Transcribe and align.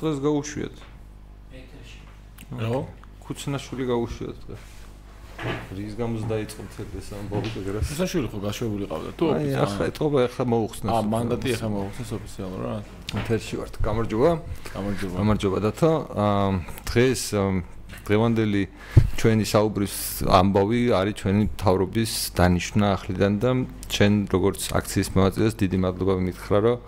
დღეს 0.00 0.18
გაუშვიათ. 0.24 0.76
ეთერში. 1.58 2.00
რა? 2.60 2.80
ქუცნაშვილი 3.24 3.84
გაუშვიათ 3.88 4.38
დღეს. 4.44 4.64
რის 5.38 5.94
გამოც 5.94 6.22
დაიწყო 6.26 6.60
მთელი 6.66 6.92
ეს 6.98 7.08
ამბავი 7.14 7.48
ეგრას. 7.62 7.84
ქუცნაშვილი 7.88 8.26
ხო 8.28 8.38
გაშვებული 8.42 8.84
ყავდა 8.90 9.10
თუ? 9.14 9.24
აი 9.38 9.46
ახლა 9.54 9.82
ეთყობა 9.90 10.18
ახლა 10.28 10.44
მოუხსნა. 10.50 10.88
აა 10.98 11.02
მანდატი 11.14 11.48
ახლა 11.54 11.68
მოუხსნა 11.78 12.04
ოფიციალურად. 12.18 12.82
ეთერში 13.22 13.54
ვართ. 13.62 13.74
გამარჯობა. 13.86 14.30
გამარჯობა. 14.74 15.14
გამარჯობა 15.22 15.58
დათო. 15.62 15.92
აა 16.26 16.48
დღეს 16.90 17.22
დღევანდელი 18.08 18.62
ჩვენი 19.20 19.44
საუბრის 19.52 19.94
ამბავი 20.32 20.80
არის 20.96 21.14
ჩვენი 21.20 21.44
თავრობის 21.60 22.12
დანიშნა 22.38 22.86
ახლიდან 22.96 23.32
და 23.42 23.50
ჩვენ 23.92 24.12
როგორც 24.32 24.60
აქციის 24.78 25.08
მოაწილეს 25.16 25.54
დიდი 25.62 25.78
მადლობა 25.84 26.14
მითხრა 26.28 26.58
რომ 26.64 26.78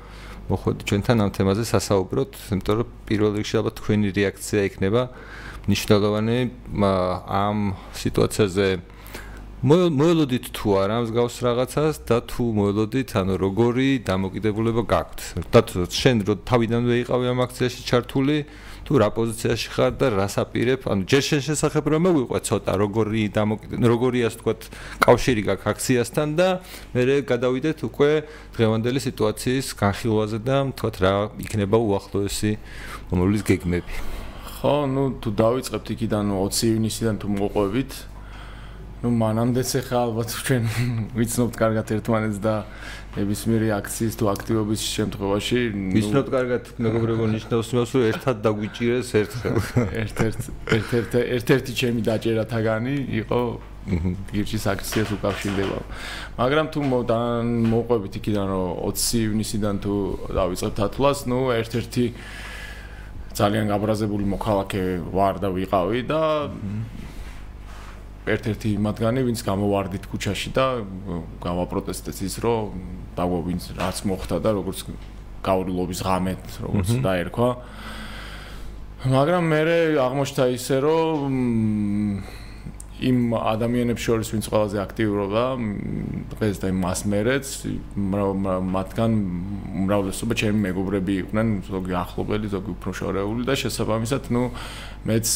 მოხვედი 0.49 0.83
ჩვენთან 0.89 1.17
ამ 1.21 1.31
თემაზე 1.37 1.65
სასაუბროთ, 1.69 2.33
იმიტომ 2.51 2.75
რომ 2.81 2.89
პირველ 3.07 3.33
რიგში 3.37 3.55
ალბათ 3.61 3.75
თქვენი 3.81 4.09
რეაქცია 4.17 4.61
იქნება 4.71 5.03
მნიშვნელოვანი 5.67 6.39
ამ 7.45 7.59
სიტუაციაზე. 8.01 8.69
მოელოდით 9.61 10.47
თუ 10.57 10.69
არა 10.81 10.97
მსგავს 11.05 11.37
რაღაცას 11.45 11.97
და 12.09 12.17
თუ 12.25 12.45
მოელოდით 12.57 13.11
ანუ 13.21 13.35
როგორი 13.45 13.89
დამოკიდებულება 14.09 14.83
გაქვთ? 14.89 15.19
და 15.53 15.61
შენ 16.01 16.17
რო 16.25 16.35
თავიდანვე 16.49 16.95
იყავი 17.05 17.27
ამ 17.29 17.39
აქციაში 17.45 17.81
ჩართული 17.85 18.37
თუ 18.91 18.99
რა 18.99 19.07
პოზიციაში 19.15 19.69
ხარ 19.71 19.93
და 20.03 20.07
რას 20.19 20.35
აპირებ? 20.43 20.83
ანუ 20.91 21.07
ჯერ 21.07 21.23
შენ 21.23 21.41
შესახებ 21.47 21.85
რომ 21.95 22.03
მოვიყვე 22.11 22.39
ცოტა 22.43 22.73
როგორი 22.75 23.23
დამოკიდებულება 23.31 23.87
როგორი 23.87 24.19
ასე 24.27 24.39
თქვა 24.43 24.55
კავშირი 25.07 25.43
გაქვს 25.47 25.71
აქციასთან 25.71 26.29
და 26.35 26.49
მე 26.99 27.23
გადავიდეთ 27.23 27.79
უკვე 27.87 28.11
დღევანდელი 28.59 29.01
სიტუაციის 29.07 29.67
განხილვაზე 29.79 30.39
და 30.43 30.57
თქვა 30.75 30.91
რა 31.07 31.15
იქნება 31.39 31.79
უახლოესი 31.79 32.53
მომავლის 33.15 33.43
გეგმები. 33.47 33.95
ხო 34.59 34.75
ნუ 34.91 35.05
თუ 35.23 35.29
დავიწყებთ 35.39 35.87
იქიდან 35.95 36.25
20 36.35 36.75
ივნისიდან 36.75 37.15
თუ 37.23 37.27
მოყვებით 37.31 37.91
ну 39.01 39.09
მანამდეც 39.17 39.71
ახლა 39.81 40.01
ალბათ 40.11 40.33
ჩვენ 40.45 40.65
ვიცნობთ 41.17 41.55
კარგად 41.57 41.93
ერთმანეთს 41.97 42.41
და 42.45 42.55
ნებისმიერი 43.17 43.71
აქციის 43.79 44.19
თუ 44.21 44.29
აქტივობის 44.33 44.83
შემთხვევაში 44.85 45.61
ვიცნობთ 45.97 46.29
კარგად 46.35 46.69
მეგობრებო 46.85 47.29
ნიშნავს 47.33 47.73
იმას 47.73 47.95
რომ 47.97 48.05
ერთად 48.11 48.43
დაგვიჭირეს 48.45 49.13
ერთხელ 49.21 49.57
ერთ-ერთ 50.05 50.41
ერთ-ერთ 50.77 51.17
ერთ-ერთი 51.17 51.73
ჩემი 51.81 52.01
დაჭერა 52.11 52.45
თაგანი 52.53 52.97
იყო 53.25 53.41
გირჩის 54.37 54.65
აქციას 54.69 55.11
უკავშირდება 55.17 55.79
მაგრამ 56.37 56.67
თუ 56.77 56.79
მოყვებით 56.93 58.13
იქიდან 58.21 58.47
რომ 58.53 58.69
20 58.85 59.27
ივნისიდან 59.33 59.75
თუ 59.81 59.95
დავიწყებთ 60.37 60.79
ათვლას 60.87 61.19
ну 61.25 61.39
ერთ-ერთი 61.57 62.05
ძალიან 63.33 63.65
გაბრაზებული 63.73 64.25
მოქალაქე 64.37 64.83
ვარ 65.09 65.41
და 65.41 65.49
ვიყავი 65.57 66.01
და 66.05 66.21
ერთ-ერთი 68.35 68.71
მათგანი, 68.81 69.21
ვინც 69.27 69.41
გამოვარდით 69.47 70.05
ქუჩაში 70.11 70.51
და 70.57 70.67
გავაპროტესტეთ 71.43 72.19
ის, 72.27 72.35
რომ 72.45 72.83
დაგვა 73.19 73.41
ვინც 73.47 73.63
რაც 73.79 73.97
მოხდა 74.07 74.37
და 74.41 74.51
როგორც 74.57 74.79
გაურილობის 75.45 76.01
ღამეთ, 76.05 76.45
როგორც 76.65 76.89
დაერქვა. 77.05 77.51
მაგრამ 79.01 79.43
მე 79.49 79.61
აღმოჩნდა 79.97 80.45
ისე, 80.61 80.77
რომ 80.85 81.31
იმ 83.01 83.33
ადამიანებს 83.33 84.03
შორის 84.05 84.29
ვინც 84.35 84.47
ყველაზე 84.53 84.79
აქტიურობა 84.85 85.45
დღეს 86.37 86.57
და 86.61 86.69
მას 86.77 87.01
მერეც 87.09 87.47
მათგან 87.97 89.13
უმრავლესობა 89.81 90.35
ჩემი 90.41 90.59
მეგობრები 90.67 91.15
იყვნენ 91.25 91.49
ზოგი 91.71 91.95
ახლობელი 92.05 92.53
ზოგი 92.53 92.71
უფრო 92.77 92.91
შორეული 93.01 93.43
და 93.49 93.55
შესაბამისად 93.63 94.29
ნუ 94.37 94.43
მეც 95.09 95.27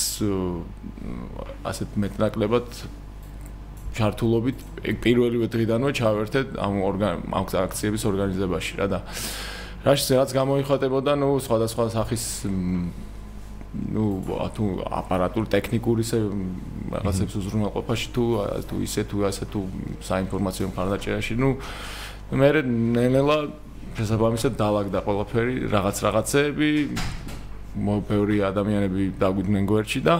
ასეთ 1.72 1.90
მეტნაკლებად 2.04 2.68
ჩართულობით 3.96 4.58
პირველივე 5.00 5.46
დღიდანვე 5.54 5.90
ჩავერთე 5.96 6.40
ამ 6.58 6.74
ამ 6.84 7.44
აქციების 7.64 8.02
ორგანიზებაში 8.10 8.72
რა 8.82 8.86
და 8.92 9.00
რაში 9.84 10.16
რაც 10.16 10.30
გამოიხატებოდა 10.32 11.12
ნუ 11.20 11.28
სხვადასხვა 11.44 11.84
სახის 11.92 12.24
ну 13.73 14.25
ату 14.41 14.81
аппаратур 14.89 15.45
ტექნიკური 15.45 16.03
რაღაცებს 16.89 17.33
უზრუნველყოფაში 17.37 18.07
თუ 18.15 18.23
თუ 18.65 18.75
ისე 18.81 19.01
თუ 19.09 19.17
ასე 19.29 19.45
თუ 19.53 19.59
საინფორმაციო 20.09 20.65
მხარდაჭერაში 20.73 21.33
ну 21.37 21.49
მე 22.33 22.49
ნენელა 22.65 23.37
შესაბამისად 23.97 24.53
დაალაგდა 24.57 24.99
ყველაფერი 25.05 25.55
რაღაც 25.69 25.95
რაღაცეები 26.05 26.69
მოვფეური 27.77 28.37
ადამიანები 28.49 29.03
დაგვიდნენ 29.21 29.63
გვერდში 29.69 30.01
და 30.01 30.15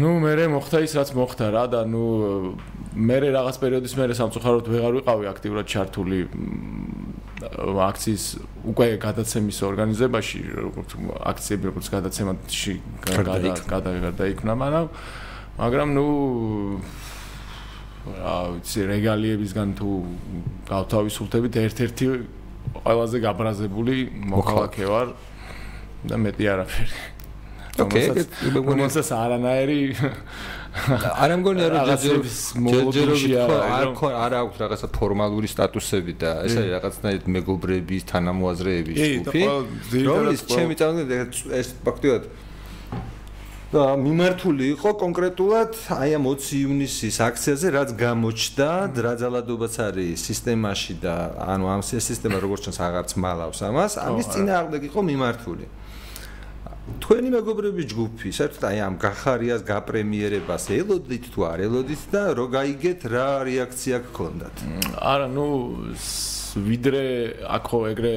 ну 0.00 0.16
მე 0.24 0.48
მოხდა 0.56 0.78
ის 0.82 0.92
რაც 0.96 1.12
მოხდა 1.14 1.46
რა 1.52 1.64
და 1.70 1.80
ну 1.84 2.02
მე 2.96 3.16
რაღაც 3.28 3.56
პერიოდის 3.60 3.94
მერე 4.00 4.14
სამწუხაროდ 4.16 4.66
ვეღარ 4.72 4.92
ვიყავი 4.98 5.28
აქტიურად 5.30 5.66
ჩართული 5.68 6.18
აქციის 7.41 8.25
უკვე 8.71 8.87
გადაცემის 9.01 9.57
ორგანიზებაში 9.65 10.39
როგორც 10.61 10.89
აქციები 11.31 11.63
როგორც 11.71 11.87
გადაცემაში 11.95 12.73
გადაიქნა 14.05 14.53
მაგრამ 14.63 14.85
მაგრამ 15.61 15.87
ну 15.97 16.05
რა 18.01 18.35
ვიცი 18.57 18.79
რეგალიებისგან 18.89 19.73
თუ 19.77 19.89
გავთავისუფლდებით 20.69 21.53
ერთ-ერთი 21.65 22.05
ყველაზე 22.81 23.17
გაბრაზებული 23.25 23.95
მოქალაქე 24.31 24.85
ვარ 24.89 25.07
და 26.07 26.15
მეტი 26.17 26.45
არაფერი. 26.53 27.20
ოკეი, 27.79 28.25
მოგონისაც 28.51 29.09
არანაირი 29.15 29.79
არ 30.71 31.33
ამგონია 31.35 31.67
რომ 31.71 31.87
ჯერჯერობის 31.87 32.35
მოლოდინში 32.63 33.31
არ 33.39 33.89
არ 34.07 34.35
აქვს 34.39 34.61
რაღაცა 34.63 34.87
ფორმალური 34.95 35.47
სტატუსები 35.51 36.13
და 36.19 36.31
ეს 36.47 36.55
არის 36.59 36.71
რაღაცნაირად 36.75 37.25
მეგობრების 37.35 38.03
თანამოაზრეების 38.11 38.95
ჯგუფი. 38.99 39.43
რომლის 40.07 40.41
ჩემი 40.47 40.79
წავდი 40.79 41.03
ეს 41.59 41.75
ფაქტიურად 41.83 42.23
და 43.71 43.83
მიმართული 43.95 44.65
იყო 44.75 44.89
კონკრეტულად 44.99 45.75
აი 45.95 46.15
ამ 46.19 46.25
20 46.27 46.55
ივნისის 46.59 47.17
აქციაზე 47.23 47.67
რაც 47.71 47.89
გამოჩნდა, 47.95 48.69
რა 48.99 49.13
ძალადობაც 49.15 49.75
არის 49.87 50.19
სისტემაში 50.27 50.99
და 50.99 51.15
ანუ 51.39 51.65
ამ 51.71 51.81
სისტემა 51.87 52.43
როგორც 52.43 52.67
ჩანს 52.67 52.79
აღარც 52.83 53.11
მალავს 53.15 53.59
ამას, 53.63 53.95
ამის 53.95 54.27
წინააღმდეგ 54.35 54.81
იყო 54.91 54.99
მიმართული. 55.07 55.65
თქვენი 56.81 57.29
მეგობრების 57.29 57.85
ჯგუფი, 57.93 58.29
საერთოდ 58.33 58.63
აი 58.65 58.77
ამ 58.81 58.95
გახარიას 58.97 59.61
გაპრემიერებას 59.69 60.63
ელოდით 60.73 61.25
თუ 61.29 61.39
არ 61.45 61.59
ელოდით 61.67 62.03
და 62.09 62.23
რო 62.33 62.45
გაიგეთ 62.57 63.01
რა 63.05 63.27
რეაქცია 63.45 63.97
გქონდათ? 64.09 64.55
არა, 64.97 65.27
ნუ 65.29 65.45
ვიდრე 66.51 67.03
აქო 67.57 67.79
ეგრე 67.93 68.13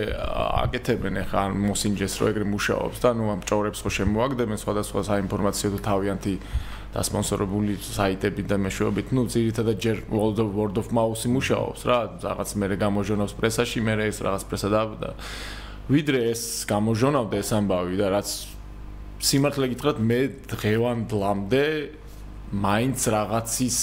აკეთებენ 0.64 1.20
ახლა 1.22 1.42
მოსინჯეს 1.54 2.14
რო 2.18 2.24
ეგრე 2.32 2.46
მუშაობს 2.54 2.98
და 3.04 3.10
ნუ 3.20 3.24
ამ 3.36 3.40
ჭორებს 3.44 3.84
ხო 3.84 3.90
შემოაგდებენ 4.00 4.58
სხვადასხვა 4.64 5.00
საინფორმაციო 5.12 5.68
თუ 5.76 5.80
თავიანთი 5.84 6.34
და 6.94 7.00
სპონსორებული 7.04 7.76
საიტები 7.84 8.42
და 8.48 8.56
მეშვეობით, 8.64 9.12
ნუ 9.12 9.22
ძირითადად 9.28 9.76
ჯერ 9.76 9.96
World 10.08 10.38
of 10.40 10.48
Word 10.56 10.76
of 10.80 10.88
Mouse-ი 10.94 11.28
მუშაობს 11.36 11.80
რა, 11.84 11.98
რაღაც 12.22 12.48
მე 12.54 12.66
გამოჟონავს 12.80 13.34
პრესაში, 13.34 13.78
მე 13.84 13.94
ეს 14.08 14.18
რაღაც 14.24 14.42
პრესა 14.48 14.68
და 14.72 14.82
ვიდრე 15.84 16.20
ეს 16.32 16.64
გამოჟონავდა 16.64 17.36
ეს 17.44 17.50
ამბავი 17.60 17.98
და 18.00 18.08
რაც 18.14 18.53
სიმართლე 19.24 19.66
გითხრათ, 19.72 20.00
მე 20.04 20.20
დღევანდლამდე 20.52 21.64
მაინც 22.64 22.98
რაღაცის 23.14 23.78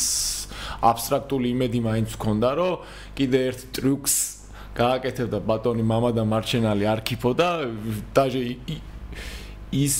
აბსტრაქტული 0.91 1.47
იმედი 1.55 1.79
მაინც 1.87 2.13
მქონდა, 2.17 2.49
რომ 2.61 2.85
კიდე 3.17 3.39
ერთ 3.49 3.59
ტრიუკს 3.75 4.15
გააკეთებდა 4.77 5.39
ბატონი 5.49 5.83
მამა 5.83 6.11
და 6.15 6.23
მარჩენალი 6.31 6.85
არქიფო 6.93 7.29
და 7.35 7.49
დაჟე 8.15 8.43
ის 9.71 9.97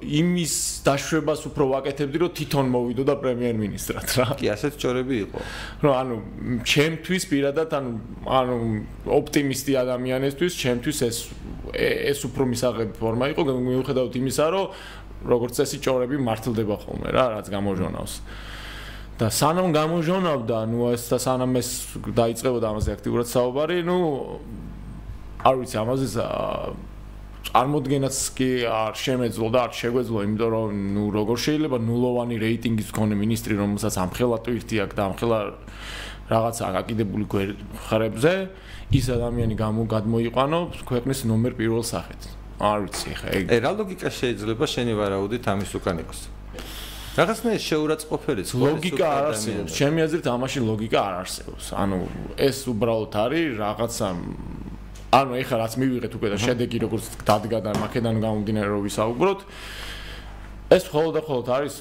იმის 0.00 0.54
დაშვებას 0.88 1.42
უფრო 1.52 1.64
ვაკეთებდი 1.68 2.16
რომ 2.22 2.30
თვითონ 2.32 2.66
მოვიდო 2.72 3.04
და 3.04 3.14
პრემიერ-მინისტრად 3.20 4.08
რა. 4.16 4.26
კი, 4.40 4.46
ასეთ 4.56 4.72
ჭორები 4.80 5.16
იყო. 5.28 5.38
რომ 5.84 5.92
ანუ 6.00 6.14
ჩემთვის 6.64 7.22
პირადად 7.28 7.68
ანუ 7.76 7.92
ანუ 8.24 8.56
ოპტიმისტი 9.04 9.72
ადამიანისთვის 9.84 10.52
ჩემთვის 10.64 10.98
ეს 11.04 11.18
ეს 11.76 12.18
უფრო 12.24 12.48
მისაღები 12.48 12.92
ფორმა 12.96 13.26
იყო 13.36 13.42
მიუხედავად 13.44 14.12
იმისა 14.16 14.46
რომ 14.48 14.66
როგორც 15.28 15.52
წესი 15.60 15.78
ჭორები 15.84 16.16
მართლდება 16.16 16.76
ხოლმე 16.80 17.08
რა 17.12 17.24
რაც 17.36 17.46
გამოჟონავს 17.52 18.14
და 19.20 19.28
სანამ 19.28 19.68
გამოჟონავდა 19.76 20.58
ნუ 20.72 20.80
ეს 20.96 21.04
და 21.12 21.18
სანამ 21.20 21.52
ეს 21.60 21.68
დაიწყებოდა 22.00 22.66
ამაზე 22.72 22.90
აქტიურად 22.96 23.26
საუბარი 23.28 23.78
ნუ 23.84 23.98
არ 25.44 25.54
ვიცი 25.60 25.76
ამაზე 25.84 26.06
წარმოდგენაც 27.50 28.16
კი 28.38 28.50
არ 28.70 28.94
შემეძლო 28.94 29.46
და 29.50 29.60
არ 29.66 29.72
შეგვეძლო 29.74 30.18
იმიტომ 30.22 30.50
რომ 30.54 30.68
ნუ 30.94 31.04
როგორ 31.18 31.36
შეიძლება 31.44 31.78
ნულოვანი 31.82 32.36
რეიტინგის 32.38 32.88
მქონე 32.94 33.14
ministri 33.18 33.58
რომელსაც 33.58 33.94
ამხელა 34.06 34.38
ტვირთი 34.46 34.76
აქვს 34.86 34.94
და 34.94 35.02
ამხელა 35.10 35.38
რაღაცა 36.30 36.64
აკიდებული 36.80 37.24
ხრებზე 37.90 38.34
ის 38.94 39.06
ადამიანი 39.10 39.54
გამოგადმოიყვანო 39.58 40.60
ქვეყნის 40.86 41.18
ნომერ 41.26 41.52
პირველ 41.58 41.82
სახეთ. 41.82 42.20
არ 42.60 42.78
ვიცი 42.86 43.12
ხა 43.18 43.28
ეგ 43.34 43.44
რა 43.66 43.72
ლოგიკა 43.82 44.08
შეიძლება? 44.14 44.64
შენი 44.70 44.92
ვარაუდით 44.94 45.44
ამის 45.50 45.70
უკან 45.74 45.96
იყოს 46.06 46.20
რაღაცნაირად 47.10 47.62
შეურაცხყოფელი 47.66 48.42
ხო 48.46 48.58
ლოგიკა 48.62 49.06
არ 49.10 49.24
არსებობს. 49.34 49.70
ჩემი 49.74 49.98
აზრით 50.06 50.26
ამაში 50.30 50.60
ლოგიკა 50.62 50.98
არ 51.02 51.14
არსებობს. 51.26 51.64
ანუ 51.74 51.98
ეს 52.38 52.58
უბრალოდ 52.70 53.14
არის 53.24 53.48
რაღაცა 53.58 54.06
ანუ 55.10 55.32
ეხლა 55.42 55.56
რაც 55.66 55.72
მივიღეთ 55.82 56.12
უკვე 56.14 56.28
და 56.30 56.36
შედეგი 56.38 56.78
როგორც 56.86 57.04
დადგა 57.26 57.58
და 57.66 57.70
მაკედან 57.82 58.16
გამომდინარე 58.22 58.68
რომ 58.70 58.82
ვისაუბროთ 58.86 59.40
ეს 60.70 60.86
მხოლოდ 60.86 61.12
და 61.18 61.20
მხოლოდ 61.26 61.46
არის 61.50 61.74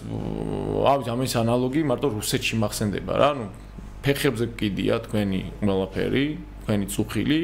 ავი 0.90 1.04
ამის 1.14 1.34
ანალოგი 1.38 1.81
მარტო 1.86 2.10
რუსეთში 2.10 2.58
მახსენდება 2.58 3.14
რა. 3.22 3.28
ანუ 3.38 3.46
ფეხებზე 4.02 4.46
კიდია 4.58 4.98
თქვენი 5.06 5.42
ყველაფერი 5.62 6.26
თქვენი 6.66 6.86
წუხილი. 6.90 7.42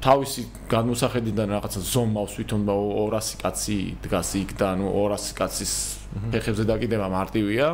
თავისი 0.00 0.42
განმოსახედიდან 0.70 1.48
რაღაცა 1.50 1.80
ზომავს 1.82 2.32
თვითონ 2.38 2.60
200 2.70 3.42
კაცი 3.42 3.78
დგას 4.06 4.30
იქ 4.38 4.50
და 4.56 4.66
ანუ 4.78 4.86
200 4.86 5.34
კაცის 5.36 5.72
ფეხებზე 6.32 6.64
დაკიდება 6.70 7.06
მარტივია 7.10 7.68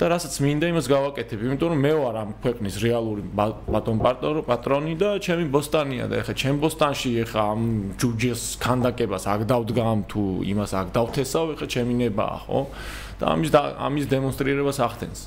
და 0.00 0.08
რასაც 0.08 0.34
მინდა 0.40 0.68
იმას 0.72 0.86
გავაკეთებ, 0.88 1.40
იმიტომ 1.44 1.72
რომ 1.74 1.80
მე 1.84 1.92
ვარ 2.00 2.16
ამ 2.16 2.30
ქვეყნის 2.40 2.76
რეალური 2.80 3.22
ბატონ 3.36 3.98
პატრონი 4.00 4.94
და 4.96 5.10
ჩემი 5.20 5.44
ბოსტანია 5.52 6.06
და 6.08 6.22
ეხა 6.24 6.34
ჩემ 6.40 6.60
ბოსტანში 6.62 7.10
ეხა 7.28 7.42
ამ 7.52 7.60
ჯუჯეს 8.00 8.44
ქანდაკებას 8.64 9.28
აქ 9.28 9.44
დავდგამ 9.52 10.00
თუ 10.08 10.24
იმას 10.48 10.72
აქ 10.80 10.88
დავთესავ, 10.96 11.52
ეხა 11.52 11.66
ჩემი 11.76 11.94
ნებაა, 12.00 12.36
ხო? 12.48 12.60
და 13.20 13.24
ამის 13.36 13.50
ამის 13.60 14.04
დემონსტრირებას 14.08 14.78
ახდენს. 14.88 15.20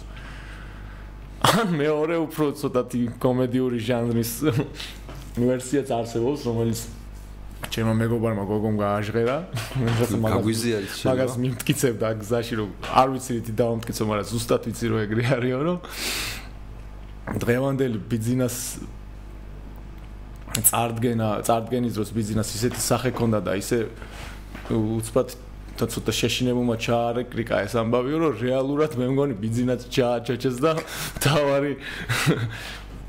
ან 1.53 1.67
მეორე 1.77 2.17
უფრო 2.25 2.45
ცოტათი 2.57 3.01
კომედიური 3.21 3.77
ჟანრის 3.77 4.31
ვერსიაც 5.37 5.87
არსებობს, 5.93 6.49
რომელიც 6.49 6.81
ჩემო 7.71 7.93
მეგობარმა 7.99 8.43
გოგომ 8.49 8.75
გააჟღერა. 8.81 9.37
გაგვიზიარეთ 10.33 10.91
შეიძლება. 10.91 11.09
მაგას 11.13 11.33
მიმტკიცებდა 11.43 12.07
გზაში 12.23 12.53
რომ 12.59 12.69
არ 12.89 13.07
ვიცი 13.13 13.31
რითი 13.37 13.53
დავამტკიცო, 13.61 14.03
მაგრამ 14.09 14.27
ზუსტად 14.33 14.61
ვიცი 14.67 14.85
რომ 14.91 14.99
ეგრე 15.05 15.23
არისო, 15.37 15.61
რომ 15.67 15.77
დღევანდელი 17.43 17.99
ბიზნეს 18.11 18.57
წარდგენა, 20.53 21.29
წარდგენის 21.47 21.93
დროს 21.97 22.09
ბიზნეს 22.13 22.49
ისეთი 22.57 22.79
სახე 22.83 23.09
ქონდა 23.17 23.39
და 23.41 23.57
ისე 23.57 23.89
უცბად 24.69 25.33
და 25.73 25.87
ცოტა 25.89 26.13
შეშინებულმა 26.13 26.75
ჩაარეკრიკა 26.77 27.63
ეს 27.65 27.73
ამბავიო 27.81 28.17
რომ 28.21 28.33
რეალურად 28.37 28.93
მე 28.93 29.07
მგონი 29.13 29.35
ბიზნეს 29.41 29.87
ჩააჩაჩეს 29.89 30.57
და 30.61 30.77
თავარი 31.17 31.73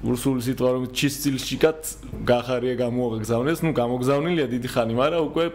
რუსული 0.04 0.40
სიტყვა 0.44 0.70
რომ 0.76 0.84
ჩისცილშიკად 0.96 1.80
გახარია 2.24 2.76
გამოაგზავნეს, 2.80 3.60
ну 3.68 3.72
გამოგზავნილია 3.76 4.48
დიდი 4.48 4.68
ხანი, 4.72 4.94
მაგრამ 4.96 5.22
უკვე 5.28 5.46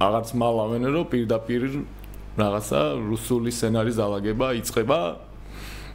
აღარც 0.00 0.28
მალავენ 0.40 0.82
რომ 0.88 1.04
პირდაპირ 1.12 1.62
რაღაცა 2.38 2.80
რუსული 3.02 3.50
სცენარის 3.52 3.96
დაალაგება 3.98 4.46
იწყება 4.62 4.98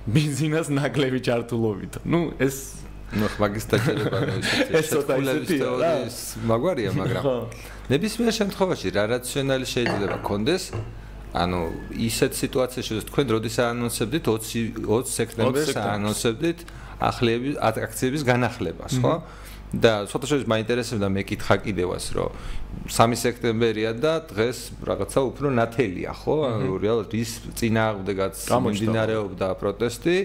ბიზნეს 0.06 0.68
ნაკლები 0.70 1.20
ჩართულობით. 1.24 2.04
ну 2.06 2.36
ეს 2.38 2.84
ну 3.14 3.30
მაგის 3.40 3.66
დაჭერება 3.70 4.20
ეს 4.74 4.88
ცოტა 4.90 5.14
ისეთია 5.22 5.70
რა 5.82 5.94
მაგვარია 6.50 6.92
მაგრამ 6.98 7.26
ნებისმიერ 7.94 8.34
შემთხვევაში 8.40 8.88
რა 8.98 9.04
რაციონალი 9.14 9.66
შეიძლება 9.70 10.18
კონდეს 10.26 10.64
ანუ 11.34 11.60
ისეთ 12.10 12.32
სიტუაციაში 12.42 12.92
რომ 12.98 13.06
თქვენ 13.10 13.28
როდის 13.34 13.58
აანონსებდით 13.66 14.24
20 14.30 14.82
20 14.86 15.14
სექტემბერს 15.18 15.78
აანონსებდით 15.78 16.60
ახლების 17.01 17.55
ატრაქციების 17.63 18.23
განახლებას, 18.27 18.99
ხო? 19.03 19.15
და 19.69 20.09
ცოტა 20.09 20.27
შეიძლება 20.33 20.53
მაინტერესებდა 20.55 21.09
მეკითხა 21.13 21.57
კიდევას, 21.61 22.05
რომ 22.17 22.31
3 22.89 23.21
სექტემბერია 23.21 23.93
და 24.01 24.25
დღეს 24.25 24.59
რაღაცა 24.81 25.21
უფრო 25.29 25.47
ნათელია, 25.53 26.13
ხო? 26.25 26.37
რეალურად 26.81 27.13
ის 27.13 27.31
წინააღმდეგაც 27.53 28.35
მიმდინარეობდა 28.49 29.49
პროტესტი. 29.61 30.17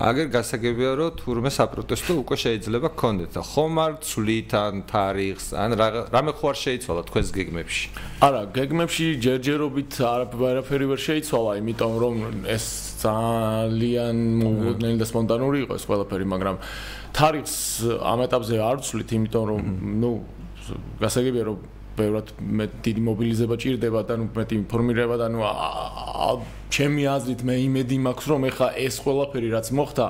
აგერ 0.00 0.28
გასაგებია 0.32 0.90
რომ 0.96 1.16
თურმე 1.20 1.50
საპროტესტო 1.52 2.14
უკვე 2.24 2.36
შეიძლება 2.40 2.88
გქონდეთ 2.96 3.34
და 3.36 3.42
ხომ 3.44 3.74
არ 3.84 3.92
ცვლით 4.00 4.52
ან 4.56 4.74
თარიღს 4.88 5.46
ან 5.60 5.76
რამე 5.76 6.32
ხო 6.40 6.46
არ 6.48 6.56
შეიცვალა 6.56 7.02
თქვენს 7.10 7.32
გეგმებში 7.36 7.84
არა 8.24 8.40
გეგმებში 8.56 9.06
ჯერჯერობით 9.20 9.92
არაფერი 10.00 10.86
ვერ 10.88 11.00
შეიცვალა 11.04 11.52
იმიტომ 11.60 11.92
რომ 12.00 12.16
ეს 12.48 12.64
ძალიან 13.00 14.16
მოგვიდნელი 14.44 14.96
და 15.00 15.06
სპონტანური 15.10 15.64
იყო 15.64 15.78
ეს 15.80 15.84
ყველაფერი 15.90 16.26
მაგრამ 16.34 16.56
თარიღს 17.16 17.56
ამ 18.12 18.24
ეტაპზე 18.26 18.60
არ 18.68 18.76
ვცვლით 18.80 19.10
იმიტომ 19.18 19.44
რომ 19.50 19.62
ნუ 20.02 20.12
გასაგებია 21.00 21.44
რომ 21.50 21.58
ბევრად 22.00 22.28
მე 22.40 22.66
დიდი 22.84 23.02
მობილიზება 23.08 23.54
ჭირდება 23.60 24.00
და 24.08 24.14
ნუ 24.20 24.26
მეტი 24.36 24.54
ინფორმირება 24.62 25.16
და 25.20 25.26
ნუ 25.32 25.40
ჩემი 26.70 27.02
აზრით 27.16 27.40
მე 27.44 27.54
იმედი 27.66 27.96
მაქვს 28.06 28.26
რომ 28.30 28.46
ეხა 28.50 28.68
ეს 28.86 28.96
ყველაფერი 29.04 29.48
რაც 29.56 29.66
მოხდა 29.74 30.06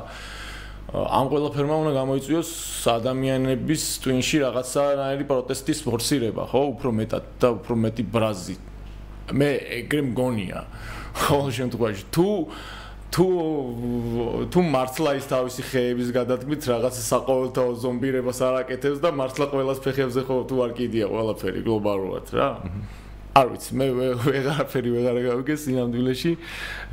ამ 0.90 1.26
ყველაფერმა 1.30 1.76
უნდა 1.86 1.92
გამოიწვიოს 1.94 2.50
ადამიანების 2.90 3.82
ტვინში 4.02 4.38
რაღაცაანაირი 4.42 5.24
პროტესტის 5.30 5.82
ფორსირება 5.86 6.42
ხო 6.50 6.62
უფრო 6.74 6.90
მეტად 6.98 7.24
და 7.38 7.48
უფრო 7.54 7.74
მეტი 7.84 8.04
ბრაზი. 8.10 8.56
მე 9.30 9.50
ეგრე 9.78 10.02
მგონია 10.10 10.60
ხო 11.22 11.38
შემთხვევაში 11.54 12.04
თუ 12.10 12.26
თუ 13.10 13.26
თუ 14.54 14.60
მართლა 14.70 15.10
ის 15.18 15.26
თავისი 15.26 15.62
ხეების 15.66 16.08
გადადგმით 16.14 16.62
რაღაც 16.70 16.94
საყოველთაო 17.10 17.70
ზომბირებას 17.82 18.38
არაკეთებს 18.46 19.02
და 19.02 19.10
მართლა 19.18 19.46
ყოველას 19.50 19.82
ფეხებზე 19.82 20.22
ხო 20.30 20.36
თუ 20.46 20.56
არ 20.64 20.72
კიდია 20.78 21.06
ყველაფერი 21.10 21.60
გლობალურად 21.66 22.26
რა. 22.38 22.48
არ 23.34 23.46
ვიცი 23.50 23.72
მე 23.78 23.86
ვეღარაფერი 24.30 24.90
ვეღარ 24.94 25.18
გავიგე 25.26 25.54
სინამდვილეში. 25.58 26.32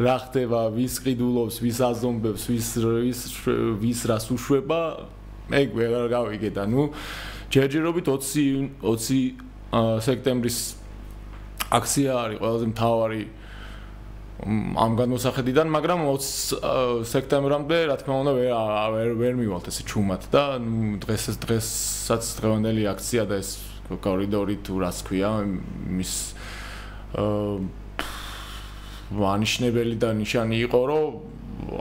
რა 0.01 0.15
ხდება 0.25 0.59
ვის 0.73 0.95
ყიდულობს 1.05 1.55
ვის 1.61 1.77
აზომბებს 1.85 2.43
ვის 2.49 2.67
ვის 2.81 3.21
ვის 3.77 3.99
რას 4.09 4.25
უშვება? 4.33 4.81
ეგ 5.53 5.69
ვეღარ 5.77 6.05
გავიგე 6.11 6.49
და 6.57 6.65
ნუ 6.65 6.91
ჯერჯერობით 7.53 8.05
20 8.09 8.83
20 8.83 10.01
სექტემბრის 10.01 10.59
აქცია 11.77 12.11
არის 12.25 12.37
ყველაზე 12.41 12.65
მთავარი 12.73 13.21
ამ 14.37 14.91
განმოსახედიდან, 14.93 15.65
მაგრამ 15.73 16.03
20 16.05 17.05
სექტემბრამდე, 17.09 17.77
რა 17.89 17.95
თქმა 17.97 18.15
უნდა, 18.21 18.31
ვერ 18.37 19.09
ვერ 19.17 19.33
მივალთ 19.41 19.69
ესე 19.73 19.83
ჩუმად 19.89 20.29
და 20.29 20.61
დღეს 21.01 21.41
დღესაც 21.41 22.23
დღევანდელი 22.37 22.83
აქცია 22.93 23.25
და 23.25 23.41
ეს 23.41 23.57
კორიდორი 23.89 24.61
თუ 24.61 24.73
რას 24.85 25.01
ქვია, 25.09 25.41
მის 25.89 26.13
აა 27.17 27.65
ვანიშნებელი 29.17 29.95
და 29.97 30.13
ნიშანი 30.21 30.57
იყო, 30.69 30.81
რომ 30.85 31.05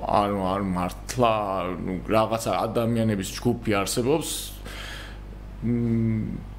არ 0.01 0.31
არ 0.57 0.63
მართლა, 0.65 1.33
ნუ 1.77 1.95
რაღაცა 2.09 2.53
ადამიანების 2.73 3.29
ჯგუფი 3.37 3.71
არსებობს. 3.85 4.31
მ 5.61 6.56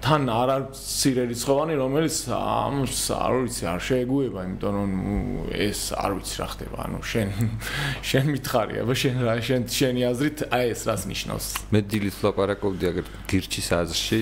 თან 0.00 0.30
არ 0.32 0.50
არის 0.54 0.80
ცირე 0.80 1.24
რიცხოვანი 1.28 1.74
რომელიც 1.76 2.16
ამს 2.32 3.00
არ 3.12 3.34
ვიცი 3.36 3.64
არ 3.68 3.80
შეეგუება 3.84 4.40
იმიტომ 4.48 4.72
რომ 4.80 4.92
ეს 5.52 5.80
არ 5.92 6.12
ვიცი 6.16 6.36
რა 6.40 6.46
ხდება? 6.52 6.76
ანუ 6.88 6.98
შენ 7.04 7.28
შენ 8.08 8.24
მითხარია 8.32 8.80
აბა 8.84 8.94
შენ 8.96 9.16
რა 9.28 9.34
შენ 9.44 9.62
შენი 9.68 10.00
აზრით 10.08 10.38
აი 10.56 10.64
ეს 10.72 10.82
რას 10.88 11.02
ნიშნავს? 11.04 11.46
მე 11.68 11.80
დილით 11.84 12.16
ლაპარაკობდი 12.24 12.84
აგერ 12.90 13.06
გირჩის 13.28 13.68
აზრში 13.76 14.20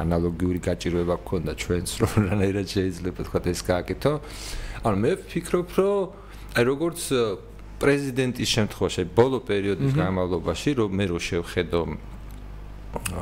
ანალოგიური 0.00 0.60
გაჭირვება 0.64 1.16
გქონდა 1.20 1.52
ჩვენს 1.60 1.90
რომ 2.00 2.12
რანაირად 2.30 2.66
შეიძლება 2.72 3.20
თქვა 3.28 3.40
ეს 3.52 3.60
გააკეთო. 3.68 4.12
ანუ 4.80 4.96
მე 4.96 5.10
ვფიქრობ 5.20 5.68
რომ 5.76 6.00
აი 6.56 6.64
როგორც 6.72 7.00
პრეზიდენტის 7.80 8.48
შემთხვევაში 8.56 9.02
ბოლო 9.16 9.38
პერიოდის 9.44 9.92
განმავლობაში 9.96 10.70
რომ 10.80 10.90
მე 11.00 11.04
რო 11.12 11.18
შევხედო 11.20 11.80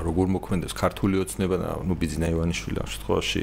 როგორ 0.07 0.27
მოქმედებს? 0.39 0.73
ქართული 0.73 1.21
ოცნება 1.23 1.57
და 1.61 1.71
ნუ 1.85 1.95
ბიზნა 2.01 2.27
ივანიშვილი 2.33 2.79
ამ 2.81 2.89
შემთხვევაში 2.89 3.43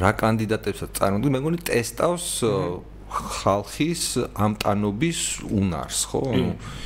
რა 0.00 0.10
კანდიდატებსაც 0.18 0.90
წარმოდგენ 0.98 1.30
მე 1.34 1.40
მგონი 1.44 1.58
ტესტავს 1.68 2.28
ხალხის 3.14 4.02
ამტანობის 4.34 5.20
უნარს 5.46 6.00
ხო? 6.10 6.22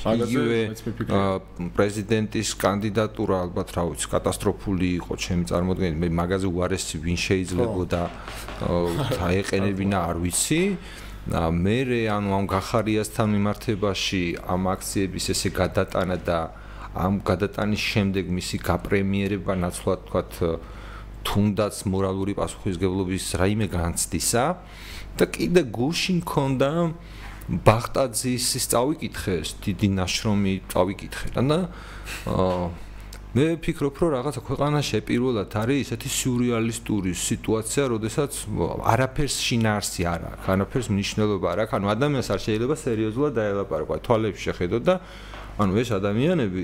იგივე 0.04 0.60
პრეზიდენტის 1.72 2.48
კანდიდატურა 2.60 3.36
ალბათ 3.48 3.68
რა 3.78 3.82
ვიცი 3.88 4.06
კატასტროფული 4.12 4.88
იყო 5.00 5.12
ჩემი 5.24 5.48
წარმოდგენით 5.48 5.96
მე 6.04 6.08
მაგაზე 6.20 6.48
უარესი 6.52 6.96
ვინ 7.00 7.18
შეიძლებოდა 7.24 8.02
აეყენებინა 9.28 9.98
არ 10.10 10.16
ვიცი. 10.24 10.62
მე 11.28 11.78
ანუ 12.08 12.30
ამ 12.32 12.44
გახარიასთან 12.48 13.26
მიმართებაში 13.36 14.22
ამ 14.48 14.62
აქციების 14.74 15.24
ესე 15.32 15.48
გადატანა 15.52 16.16
და 16.24 16.38
ამ 16.94 17.20
გადატანის 17.26 17.82
შემდეგ 17.92 18.30
მისი 18.38 18.56
გაპრემიერება 18.64 19.54
ნაცვლად 19.60 20.00
თქვათ 20.08 20.32
თუნდაც 21.28 21.74
მორალური 21.92 22.32
პასუხისგებლობის 22.38 23.24
რაიმე 23.42 23.66
განცდისა 23.68 24.44
და 25.18 25.24
კიდე 25.34 25.62
გუში 25.68 26.12
მქონდა 26.22 26.70
ბახტაძის 27.48 28.46
ის 28.60 28.64
წავიკითხე 28.72 29.36
დიდი 29.64 29.88
ნაშრომი 29.98 30.54
წავიკითხე 30.72 31.28
და 31.36 31.60
მე 33.28 33.44
ვფიქრობ, 33.60 33.98
რომ 34.00 34.10
რაღაცა 34.16 34.40
ქვეყანაში 34.40 35.00
პირველად 35.04 35.52
არის 35.52 35.92
ესეთი 35.92 36.10
სიურრეალისტური 36.16 37.12
სიტუაცია, 37.12 37.82
როდესაც 37.92 38.32
არაფერს 38.88 39.36
შინაარსი 39.44 40.02
არ 40.08 40.22
აქვს, 40.32 40.46
არაფერს 40.48 40.88
მნიშვნელობა 40.96 41.46
არ 41.52 41.60
აქვს, 41.68 41.74
ანუ 41.76 41.86
ადამიანს 41.92 42.28
არ 42.32 42.40
შეიძლება 42.48 42.76
სერიოზულად 42.88 43.32
დაელაპარაკო, 43.36 44.00
თვალებს 44.08 44.40
შეხედო 44.48 44.78
და 44.80 44.94
ანუ 45.58 45.72
ეს 45.82 45.90
ადამიანები 45.98 46.62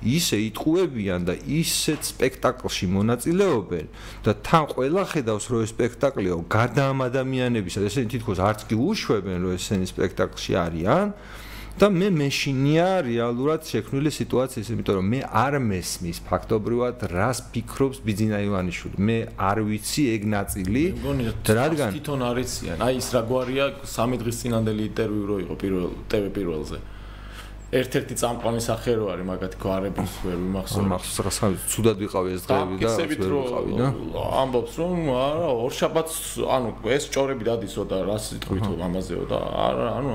ისე 0.00 0.36
იტყუებიან 0.48 1.26
და 1.28 1.34
ისეთ 1.36 2.00
სპექტაკლში 2.12 2.86
მონაწილეობენ 2.96 3.86
და 4.24 4.32
თან 4.46 4.64
ყველა 4.72 5.04
ხედავს 5.12 5.44
რომ 5.52 5.64
ეს 5.66 5.74
სპექტაკლია 5.76 6.40
გარდა 6.56 6.82
ამ 6.94 7.04
ადამიანებისა 7.10 7.84
და 7.84 7.86
ესენი 7.92 8.08
თითქოს 8.16 8.40
არც 8.40 8.60
კი 8.70 8.80
უშვებენ 8.80 9.38
რომ 9.44 9.52
ესენი 9.60 9.86
სპექტაკლში 9.92 10.52
არიან 10.56 11.08
და 11.80 11.86
მე 11.88 12.08
მეშინია 12.12 12.86
რეალურად 13.06 13.64
შექმნილი 13.64 14.10
სიტუაციის, 14.12 14.68
იმიტომ 14.74 14.96
რომ 15.00 15.06
მე 15.14 15.20
არ 15.40 15.54
მესმის 15.64 16.18
ფაქტობრივად 16.28 17.04
რას 17.14 17.38
ფიქრობს 17.54 18.02
ბიძინა 18.04 18.38
ივანიშვილი. 18.44 18.96
მე 19.00 19.18
არ 19.38 19.58
ვიცი 19.70 20.02
ეგ 20.14 20.22
ნაწილი. 20.34 20.84
რადგან 21.46 21.90
თვითონ 21.94 22.20
არიციან. 22.30 22.76
აი 22.84 22.94
ის 23.00 23.08
რა 23.14 23.22
გვარია 23.30 23.64
სამი 23.86 24.16
დღის 24.20 24.36
წინანდელი 24.42 24.82
ინტერვიუ 24.90 25.24
რო 25.30 25.36
იყო 25.46 25.54
პირველ 25.62 25.90
TV 26.10 26.24
პირველზე. 26.36 26.78
ერთ-ერთი 27.75 28.15
წამყვანი 28.21 28.61
სახე 28.61 28.91
რო 28.95 29.05
არის 29.09 29.25
მაგათი 29.25 29.57
გვარების 29.59 30.11
ვერ 30.23 30.37
ვიმახსოვრ. 30.37 30.85
მახსოვს 30.91 31.17
რა 31.25 31.31
სამი 31.33 31.57
ცუდად 31.73 31.97
ვიყავი 32.03 32.29
ეს 32.35 32.43
დღეები 32.45 32.75
და 32.77 32.91
ვერ 32.95 33.09
ვიყავი 33.35 33.71
და 33.81 33.87
ამბობს 34.41 34.73
რომ 34.79 35.01
არა 35.11 35.49
ორშაბათს 35.65 36.19
ანუ 36.55 36.69
ეს 36.95 37.03
ჭორები 37.09 37.43
დადისო 37.49 37.83
და 37.89 37.97
რა 38.05 38.17
სიტყვით 38.21 38.65
ამაზეო 38.85 39.23
და 39.27 39.39
არა 39.65 39.87
ანუ 39.97 40.13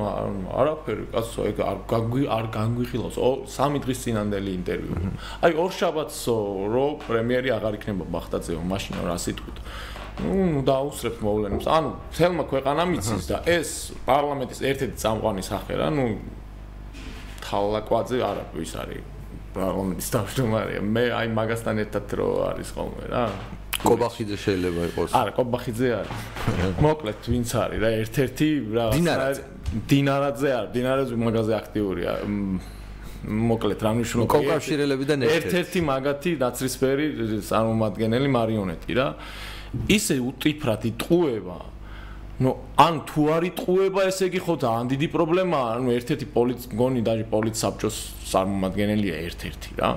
არაფერი 0.62 1.04
კაცო 1.10 1.40
ეგ 1.50 1.56
არ 1.66 1.78
გაგვი 1.90 2.22
არ 2.38 2.46
განგვიხილავს 2.54 3.16
სამი 3.50 3.78
დღის 3.84 3.98
წინანდელი 4.06 4.50
ინტერვიუ. 4.60 4.96
აი 5.44 5.52
ორშაბათსო 5.64 6.36
რო 6.70 6.86
პრემიერი 7.04 7.50
აღარ 7.60 7.74
იქნება 7.82 8.04
ბახტაძეო 8.14 8.62
მაშინ 8.62 8.94
რა 9.10 9.18
სიტყვით 9.26 9.58
ну 10.20 10.60
დაუსრებ 10.64 11.16
მოვლენებს. 11.24 11.66
ანუ 11.66 11.90
თელმა 12.12 12.44
ქვეყანამ 12.52 12.90
იცის 12.98 13.24
და 13.30 13.38
ეს 13.48 13.68
პარლამენტის 14.04 14.60
ერთ-ერთი 14.68 14.96
წამყვანი 15.00 15.42
სახე 15.44 15.74
რა, 15.80 15.88
ну 15.96 16.04
თალაკვაძე 17.45 18.17
არა 18.25 18.43
ვის 18.57 18.73
არის 18.81 19.03
პარლამენტის 19.55 20.09
თავმჯდომარეა. 20.15 20.81
მე 20.83 21.03
აი 21.19 21.27
მაგასთან 21.35 21.75
ერთად 21.85 22.05
რო 22.19 22.27
არის 22.51 22.69
ხოლმე 22.75 23.05
რა. 23.13 23.23
კობახიძე 23.85 24.37
შეიძლება 24.45 24.81
იყოს. 24.89 25.09
არა 25.15 25.31
კობახიძე 25.39 25.89
არის. 25.99 26.19
მოკლედ 26.85 27.19
ვინც 27.31 27.49
არის 27.63 27.79
რა 27.83 27.89
ერთ-ერთი 28.03 28.47
რაღაცა 28.77 29.43
დინარაძე. 29.91 30.49
არის 30.59 30.71
დინარაძე 30.75 31.15
მაგაზე 31.25 31.53
აქტიურია 31.61 32.11
მოკლედ 33.25 33.79
რა 33.81 33.91
ნიშნავს 33.99 34.29
კავშირელებიდან 34.29 35.19
ერთ-ერთი 35.25 35.79
მაგათი 35.89 36.31
ნაცრისფერი 36.41 37.05
წარმომადგენელი 37.49 38.29
მარიონეტი 38.37 38.91
რა. 38.99 39.07
ისე 39.91 40.15
უტიფრად 40.23 40.81
იტყუება 40.91 41.57
ну 42.39 42.51
ან 42.75 43.05
თუ 43.07 43.21
არ 43.31 43.43
იტყუება 43.47 44.01
ესე 44.11 44.27
იგი 44.27 44.39
ხო 44.43 44.55
ძალიან 44.59 44.89
დიდი 44.91 45.07
პრობლემაა 45.15 45.67
ანუ 45.79 45.89
ერთ-ერთი 45.95 46.25
პოლიცი 46.35 46.65
გონი 46.75 47.01
დაჟე 47.07 47.25
პოლიცი 47.31 47.59
საბჭოს 47.63 47.97
წარმომადგენელია 48.31 49.15
ერთ-ერთი 49.27 49.69
რა. 49.79 49.91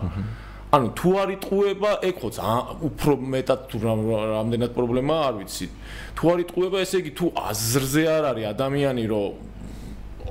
ანუ 0.70 0.86
თუ 0.94 1.10
არ 1.18 1.28
იტყუება 1.34 1.90
ეგ 2.06 2.14
ხო 2.22 2.28
ძალიან 2.38 2.62
უფრო 2.88 3.12
მეტად 3.34 3.60
თუ 3.70 3.76
რამდენად 3.82 4.70
პრობლემაა 4.78 5.22
არ 5.28 5.34
ვიცი. 5.42 5.66
თუ 6.14 6.24
არ 6.30 6.38
იტყუება 6.46 6.78
ესე 6.86 6.96
იგი 7.02 7.12
თუ 7.18 7.26
აზრზე 7.50 8.04
არ 8.06 8.24
არის 8.30 8.46
ადამიანი 8.54 9.04
რომ 9.10 9.47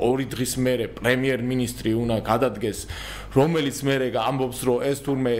ორი 0.04 0.25
დღის 0.34 0.54
მერე 0.66 0.86
პრემიერ-მინისტრი 0.98 1.92
უნდა 2.04 2.18
გადადგეს 2.27 2.80
რომელიც 3.38 3.77
მერე 3.88 4.08
ამბობს 4.18 4.60
რომ 4.68 4.84
ეს 4.89 5.00
თურმე 5.06 5.34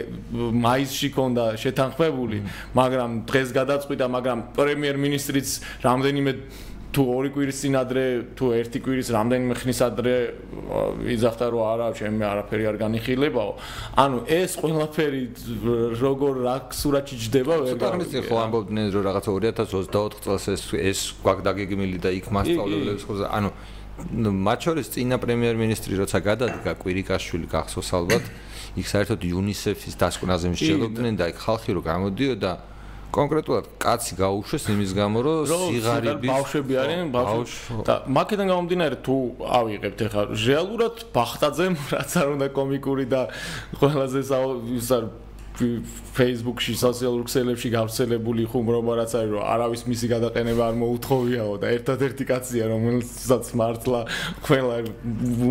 მაისში 0.68 1.10
ქონდა 1.18 1.46
შეთანხმებული 1.64 2.38
მაგრამ 2.80 3.12
დღეს 3.30 3.50
გადაწყვიტა 3.60 4.06
მაგრამ 4.18 4.40
პრემიერ-მინისტრიც 4.58 5.50
რამდენიმე 5.88 6.32
თუ 6.98 7.04
ორი 7.14 7.30
კვირის 7.36 7.58
წინ 7.62 7.76
ადრე 7.78 8.04
თუ 8.40 8.46
ერთი 8.58 8.80
კვირის 8.82 9.10
რამდენიმე 9.14 9.56
ხნის 9.60 9.80
ადრე 9.86 10.14
იძახდა 11.14 11.46
რომ 11.54 11.64
არა 11.68 11.88
ჩემი 12.00 12.24
არაფერი 12.26 12.64
არ 12.72 12.78
განიხილებაო. 12.82 13.52
ანუ 14.02 14.18
ეს 14.26 14.52
ყველაფერი 14.58 15.22
როგორ 16.02 16.34
რა 16.48 16.56
სურათი 16.74 17.16
ჯდება 17.22 17.56
ვერ 17.68 17.78
გამიგე 17.78 18.20
ხო 18.26 18.36
ამბობდნენ 18.48 18.86
რომ 18.96 19.04
რაღაცა 19.14 19.30
2024 19.36 20.26
წელს 20.26 20.46
ეს 20.56 20.64
ეს 20.74 21.00
გვაგდაგეგმილი 21.22 21.98
და 22.02 22.10
იქ 22.18 22.26
მასშტაბლებს 22.34 23.04
ხო 23.06 23.14
ანუ 23.30 23.50
მათ 23.98 24.60
შორის 24.68 24.88
წინა 24.94 25.18
პრემიერ-მინისტრი 25.18 25.98
როცა 25.98 26.18
გადადგა 26.22 26.72
კვირიკაშვილი 26.78 27.48
გახსოვს 27.50 27.90
ალბათ 27.98 28.26
იქ 28.78 28.88
საერთოდ 28.94 29.20
იუნისეფის 29.26 29.96
დასკვნაზე 29.98 30.54
მსჯელობდნენ 30.54 31.16
და 31.18 31.30
იქ 31.34 31.38
ხალხი 31.42 31.72
რო 31.78 31.82
გამოდიოდა 31.82 32.52
კონკრეტულად 33.18 33.66
კაცი 33.82 34.14
გაუშვეს 34.20 34.66
იმის 34.74 34.92
გამო 34.94 35.22
რომ 35.26 35.48
სიღარიბის 35.50 36.30
ბავშვები 36.30 36.74
არიან 36.84 37.12
ბავშვი 37.16 37.78
და 37.88 37.96
მაკედან 38.18 38.52
გამომდინარე 38.52 38.98
თუ 39.08 39.16
ავიღებთ 39.60 40.00
ახლა 40.08 40.24
რეალურად 40.46 40.96
ბახტაძემ 41.16 41.78
რაც 41.96 42.12
არ 42.22 42.28
უნდა 42.36 42.48
კომიკური 42.60 43.06
და 43.08 43.22
ყველაზე 43.80 44.20
ის 44.78 44.92
არ 44.92 45.08
Facebook-ში, 45.58 46.74
სოციალურ 46.78 47.26
ქსელებში 47.26 47.70
გავრცელებული 47.74 48.46
ხუმრობა 48.52 48.94
რაც 49.02 49.12
არის, 49.18 49.32
რომ 49.34 49.44
არავის 49.54 49.82
მისი 49.90 50.08
გადაყენება 50.14 50.64
არ 50.70 50.76
მოუთხოვიაო 50.82 51.54
და 51.62 51.68
ერთადერთი 51.78 52.24
კაცია, 52.30 52.64
რომელსაც 52.74 53.46
მართლა 53.58 54.00
ყველა 54.46 54.76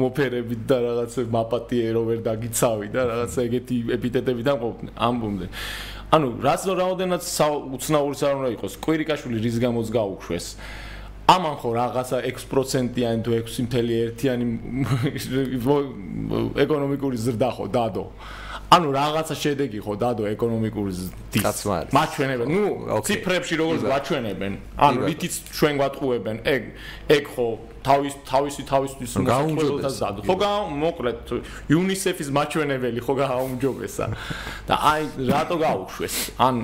მოფერებით 0.07 0.63
და 0.71 0.77
რაღაც 0.87 1.13
მაპატიე 1.37 1.89
რო 1.97 2.03
ვერ 2.07 2.21
დაგიცავი 2.23 2.87
და 2.95 3.03
რაღაც 3.11 3.33
ეგეთი 3.47 3.77
ეპიტეტები 3.99 4.43
დამყოფდნენ, 4.47 4.93
ამბობდნენ. 4.95 5.51
ანუ 6.17 6.27
რაც 6.39 6.63
რაოდენად 6.71 7.23
უცნაური 7.77 8.17
არ 8.23 8.35
უნდა 8.39 8.51
იყოს, 8.57 8.73
კვირიკაშვილი 8.79 9.39
რის 9.43 9.57
გამოც 9.59 9.87
გაუშვეს. 9.91 10.47
ამან 11.27 11.55
ხო 11.59 11.71
რაღაცა 11.75 12.19
6%-იანი 12.23 13.21
თუ 13.27 13.31
6.1-იანი 13.43 14.47
ეკონომიკური 16.63 17.17
ზრდა 17.19 17.51
ხო 17.51 17.67
დადო. 17.67 18.07
ანუ 18.67 18.89
რაღაცა 18.91 19.35
შედეგი 19.39 19.79
ხო 19.79 19.95
დადო 19.95 20.27
ეკონომიკური 20.35 20.93
დის. 21.31 21.45
მაჩვენებენ. 21.95 22.47
ნუ 22.51 22.65
ციფრებში 23.07 23.55
როგორც 23.63 23.83
მაჩვენებენ 23.87 24.53
ანუ 24.87 24.99
რითიც 25.07 25.35
ჩვენ 25.55 25.75
გვატყუებენ 25.79 26.37
ეგ 26.43 26.63
ეგ 27.17 27.25
ხო 27.31 27.47
თავის 27.87 28.15
თავისი 28.27 28.63
თავისთვის 28.67 29.11
მოსაწყობელთა 29.23 29.91
დადო. 30.03 30.21
ხო 30.27 30.51
მოკლედ 30.83 31.19
იუნისეფის 31.71 32.29
მაჩვენებელი 32.35 33.01
ხო 33.07 33.15
გააუმჯობესა 33.23 34.05
და 34.67 34.75
აი 34.75 35.03
რატო 35.31 35.57
გაუშვეს? 35.63 36.17
ან 36.43 36.55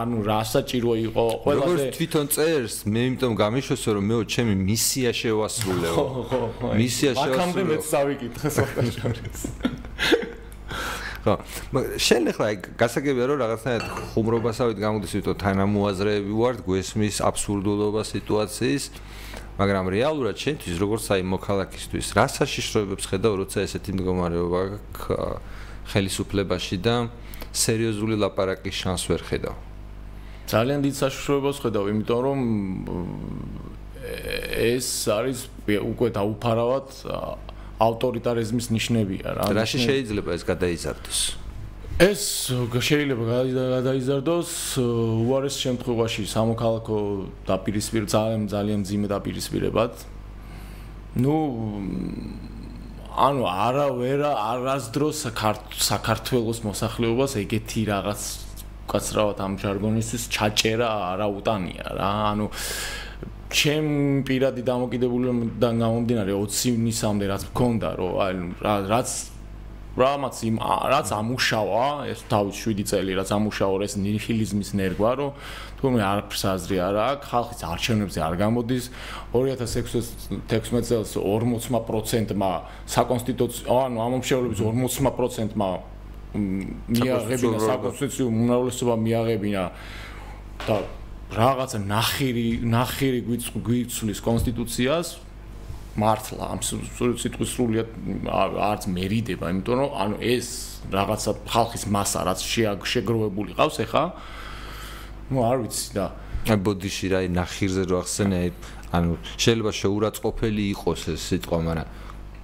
ანუ 0.00 0.18
რა 0.24 0.40
საჭირო 0.48 0.92
იყო 1.12 1.24
ყველაზე 1.44 1.60
როგორც 1.60 1.92
თვითონ 2.00 2.26
წერს 2.32 2.74
მე 2.88 3.00
იმიტომ 3.12 3.32
გამიშვესო 3.36 3.88
რომ 4.00 4.04
მეო 4.08 4.22
ჩემი 4.32 4.54
მისია 4.64 5.12
შევასრულეო. 5.20 5.92
ხო 5.92 6.04
ხო 6.30 6.40
მისია 6.80 7.12
შევასრულეო. 7.20 7.36
მაგამდე 7.36 7.62
მეც 7.68 7.84
დავიკითხე 7.92 8.48
სოფტვერში 8.56 9.00
ხო. 11.20 11.34
შენ 12.00 12.32
ახლა 12.32 12.46
გასაგებია 12.80 13.24
რომ 13.28 13.38
რაღაცნაირად 13.44 13.86
ხუმრობასავით 14.16 14.78
გამოდის 14.80 15.12
ვიტო 15.20 15.32
თანამოაზრეები 15.36 16.32
ვართ 16.32 16.58
გვესმის 16.64 17.16
აბსურდულობა 17.28 18.02
სიტუაციის 18.08 18.84
მაგრამ 19.60 19.84
რეალურად 19.92 20.36
შენთვის 20.40 20.76
როგორც 20.80 21.04
აი 21.12 21.22
მოქალაქისთვის 21.36 22.06
რა 22.16 22.24
საშიშროებებს 22.32 23.04
ხედავ 23.12 23.32
როცა 23.44 23.58
ესეთი 23.68 23.90
მდგომარეობა 24.00 24.60
ხელისუფლებაში 25.92 26.76
და 26.80 26.94
სერიოზული 27.52 28.16
ლაპარაკის 28.16 28.76
შანს 28.80 29.04
ვერ 29.10 29.22
ხედავ? 29.28 29.54
ძალიან 30.50 30.80
დიდ 30.82 30.94
საშიშროებას 30.98 31.58
ხედავ 31.60 31.84
იმიტომ 31.92 32.20
რომ 32.24 32.38
ეს 34.56 34.88
არის 35.12 35.38
უკვე 35.68 36.08
დაუფარავად 36.16 36.86
ავტორიტარიზმის 37.80 38.66
ნიშნებია 38.76 39.28
რა. 39.36 39.44
რა 39.56 39.64
შეიძლება 39.64 40.30
ეს 40.36 40.42
გადაიზარდოს? 40.44 41.20
ეს 42.00 42.22
შეიძლება 42.88 43.24
გადაიზარდოს 43.76 44.50
უარეს 44.80 45.56
შემთხვევაში 45.64 46.22
სამოქალაქო 46.32 46.98
დაპირისპირ 47.44 48.04
ძალიან 48.08 48.42
ძალიან 48.48 48.80
ძიმე 48.88 49.08
დაპირისპირებად. 49.12 49.92
ну 51.20 51.34
ანუ 53.20 53.42
არა 53.44 53.86
ვერა 54.00 54.30
არასდროს 54.32 55.18
საქართველოს 55.76 56.58
მოსახლეობას 56.64 57.32
ეგეთი 57.42 57.80
რაღაც 57.90 58.20
კაცრავად 58.90 59.38
ამ 59.44 59.52
ჟარგონისთვის 59.60 60.24
ჩაჭერა 60.34 60.88
არა 61.14 61.26
უტანია 61.38 61.86
რა 61.98 62.10
ანუ 62.32 62.46
ჩემ 63.50 64.22
პირადი 64.26 64.62
დამოკიდებულებიდან 64.62 65.74
გამომდინარე 65.82 66.32
20 66.38 66.78
ნისამდე 66.86 67.24
რაც 67.34 67.42
მქონდა 67.50 67.88
რომ 67.98 68.12
აი 68.22 68.34
რაც 68.86 69.10
რამაც 69.98 70.36
იმ 70.46 70.56
რაც 70.62 71.08
ამუშავა 71.10 71.86
ეს 72.14 72.20
თავის 72.30 72.56
7 72.62 72.86
წელი 72.86 73.12
რაც 73.18 73.28
ამუშავა 73.34 73.76
ეს 73.86 73.94
ნიჰილიზმის 73.98 74.70
ნერგვა 74.78 75.10
რომ 75.18 75.30
თუმცა 75.82 76.04
არაფერს 76.12 76.42
აზრი 76.54 76.76
არ 76.78 76.96
აქვს 77.10 77.26
ხალხის 77.26 77.60
არჩევნებზე 77.72 78.20
არ 78.22 78.34
გამოდის. 78.38 78.84
2016 79.34 80.84
წელს 80.86 81.10
40%-მა 81.16 82.50
საკონსტიტუციო 82.86 83.66
ანუ 83.66 83.98
ამომრჩევლების 84.06 84.58
40%-მა 84.60 85.68
მიაღებინა 86.36 87.58
საკონსტიტუციო 87.66 88.26
უმრავლესობა 88.30 88.94
მიაღებინა 88.94 89.64
და 90.68 90.76
რაღაცა 91.30 91.78
ნახირი 91.86 92.46
ნახირი 92.66 93.20
გვიცვლის 93.30 94.20
კონსტიტუციას 94.24 95.08
მართლა 96.00 96.44
ამ 96.54 96.60
სიტყვის 96.62 97.50
სრულიად 97.54 97.88
არც 98.30 98.86
მერიდება, 98.90 99.50
იმიტომ 99.50 99.76
რომ 99.78 99.90
ანუ 100.02 100.16
ეს 100.22 100.48
რაღაცა 100.90 101.30
ხალხის 101.50 101.84
მასა 101.90 102.20
რაც 102.26 102.40
შეგროვებული 102.42 103.54
ყავს 103.58 103.76
ახლა 103.86 104.04
ну 105.30 105.38
არ 105.46 105.56
ვიცი 105.66 105.88
და 105.94 106.06
აი 106.50 106.58
ბოდიში 106.66 107.06
რა 107.14 107.20
ნახირზე 107.30 107.82
რო 107.90 107.96
ახსენე 108.02 108.40
ანუ 108.90 109.12
შეიძლება 109.38 109.72
შეურაცხყოფელი 109.80 110.64
იყოს 110.74 111.02
ეს 111.14 111.22
სიტყვა 111.30 111.58
მაგრამ 111.68 111.88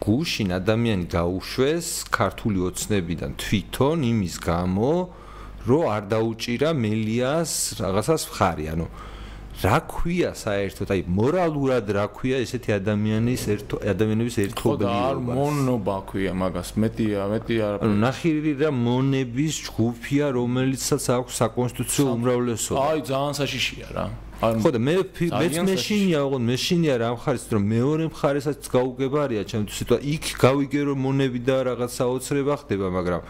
გუშინ 0.06 0.48
ადამიანი 0.60 1.06
გაუშვეს 1.10 1.86
ქართული 2.14 2.58
ოცნებიდან 2.70 3.30
თვითონ 3.40 3.98
იმის 4.12 4.36
გამო 4.46 4.92
რომ 5.66 5.85
არ 5.94 6.02
დაუჭირა 6.12 6.70
მელიას 6.85 7.52
რაღაცას 7.82 8.23
ხარი. 8.35 8.66
ანუ 8.73 8.87
რა 9.56 9.78
ქვია 9.88 10.30
საერთოდ? 10.37 10.88
აი 10.92 11.00
მორალურად 11.18 11.87
რა 11.96 12.06
ქვია 12.12 12.37
ესეთი 12.44 12.70
ადამიანის 12.76 13.42
ერთო 13.54 13.76
ადამიანების 13.92 14.37
ერთობლიობა? 14.44 14.61
ხო 14.61 14.73
და 14.85 14.90
არ 15.08 15.16
მონობა 15.38 15.96
ქვია 16.11 16.32
მაგას. 16.37 16.68
მეტია 16.76 17.20
მეტია 17.32 17.64
ანუ 17.80 17.94
ნახირი 18.04 18.52
და 18.61 18.68
მონების 18.68 19.54
ჯგუფია 19.66 20.26
რომელიცაც 20.37 21.04
აქვს 21.16 21.35
საკონსტიტუციო 21.40 22.04
უმრავლესობა. 22.16 22.76
აი 22.85 22.99
ძალიან 23.11 23.35
საშიშია 23.40 23.88
რა 23.96 24.06
ხო 24.36 24.68
და 24.68 24.80
მე 24.84 24.94
მეც 25.32 25.54
მეშინია 25.64 26.18
ოღონდ 26.28 26.44
მეშინია 26.44 26.94
რა 27.00 27.08
მხარეს 27.16 27.44
რომ 27.56 27.62
მეორე 27.72 28.04
მხარესაც 28.12 28.68
გაუგებარია. 28.68 29.42
ჩემთვის 29.48 29.76
სიტყვა 29.80 29.98
იქ 30.12 30.24
გავიგე 30.36 30.80
რომ 30.92 30.98
მონები 31.08 31.40
და 31.40 31.56
რაღაც 31.72 31.90
საოცრება 31.96 32.54
ხდება 32.60 32.86
მაგრამ 32.92 33.20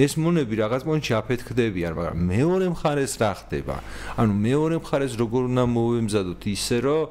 ეს 0.00 0.12
მონები 0.16 0.54
რაღაც 0.64 0.82
მომენტში 0.88 1.12
აფეთქდებიან 1.20 1.92
მაგრამ 2.00 2.16
მეორე 2.32 2.66
მხარეს 2.72 3.12
რა 3.20 3.32
ხდება? 3.44 3.76
ანუ 4.16 4.32
მეორე 4.40 4.76
მხარეს 4.80 5.12
როგორ 5.20 5.42
უნდა 5.52 5.64
მოვემზადოთ? 5.68 6.42
ისე 6.48 6.78
რომ 6.80 7.02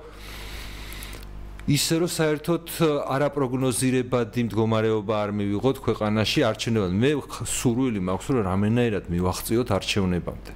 ისე 1.63 1.95
რომ 2.01 2.09
საერთოდ 2.09 2.65
არაპროგნოზირებადი 3.05 4.39
მდგომარეობა 4.49 5.13
არ 5.23 5.29
მივიღოთ 5.37 5.77
ქვეყანაში 5.85 6.39
არჩევნებად. 6.49 6.91
მე 6.91 7.11
სურვილი 7.47 8.01
მაქვს 8.01 8.27
რომ 8.33 8.41
რამენაირად 8.49 9.05
მივახციოთ 9.13 9.67
არჩევნებამდე 9.77 10.51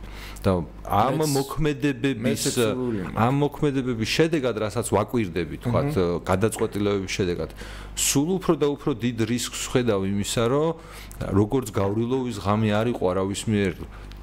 და 0.48 0.56
ამ 0.88 1.20
მოქმედებების 1.36 2.44
ამ 3.12 3.34
მოქმედებების 3.44 4.10
შედეგად 4.18 4.56
რასაც 4.64 4.88
ვაკვირდები 4.96 5.60
თქვა 5.68 5.82
გადაწყვეტილებების 6.24 7.12
შედეგად 7.20 7.56
სულ 8.08 8.28
უფრო 8.40 8.54
და 8.64 8.68
უფრო 8.72 8.92
დიდ 9.04 9.18
რისკს 9.28 9.62
ხედავ 9.76 10.08
იმისა 10.08 10.44
რომ 10.48 10.70
როგორც 11.42 11.68
გავრილოვის 11.76 12.38
ღამე 12.48 12.70
არ 12.80 12.88
იყო 12.96 13.04
არავის 13.12 13.42
მიერ 13.52 13.74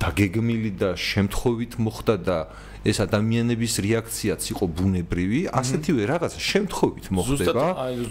დაგეგმილი 0.01 0.71
და 0.81 0.91
შემთხვევით 0.99 1.79
მოხდა 1.79 2.17
და 2.27 2.39
ეს 2.85 3.01
ადამიანების 3.01 3.75
რეაქციაც 3.81 4.43
იყო 4.53 4.65
ბუნებრივი, 4.77 5.41
ასეთივე 5.57 6.03
რაღაცა 6.05 6.41
შემთხვევით 6.53 7.07
მოხდება. 7.17 7.67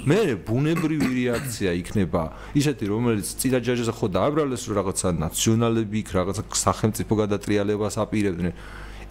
მე 0.09 0.21
ბუნებრივი 0.49 1.09
რეაქცია 1.13 1.71
იქნება 1.77 2.23
ისეთი, 2.57 2.85
რომელიც 2.89 3.27
წინაჯაჟზე 3.37 3.93
ხო 3.93 4.07
დააბრალეს, 4.17 4.63
რომ 4.65 4.75
რაღაცა 4.81 5.07
ნაციონალები 5.21 5.97
იქ 6.01 6.09
რაღაცა 6.17 6.43
სახელმწიფო 6.49 7.13
გადატრიალებას 7.21 7.95
აპირებდნენ. 8.01 8.53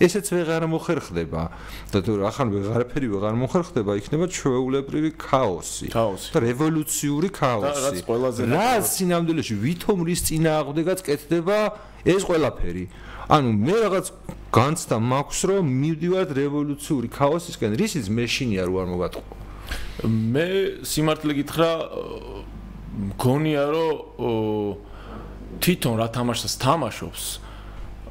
ესეც 0.02 0.26
ვეღარ 0.34 0.66
მოხერხდება 0.66 1.42
და 1.92 1.98
თუ 2.02 2.12
ახან 2.26 2.48
ვეღარაფერი 2.50 3.06
ვეღარ 3.12 3.34
მოხერხდება, 3.38 3.90
იქნება 4.02 4.26
ჩვეულებრივი 4.34 5.10
ქაოსი. 5.14 5.86
და 5.94 6.38
რევოლუციური 6.42 7.28
ქაოსი. 7.30 7.80
რაც 7.86 7.98
ყველაზე 8.02 8.40
რა 8.50 8.70
სინამდვილეში 8.82 9.54
ვითომ 9.62 9.98
რის 10.02 10.20
წინააღმდეგაც 10.26 10.98
კეთდება 11.06 11.58
ეს 12.02 12.22
ყველაფერი. 12.26 12.84
ანუ 13.30 13.48
მე 13.62 13.76
რაღაც 13.86 14.06
განცდა 14.52 14.96
მაქვს 15.00 15.40
რომ 15.48 15.64
მივდივართ 15.82 16.30
რევოლუციური 16.36 17.08
ქაოსისკენ. 17.08 17.72
რისიც 17.80 18.06
მეშინია 18.12 18.68
რო 18.68 18.74
არ 18.82 18.88
მოგატყო 18.92 19.22
მე 20.08 20.48
სიმართლე 20.84 21.32
გითხრა 21.40 21.70
მგონია 23.12 23.64
რომ 23.72 23.94
თვითონ 25.62 25.94
რა 26.00 26.08
თამაშს 26.12 26.54
თამაშობს 26.60 27.24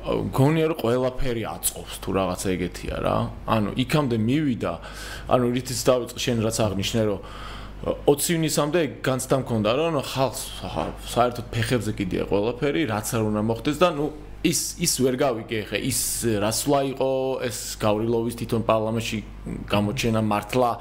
მგონია 0.01 0.65
რომ 0.71 0.77
ყველაფერი 0.82 1.43
აწყობს 1.45 1.95
თუ 2.01 2.10
რაღაცა 2.17 2.47
ეგეთია 2.58 2.95
რა. 3.06 3.17
ანუ 3.45 3.69
იქამდე 3.86 4.17
მივიდა 4.17 4.73
ანუ 5.30 5.45
რითიც 5.54 5.80
დავიწყე 5.86 6.19
შენ 6.25 6.38
რაც 6.41 6.58
აღნიშნე 6.65 7.01
რომ 7.06 7.19
20 8.10 8.34
ივნისამდე 8.34 8.82
განცდა 9.06 9.36
მქონდა 9.45 9.69
რომ 9.77 10.01
ხალხს 10.01 10.41
საერთოდ 11.13 11.45
ფეხებზე 11.54 11.91
კიდია 11.97 12.23
ყველაფერი 12.30 12.82
რაც 12.89 13.08
არ 13.13 13.23
უნდა 13.30 13.41
მოხდეს 13.45 13.77
და 13.82 13.89
ნუ 13.97 14.06
ის 14.41 14.60
ის 14.82 14.93
ვერ 15.06 15.15
გავიგე 15.21 15.60
ხე 15.69 15.80
ის 15.86 16.01
რასვლა 16.41 16.80
იყო 16.97 17.10
ეს 17.45 17.60
გავრილოვის 17.82 18.38
თვითონ 18.41 18.63
პარლამენტში 18.65 19.19
გამოჩენა 19.69 20.21
მართლა 20.25 20.71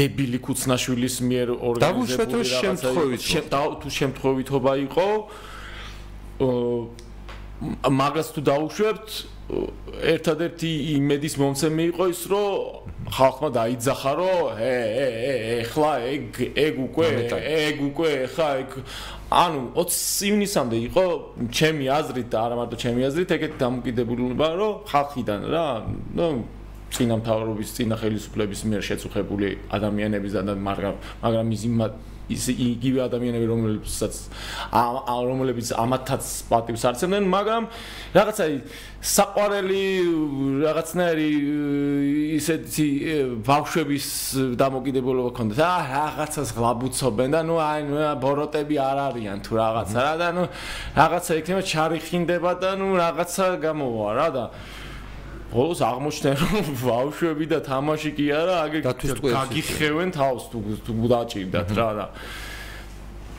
დებილი 0.00 0.38
კუცნაშვილის 0.42 1.16
მიერ 1.30 1.48
ორგანიზებული 1.70 2.42
რაღაცა 2.50 3.60
თუ 3.82 3.88
შემთხვევითობა 3.98 4.72
იყო 4.86 5.08
მაგას 7.60 8.32
თუ 8.32 8.40
დაუშვებთ 8.48 9.08
ერთადერთი 10.10 10.70
იმედის 10.96 11.34
მომცემი 11.40 11.84
იყო 11.90 12.04
ის 12.12 12.22
რომ 12.30 13.10
ხალხმა 13.12 13.48
დაიძახა 13.56 14.12
რომ 14.20 14.60
ე 14.64 14.74
ე 15.04 15.08
ე 15.30 15.34
ეხლა 15.60 15.90
ეგ 16.08 16.24
ეგ 16.56 16.74
უკვე 16.86 17.08
ეგ 17.68 17.76
უკვე 17.90 18.10
ხა 18.34 18.48
ეგ. 18.62 18.70
ანუ 19.30 19.60
20 19.76 20.30
ივნისამდე 20.30 20.76
იყო 20.88 21.04
ჩემი 21.54 21.84
აზრით 21.98 22.28
და 22.32 22.38
არა 22.46 22.56
მარტო 22.60 22.76
ჩემი 22.82 23.00
აზრით 23.10 23.30
ეგეთი 23.36 23.56
დამოკიდებულება 23.62 24.48
რომ 24.58 24.72
ხალხიდან 24.90 25.40
რა 25.52 25.66
ნუ 26.16 26.26
წინამთავრობის 26.90 27.70
წინა 27.76 27.96
ხელისუფლების 28.00 28.60
მიერ 28.66 28.82
შეწუხებული 28.88 29.48
ადამიანების 29.76 30.32
და 30.34 30.54
მაგრამ 30.58 30.94
მაგრამ 31.22 31.46
ის 31.54 31.62
ის 32.30 32.44
იგივე 32.54 33.00
ადამიანები 33.08 33.46
რომლებსაც 33.50 34.14
რომლებიც 35.30 35.72
ამათაც 35.74 36.24
პატივს 36.50 36.84
არცემდნენ 36.90 37.24
მაგრამ 37.34 37.62
რაღაცა 38.14 38.44
საყვარელი 39.00 39.84
რაღაცნაირი 40.60 41.28
ისეთი 42.36 42.88
ბავშვების 43.48 44.06
დამოკიდებულება 44.60 45.30
ქონდა. 45.36 45.54
და 45.56 45.70
რაღაცას 45.88 46.52
გლაბუცობენ 46.52 47.30
და 47.32 47.40
ნუ 47.48 47.56
აი 47.64 47.80
ბოროტები 48.20 48.76
არ 48.76 48.98
არიან 49.08 49.38
თუ 49.40 49.52
რაღაცა 49.56 49.98
რა 50.04 50.14
და 50.20 50.28
ნუ 50.36 50.44
რაღაცა 51.00 51.32
იქნება 51.40 51.62
ჩარიხინდება 51.64 52.52
და 52.60 52.70
ნუ 52.76 52.88
რაღაცა 53.00 53.44
გამოვა 53.64 54.08
რა 54.20 54.28
და 54.36 54.44
ბოლოს 55.50 55.80
აღმოჩნდა 55.82 56.30
რომ 56.38 56.68
ბავშვები 56.78 57.46
და 57.50 57.58
თამაში 57.66 58.10
კი 58.14 58.26
არა 58.30 58.56
აგერ 58.70 58.82
გაგიხევენ 58.86 60.10
თავს 60.14 60.42
თუ 60.52 60.58
თუ 60.86 60.94
დაჭირდათ 61.10 61.70
რა 61.74 61.90
და. 61.98 62.06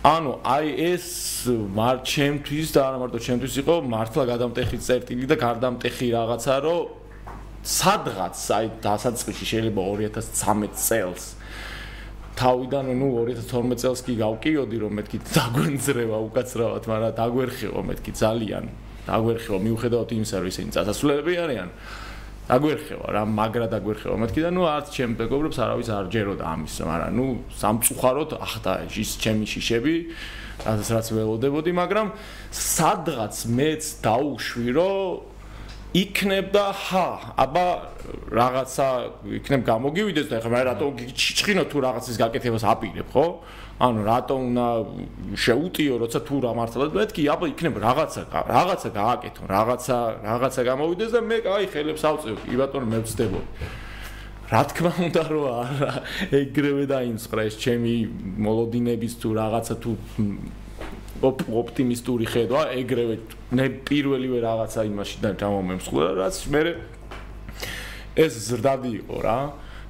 ანუ 0.01 0.31
აი 0.43 0.67
ეს 0.91 1.07
მარ 1.71 1.95
ჩემთვის 2.03 2.67
და 2.75 2.79
არა 2.83 2.97
მარტო 2.99 3.19
ჩემთვის 3.27 3.53
იყო 3.63 3.75
მართლა 3.95 4.23
გადამტეხი 4.33 4.77
წერტილი 4.81 5.25
და 5.31 5.35
გარდამტეხი 5.39 6.07
რაღაცა 6.17 6.55
რომ 6.65 6.81
სადღაც 7.61 8.37
აი 8.57 8.65
დასაწყისში 8.83 9.45
შეიძლება 9.51 9.81
2013 9.95 10.75
წელს. 10.75 11.23
თავიდან 12.35 12.85
ნუ 12.97 13.07
2012 13.23 13.79
წელს 13.83 13.99
კი 14.03 14.13
გავკიოდი 14.19 14.77
რომ 14.83 14.91
მეთქი 14.99 15.17
დაგვენძრევა 15.31 16.17
უკაცრავად 16.27 16.83
მაგრამ 16.91 17.11
დაგვერხევა 17.21 17.81
მეთქი 17.87 18.11
ძალიან 18.19 18.65
დაგვერხევა 19.09 19.59
მიუხედავად 19.65 20.09
იმისა 20.17 20.35
რომ 20.41 20.47
ისინი 20.51 20.69
წასასვლელები 20.75 21.33
არიან. 21.45 21.69
დაგვერხევა 22.51 23.07
რა 23.15 23.23
მაგრა 23.31 23.67
დაგვერხევა 23.71 24.15
მეთქი 24.19 24.41
და 24.43 24.49
ნუ 24.51 24.63
არც 24.67 24.87
ჩემ 24.91 25.11
მეგობრებს 25.15 25.57
არავის 25.63 25.89
არ 25.93 26.05
ჯეროდა 26.11 26.43
ამის 26.51 26.73
მაგრამ 26.83 27.11
ნუ 27.15 27.27
სამწუხაროდ 27.61 28.31
ახდა 28.43 28.73
ის 28.91 29.11
ჩემი 29.23 29.45
შიშები 29.47 29.95
რასაც 30.65 30.89
რაც 30.91 31.07
ველოდებოდი 31.15 31.71
მაგრამ 31.79 32.07
სადღაც 32.51 33.35
მეც 33.55 33.83
დაუშვი 34.03 34.67
რომ 34.75 35.30
იქნებ 35.91 36.51
და 36.55 36.65
ხა 36.71 37.07
აბა 37.35 37.65
რაღაცა 38.31 38.87
იქნებ 39.43 39.61
გამოგივიდეს 39.67 40.27
და 40.31 40.39
ეხლა 40.39 40.51
მე 40.55 40.61
რატო 40.71 40.85
ჩიჩხინო 41.11 41.63
თუ 41.67 41.77
რაღაცის 41.83 42.15
გაკეთებას 42.15 42.63
აპირებ 42.63 43.11
ხო? 43.11 43.25
ანუ 43.81 43.99
რატო 44.07 44.35
უნდა 44.39 44.67
შეუტიო 45.35 45.93
როცა 45.99 46.19
თუ 46.23 46.35
რა 46.47 46.51
მართლად 46.55 46.95
მეთქი 46.95 47.21
აბა 47.35 47.45
იქნებ 47.51 47.75
რაღაცა 47.83 48.21
რაღაცა 48.31 48.89
გააკეთო 48.95 49.43
რაღაცა 49.51 49.97
რაღაცა 50.31 50.61
გამოვიდეს 50.71 51.11
და 51.11 51.19
მე 51.27 51.37
აი 51.59 51.65
ხელებს 51.75 52.03
ავწევ 52.07 52.35
კი 52.45 52.55
ბატონო 52.61 52.87
მე 52.87 52.99
ვწდებოდი 53.03 53.49
რა 54.51 54.61
თქმა 54.71 54.91
უნდა 55.07 55.23
რომ 55.31 55.45
არა 55.59 55.91
ეგრევე 56.39 56.85
დაინსხრა 56.91 57.41
ეს 57.51 57.55
ჩემი 57.63 57.93
მოლოდინების 58.47 59.13
თუ 59.19 59.29
რაღაცა 59.39 59.75
თუ 59.83 59.91
ოპტიმისტური 61.21 62.25
ხედვა 62.29 62.61
ეგრევე 62.81 63.15
მე 63.57 63.65
პირველივე 63.87 64.39
რაღაცა 64.45 64.85
იმაში 64.89 65.17
და 65.21 65.31
დამომემსხვრა 65.41 66.09
რაც 66.17 66.37
მე 66.53 66.61
ეს 68.21 68.33
ზრდადი 68.51 68.91
იყო 69.01 69.17
რა. 69.23 69.39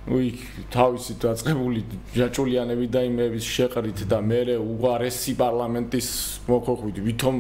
უი 0.02 0.34
თავისი 0.74 1.14
დაწყებული 1.22 1.84
ჯაჭულიანები 2.18 2.88
და 2.90 3.02
იმების 3.06 3.46
შეყრით 3.46 4.00
და 4.10 4.18
მე 4.26 4.58
უღარესი 4.58 5.38
პარლამენტის 5.38 6.08
მოხოხვით 6.50 6.98
ვითომ 7.06 7.36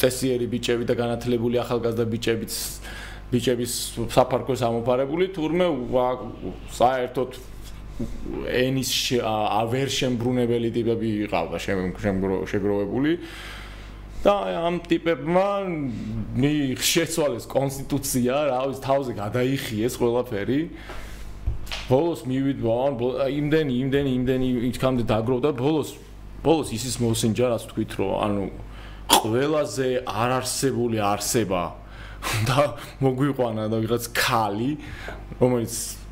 წესიერი 0.00 0.46
ბიჭები 0.48 0.88
და 0.88 0.94
განათლებული 0.96 1.60
ახალგაზრდა 1.60 2.04
ბიჭებიც 2.08 2.54
ბიჭების 3.36 3.72
საფარქვეს 4.16 4.64
ამოფარებული 4.64 5.28
თურმე 5.36 5.66
საერთოდ 6.72 7.30
ენის 8.50 8.90
ავერ 9.24 9.88
შემბრუნებელი 9.98 10.70
ტიპები 10.74 11.10
ყავდა 11.30 11.58
შეგროვებული. 12.50 13.12
და 14.24 14.34
ამ 14.56 14.80
ტიპებმა 14.88 15.48
მი 16.40 16.52
შეცვალეს 16.80 17.44
კონსტიტუცია 17.44 18.34
რა 18.48 18.60
ვიცი 18.72 18.80
თავზე 18.80 19.12
გადაიხიეს 19.20 19.94
ყველაფერი. 20.00 20.60
ბოლოს 21.92 22.24
მივიდვა 22.24 22.74
ან 22.88 22.94
იმდენი 23.28 23.72
იმდენი 23.84 24.10
იმდენი 24.18 24.48
იქამდე 24.72 25.04
დაგროვდა. 25.04 25.48
ბოლოს 25.52 25.90
ბოლოს 26.44 26.68
ისის 26.76 27.00
მოსინჯა 27.00 27.46
რაც 27.52 27.62
თქვით 27.72 27.92
რომ 28.00 28.12
ანუ 28.24 28.44
ყველაზე 29.12 29.88
არარსებული 30.04 30.98
არსება 31.00 31.62
და 32.48 32.60
მოგვიყვანა 33.04 33.68
და 33.72 33.76
ვიღაც 33.80 34.04
ქალი 34.16 34.70
რომელიც 35.40 36.03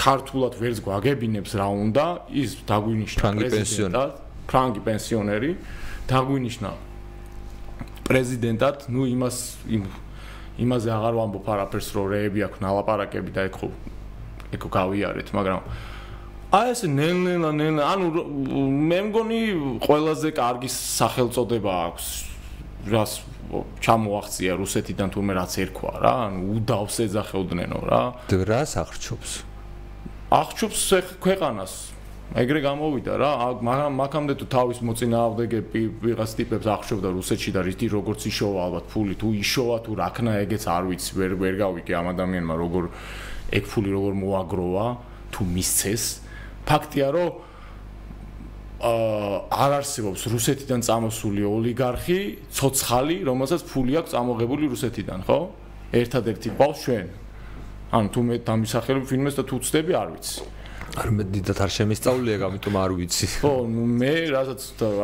ქართულად 0.00 0.56
ვერც 0.60 0.78
გვაგებინებს 0.86 1.52
რა 1.60 1.68
უნდა 1.84 2.04
ის 2.42 2.50
დაგვინიშნა 2.70 3.32
პრეზიდენტად 3.36 4.10
ფრანგი 4.50 4.80
პენსიონერი 4.86 5.50
დაგვინიშნა 6.10 6.70
პრეზიდენტად 8.08 8.76
ნუ 8.90 9.02
იმას 9.14 9.36
იმ 9.76 9.82
იმაზე 10.60 10.88
აღარ 10.96 11.14
ვამბობ 11.20 11.46
არაფერს 11.54 11.88
რომ 11.96 12.06
რეები 12.12 12.40
აქვს 12.48 12.62
ნალაპარაკები 12.64 13.30
და 13.36 13.44
ეხო 13.48 13.68
ეკო 14.56 14.68
გავიარეთ, 14.74 15.28
მაგრამ 15.36 15.60
აი 16.50 16.70
ეს 16.74 16.80
ნელ-ნელა 16.90 17.50
ნელა, 17.54 17.82
ანუ 17.94 18.06
მე 18.90 18.98
მგონი 19.06 19.40
ყველაზე 19.86 20.28
კარგი 20.34 20.70
სახელწოდება 20.74 21.72
აქვს 21.86 22.06
რას 22.90 23.12
ჩამოაღწია 23.82 24.52
რუსეთიდან 24.58 25.08
თურმე 25.14 25.32
რაც 25.38 25.52
ერქვა 25.62 25.92
რა, 26.02 26.14
ანუ 26.26 26.40
უდავს 26.58 26.96
ეძახეოდნენ 27.06 27.72
რა. 27.86 28.02
რას 28.30 28.72
აღრჩობს? 28.82 29.49
აღრჩობს 30.30 30.80
ქვეყანას. 31.18 31.72
ეგრე 32.30 32.60
გამოვიდა 32.62 33.14
რა, 33.18 33.30
მაგრამ 33.66 33.92
მაგამდე 33.98 34.34
თუ 34.38 34.46
თავის 34.46 34.78
მოწინააღმდეგე 34.86 35.58
ვიღაც 35.98 36.30
ტიპებს 36.38 36.66
აღრჩობდა 36.70 37.08
რუსეთში 37.10 37.50
და 37.50 37.60
რითი 37.66 37.86
როგორც 37.90 38.20
იშოვა 38.30 38.60
ალბათ 38.70 38.84
ფული 38.94 39.14
თუ 39.18 39.28
იშოვა 39.42 39.76
თუ 39.82 39.90
რაკნა 39.98 40.32
ეგეც 40.46 40.64
არ 40.70 40.84
ვიცი, 40.86 41.10
ვერ 41.18 41.32
ვერ 41.34 41.54
გავიგე 41.58 41.92
ამ 41.98 42.06
ადამიანმა 42.14 42.54
როგორ 42.62 42.84
ეგ 43.58 43.64
ფული 43.66 43.90
როგორ 43.90 44.12
მოაგროვა 44.22 44.86
თუ 45.34 45.40
მისცეს. 45.50 46.04
ფაქტია 46.70 47.08
რომ 47.10 47.30
აა 48.80 49.36
არ 49.50 49.72
არსებობს 49.82 50.22
რუსეთიდან 50.30 50.80
წამოსული 50.86 51.42
ოლიგარქი 51.44 52.20
ცოცხალი 52.54 53.16
რომელსაც 53.26 53.60
ფული 53.66 53.92
აქვს 54.00 54.14
წამოღებული 54.14 54.70
რუსეთიდან 54.70 55.20
ხო? 55.26 55.40
ერთადერთი 55.90 56.48
ჩვენ 56.54 57.19
ანუ 57.90 58.08
თუ 58.14 58.20
მე 58.22 58.34
დამისახელებ 58.46 59.04
ფილმებს 59.10 59.36
და 59.38 59.42
თუ 59.50 59.54
ვწდები 59.58 59.92
არ 59.98 60.08
ვიცი. 60.14 60.42
არ 61.00 61.08
მე 61.14 61.22
დიდად 61.34 61.58
არ 61.64 61.70
შემისწავლია 61.74 62.36
გამიტომ 62.42 62.74
არ 62.78 62.92
ვიცი. 62.98 63.26
ხო 63.42 63.54
ნუ 63.66 63.82
მე 63.98 64.14
რასაც 64.30 64.60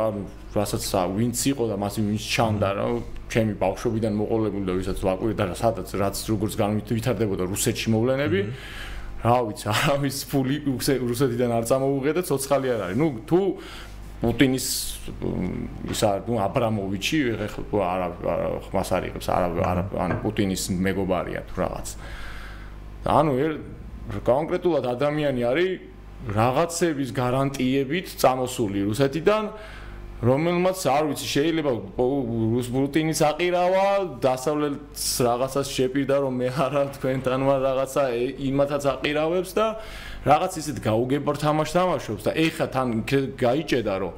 ანუ 0.06 0.22
რასაც 0.54 0.82
ვინც 1.18 1.38
იყო 1.50 1.64
და 1.70 1.76
მას 1.82 1.94
ვინც 1.98 2.22
ჩანდა 2.30 2.68
რა 2.78 2.86
ჩემი 3.26 3.52
ბავშვობიდან 3.58 4.12
მოყოლებული 4.22 4.64
და 4.70 4.74
ვისაც 4.78 4.98
ვაკვირდა 5.02 5.44
და 5.50 5.54
სადაც 5.58 5.88
რაც 5.98 6.16
როგორც 6.30 6.52
განვითარდებოდა 6.62 7.44
რუსეთში 7.50 7.88
მოვლენები 7.90 8.40
რა 9.26 9.38
ვიცი 9.50 9.66
არავის 9.66 10.18
ფული 10.30 10.56
რუსეთიდან 11.10 11.50
არ 11.58 11.64
წამოუღია 11.66 12.12
და 12.18 12.22
ცოცხალი 12.22 12.66
არ 12.70 12.80
არის. 12.86 12.96
ნუ 13.02 13.08
თუ 13.26 13.40
პუტინის 14.22 14.66
ისა 15.92 16.10
ნუ 16.24 16.34
აბრამოვიჩი 16.46 17.18
ეხლა 17.46 17.82
არა 17.92 18.08
ხმას 18.70 18.90
არიღებს 18.96 19.26
არა 19.28 19.82
ანუ 20.06 20.14
პუტინის 20.24 20.62
მეგობარია 20.86 21.40
თუ 21.50 21.54
რაღაც 21.66 21.86
ანუ 23.06 23.32
კონკრეტულად 24.26 24.84
ადამიანი 24.96 25.42
არის 25.46 25.70
რაღაცების 26.36 27.10
გარანტიებით 27.16 28.06
წამოსული 28.18 28.82
რუსეთიდან 28.88 29.50
რომელმაც 30.16 30.80
არ 30.88 31.04
ვიცი 31.12 31.26
შეიძლება 31.28 31.72
რუსბურტინის 32.56 33.20
აყირავა 33.30 33.84
დასავლეთს 34.24 35.04
რაღაცას 35.26 35.66
შეპირდა 35.76 36.16
რომ 36.24 36.40
მე 36.40 36.48
არა 36.66 36.82
თქვენთანმა 36.96 37.56
რაღაცა 37.66 38.04
იმათაც 38.48 38.82
აყირავებს 38.96 39.52
და 39.60 39.66
რაღაც 40.24 40.52
ისეთ 40.62 40.76
გაუგებარ 40.88 41.36
თამაშს 41.44 41.76
თამაშობს 41.76 42.22
და 42.26 42.32
ეხა 42.32 42.66
თან 42.72 42.88
გაიჭედა 43.44 43.94
რომ 44.00 44.14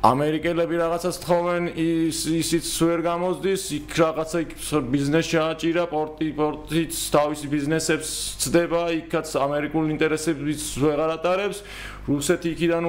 ამერიკელები 0.00 0.78
რაღაცას 0.80 1.16
თხოვენ 1.20 1.66
ის 1.76 2.18
ისიც 2.32 2.64
ვერ 2.88 3.00
გამოსდის 3.04 3.62
იქ 3.76 3.96
რაღაცა 4.00 4.40
ბიზნესი 4.88 5.28
ჩააჭირა 5.36 5.84
პორტი 5.92 6.28
პორტიც 6.40 7.00
თავისი 7.12 7.46
ბიზნესებს 7.52 8.08
ცდება 8.40 8.80
იქაც 8.96 9.28
ამერიკულ 9.36 9.92
ინტერესებს 9.92 10.64
ვეღარ 10.80 11.12
ატარებს 11.20 11.60
რუსეთი 12.08 12.48
იქიდან 12.56 12.84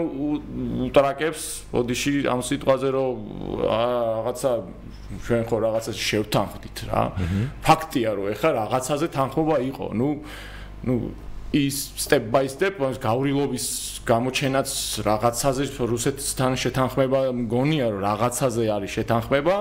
უტრაკებს 0.88 1.44
ოდიში 1.76 2.14
ამ 2.32 2.40
სიტყვაზე 2.48 2.90
რომ 2.96 3.16
რაღაცა 3.60 4.52
ჩვენ 5.28 5.44
ხო 5.52 5.58
რაღაცა 5.68 5.92
შევთანხმდით 5.92 6.78
რა. 6.88 7.02
ფაქტია 7.60 8.10
რომ 8.16 8.26
ეხა 8.32 8.50
რაღაცაზე 8.56 9.08
თანხმობა 9.12 9.58
იყო. 9.68 9.86
ნუ 10.00 10.10
ნუ 10.88 10.96
ის 11.52 11.92
step 12.00 12.32
by 12.32 12.48
step 12.48 12.80
გავრილობის 12.80 13.66
გამოჩენაც 14.08 14.70
რაღაცაზე 15.04 15.64
რუსეთთან 15.84 16.52
შეთანხმება 16.56 17.20
მგონია 17.36 17.86
რომ 17.92 18.02
რაღაცაზე 18.08 18.64
არის 18.72 18.92
შეთანხმება 18.96 19.56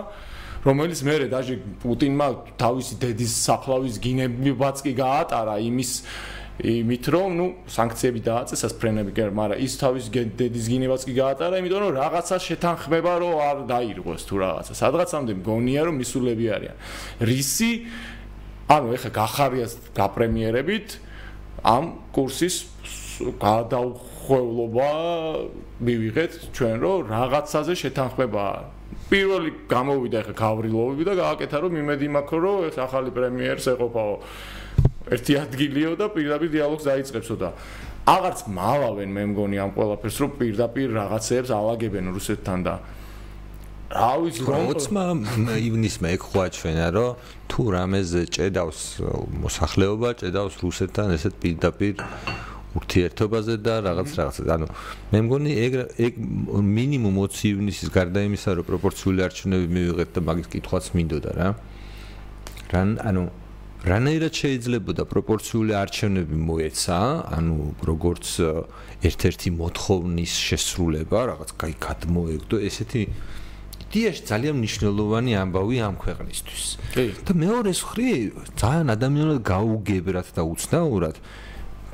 რომელიც 0.63 0.99
მე 1.03 1.15
დაჟე 1.35 1.55
პუტინმა 1.83 2.29
თავისი 2.63 2.95
დედის 3.03 3.33
საფლავის 3.43 3.97
გინებაც 4.07 4.77
კი 4.87 4.93
გაატარა 5.03 5.57
იმის 5.67 5.91
იმით 6.61 7.05
რომ 7.11 7.29
ნუ 7.41 7.47
სანქციები 7.75 8.21
დააწესა 8.23 8.69
ფრენები 8.79 9.11
მაგრამ 9.35 9.59
ის 9.65 9.75
თავის 9.83 10.05
დედის 10.15 10.67
გინებაც 10.71 11.03
კი 11.09 11.15
გაატარა 11.19 11.59
იმიტომ 11.59 11.81
რომ 11.89 11.93
რაღაცა 11.99 12.37
შეთანხმება 12.47 13.13
რომ 13.19 13.35
არ 13.51 13.59
დაირღვეს 13.67 14.23
თუ 14.29 14.35
რაღაცა. 14.45 14.73
სადღაცამდე 14.77 15.33
მგონია 15.41 15.81
რომ 15.89 15.95
მისულები 16.05 16.47
არიან. 16.55 16.77
რისი 17.25 17.71
ანუ 18.69 18.89
ეხა 18.95 19.11
გახარია 19.11 19.67
გაპრემიერებით 19.97 21.10
ამ 21.65 21.85
კურსის 22.17 22.57
გადაუხვევლობა 23.21 24.91
მივიღეთ 25.85 26.33
ჩვენ 26.57 26.77
რომ 26.81 26.99
რაღაცაზე 27.13 27.75
შეთანხმება. 27.83 28.45
პირველი 29.11 29.51
გამოვიდა 29.69 30.17
ეხა 30.23 30.35
გავრილოვები 30.41 31.03
და 31.05 31.15
გააკეთა 31.21 31.57
რომ 31.61 31.73
იმედი 31.83 32.07
მაქვს 32.17 32.41
რომ 32.45 32.59
ეს 32.71 32.77
ახალი 32.81 33.11
პრემიერს 33.11 33.67
ეყოფაო. 33.75 34.15
ერთი 35.11 35.33
ადგილიო 35.43 35.91
და 35.99 36.07
პირდაპირ 36.15 36.51
დიალოგს 36.55 36.85
დაიწყებსო 36.87 37.37
და 37.41 37.49
აღარც 38.07 38.39
მალავენ 38.49 39.11
მე 39.11 39.23
მგონი 39.35 39.57
ამ 39.61 39.71
ყველაფერს 39.77 40.17
რომ 40.23 40.31
პირდაპირ 40.41 40.89
რაღაცეებს 40.97 41.51
ალაგებენ 41.51 42.07
რუსეთთან 42.15 42.59
და 42.65 42.75
რა 43.91 44.11
ვიცი 44.23 44.45
გონკლა 44.47 45.05
ივნის 45.67 45.97
მე 45.99 46.13
ხვაჩვენა 46.23 46.87
რომ 46.95 47.17
თუ 47.51 47.63
რამეზე 47.75 48.23
ჭედავს 48.31 48.81
მოსახლეობა 49.43 50.09
ჭედავს 50.23 50.55
რუსეთთან 50.63 51.11
ესეთ 51.19 51.35
პირდაპირ 51.43 51.95
ურთიერთობაზე 52.71 53.55
და 53.67 53.75
რაღაც 53.83 54.11
რაღაცა. 54.15 54.43
ანუ 54.47 54.67
მე 55.11 55.19
მგონი 55.27 55.53
ეგ 55.67 55.75
ეგ 56.07 56.13
მინიმუმ 56.77 57.17
20 57.19 57.59
ივნისის 57.59 57.91
გარდა 57.91 58.23
იმისა, 58.31 58.51
რომ 58.63 58.65
პროპორციული 58.71 59.21
არჩევნები 59.27 59.67
მივიღეთ 59.75 60.11
და 60.15 60.21
მაგის 60.23 60.49
კითხვაც 60.55 60.85
მინდოდა 60.95 61.31
რა. 61.35 61.49
რან 62.71 62.89
ანუ 63.03 63.23
რანაირად 63.91 64.35
შეიძლებოდა 64.39 65.03
პროპორციული 65.09 65.73
არჩევნები 65.83 66.37
მოეცა, 66.47 66.99
ანუ 67.35 67.57
როგორც 67.91 68.27
ერთ-ერთი 69.09 69.49
მოთხოვნის 69.57 70.33
შესრულება, 70.47 71.19
რაღაც 71.33 71.51
კაი 71.59 71.75
გადმოეგდო 71.81 72.57
ესეთი 72.71 73.03
დიაში 73.91 74.23
ძალიან 74.31 74.55
მნიშვნელოვანი 74.63 75.33
ამბავი 75.43 75.77
ამ 75.83 75.95
ქვეყნისთვის. 75.99 76.65
და 77.27 77.33
მეორე 77.35 77.71
მხრივ 77.75 78.31
ძალიან 78.55 78.89
ადამიანად 78.97 79.39
გაუგებრად 79.43 80.29
და 80.37 80.43
უცნაურად. 80.47 81.17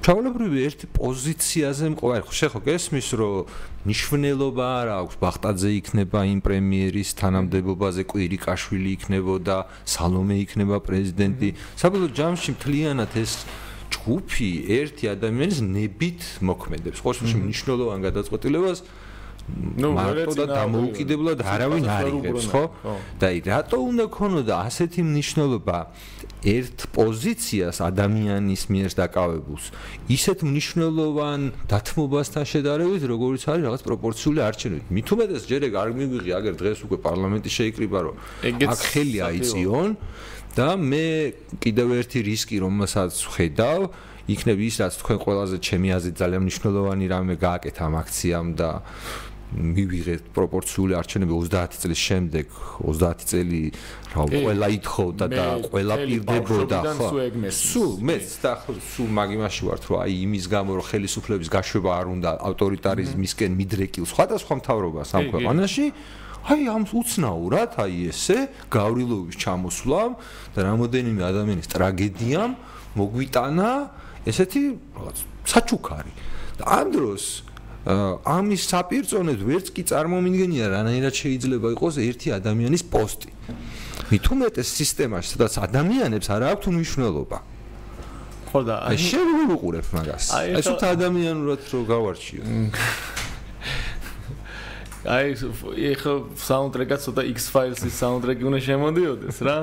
ჩაოლებრივი 0.05 0.59
ერთი 0.69 0.87
პოზიციაზე 0.93 1.87
მყვა 1.97 2.17
ხო 2.29 2.33
შეხო 2.39 2.61
გესმის 2.69 3.09
რომ 3.17 3.49
ნიშნულობა 3.91 4.67
არ 4.81 4.89
აქვს. 5.03 5.15
ბახტაძე 5.25 5.71
იქნება 5.81 6.21
იმ 6.37 6.41
პრემიერის 6.47 7.11
თანამდებობაზე 7.17 8.03
კვირიკაშვილი 8.13 8.91
იქნებოდა 8.97 9.57
სალომე 9.89 10.37
იქნება 10.45 10.77
პრეზიდენტი. 10.87 11.49
საბოლოო 11.81 12.11
ჯამში 12.13 12.51
მთლიანად 12.55 13.13
ეს 13.19 13.33
ჯგუფი 13.91 14.51
ერთი 14.79 15.05
ადამიანის 15.17 15.59
ნებით 15.65 16.21
მოქმედებს. 16.45 16.99
ხო 17.03 17.11
შემ 17.17 17.41
ნიშნულოვან 17.51 17.99
გადაწყვეტილებას 18.07 18.79
მარტო 19.47 20.33
და 20.35 20.45
დამოუკიდებლად 20.51 21.43
არავინ 21.47 21.85
არ 21.87 22.07
იღებს 22.11 22.47
ხო? 22.51 22.65
და 23.21 23.25
აი 23.31 23.39
რატო 23.47 23.79
უნდა 23.79 24.05
ქონოდა 24.11 24.55
ასეთი 24.67 25.01
მნიშვნელობა? 25.07 25.79
ერთ 26.47 26.79
პოზიციას 26.95 27.79
ადამიანის 27.83 28.63
მიერ 28.71 28.91
დაკავებულს. 28.99 29.65
ისეთ 30.11 30.39
მნიშვნელოვან 30.47 31.41
დათმობასთან 31.71 32.45
შედარებით, 32.53 33.03
როგორც 33.07 33.43
არის 33.51 33.63
რაღაც 33.67 33.83
პროპორციული 33.87 34.41
არჩევნები. 34.47 34.85
მით 34.95 35.07
უმეტეს 35.15 35.43
ჯერ 35.51 35.63
ეგ 35.67 35.75
არ 35.83 35.89
მიგვიღი, 35.99 36.31
აგერ 36.39 36.55
დღეს 36.61 36.79
უკვე 36.87 36.99
პარლამენტი 37.07 37.51
შეიკრიბა, 37.51 37.99
რომ 38.07 38.15
აქ 38.47 38.81
ხელი 38.91 39.19
აიწიონ 39.27 39.91
და 40.57 40.69
მე 40.77 41.07
კიდევ 41.63 41.89
ერთი 42.01 42.19
რისკი 42.31 42.57
რომელსაც 42.63 43.13
ხედავ, 43.35 43.81
იქნებ 44.27 44.59
ის 44.59 44.77
რაც 44.83 44.95
თქვენ 45.03 45.19
ყველაზე 45.23 45.57
ჩემი 45.63 45.89
აზრით 45.97 46.17
ძალიან 46.19 46.43
მნიშვნელოვანი 46.47 47.07
რამე 47.15 47.35
გააკეთა 47.39 47.83
ამ 47.87 47.95
აქციამ 48.03 48.47
და 48.59 48.71
მივიღეთ 49.55 50.31
პროპორციული 50.35 50.97
არჩევნები 50.99 51.33
30 51.39 51.79
წლის 51.83 52.01
შემდეგ 52.03 52.47
30 52.83 53.27
წელი 53.31 53.63
რა 54.17 54.25
ყველა 54.33 54.69
ითხოვდა 54.77 55.27
და 55.31 55.45
ყველა 55.71 55.95
პირდებოდა 56.03 56.79
ხო? 56.99 57.09
სულ 57.55 57.93
მეც 58.11 58.27
და 58.43 58.53
სულ 58.67 59.11
მაგიმაში 59.21 59.63
ვართ 59.71 59.83
რომ 59.87 60.03
აი 60.03 60.13
იმის 60.27 60.45
გამო 60.51 60.71
რომ 60.81 60.87
ხელისუფლების 60.91 61.49
გაშვება 61.57 61.91
არ 61.95 62.07
უნდა 62.17 62.31
ავტორიტარიზმისკენ 62.51 63.51
მიდრეკილ 63.61 64.05
სხვადასხვა 64.11 64.55
მთავრობას 64.61 65.09
ამ 65.15 65.25
ქვეყანაში 65.31 65.87
აი 66.47 66.63
ამ 66.71 66.83
უცნაურად 66.91 67.71
აი 67.83 67.95
ესე 68.11 68.39
გავრილოვის 68.71 69.35
ჩამოსვლამ 69.35 70.13
და 70.55 70.61
რამოდენიმე 70.63 71.23
ადამიანის 71.27 71.71
ტრაგედიამ 71.75 72.51
მოგვიტანა 72.99 73.71
ესეთი 74.27 74.63
რაღაც 74.95 75.19
საჩუქარი. 75.47 76.13
და 76.59 76.65
ამ 76.67 76.87
დროს 76.95 77.46
ამის 77.87 78.63
საპირწონედ 78.67 79.41
ვერც 79.47 79.71
კი 79.71 79.83
წარმომიდგენია 79.87 80.67
რანაირად 80.75 81.15
შეიძლება 81.15 81.71
იყოს 81.79 81.97
ერთი 82.03 82.29
ადამიანის 82.35 82.83
პოსტი. 82.91 83.31
მithumetes 84.11 84.67
სისტემაში, 84.75 85.29
სადაც 85.39 85.53
ადამიანებს 85.63 86.27
არ 86.35 86.43
აქვს 86.51 86.67
მნიშვნელობა. 86.75 87.39
ხო 88.51 88.61
და 88.67 88.75
აი 88.91 88.97
შეიძლება 88.99 89.45
ვიყურებ 89.55 89.87
მაგას. 89.95 90.25
აი 90.35 90.49
უთა 90.67 90.87
ადამიანურად 90.99 91.61
რო 91.71 91.81
გავარჩიო. 91.87 92.43
აი 95.07 95.39
ეხა 95.95 96.13
საუნდტრეკა 96.35 96.97
ცოტა 96.99 97.23
X-Files-ის 97.31 97.95
საუნდტრეკი 97.95 98.43
უნდა 98.51 98.61
შემოდიოდეს 98.67 99.39
რა. 99.47 99.59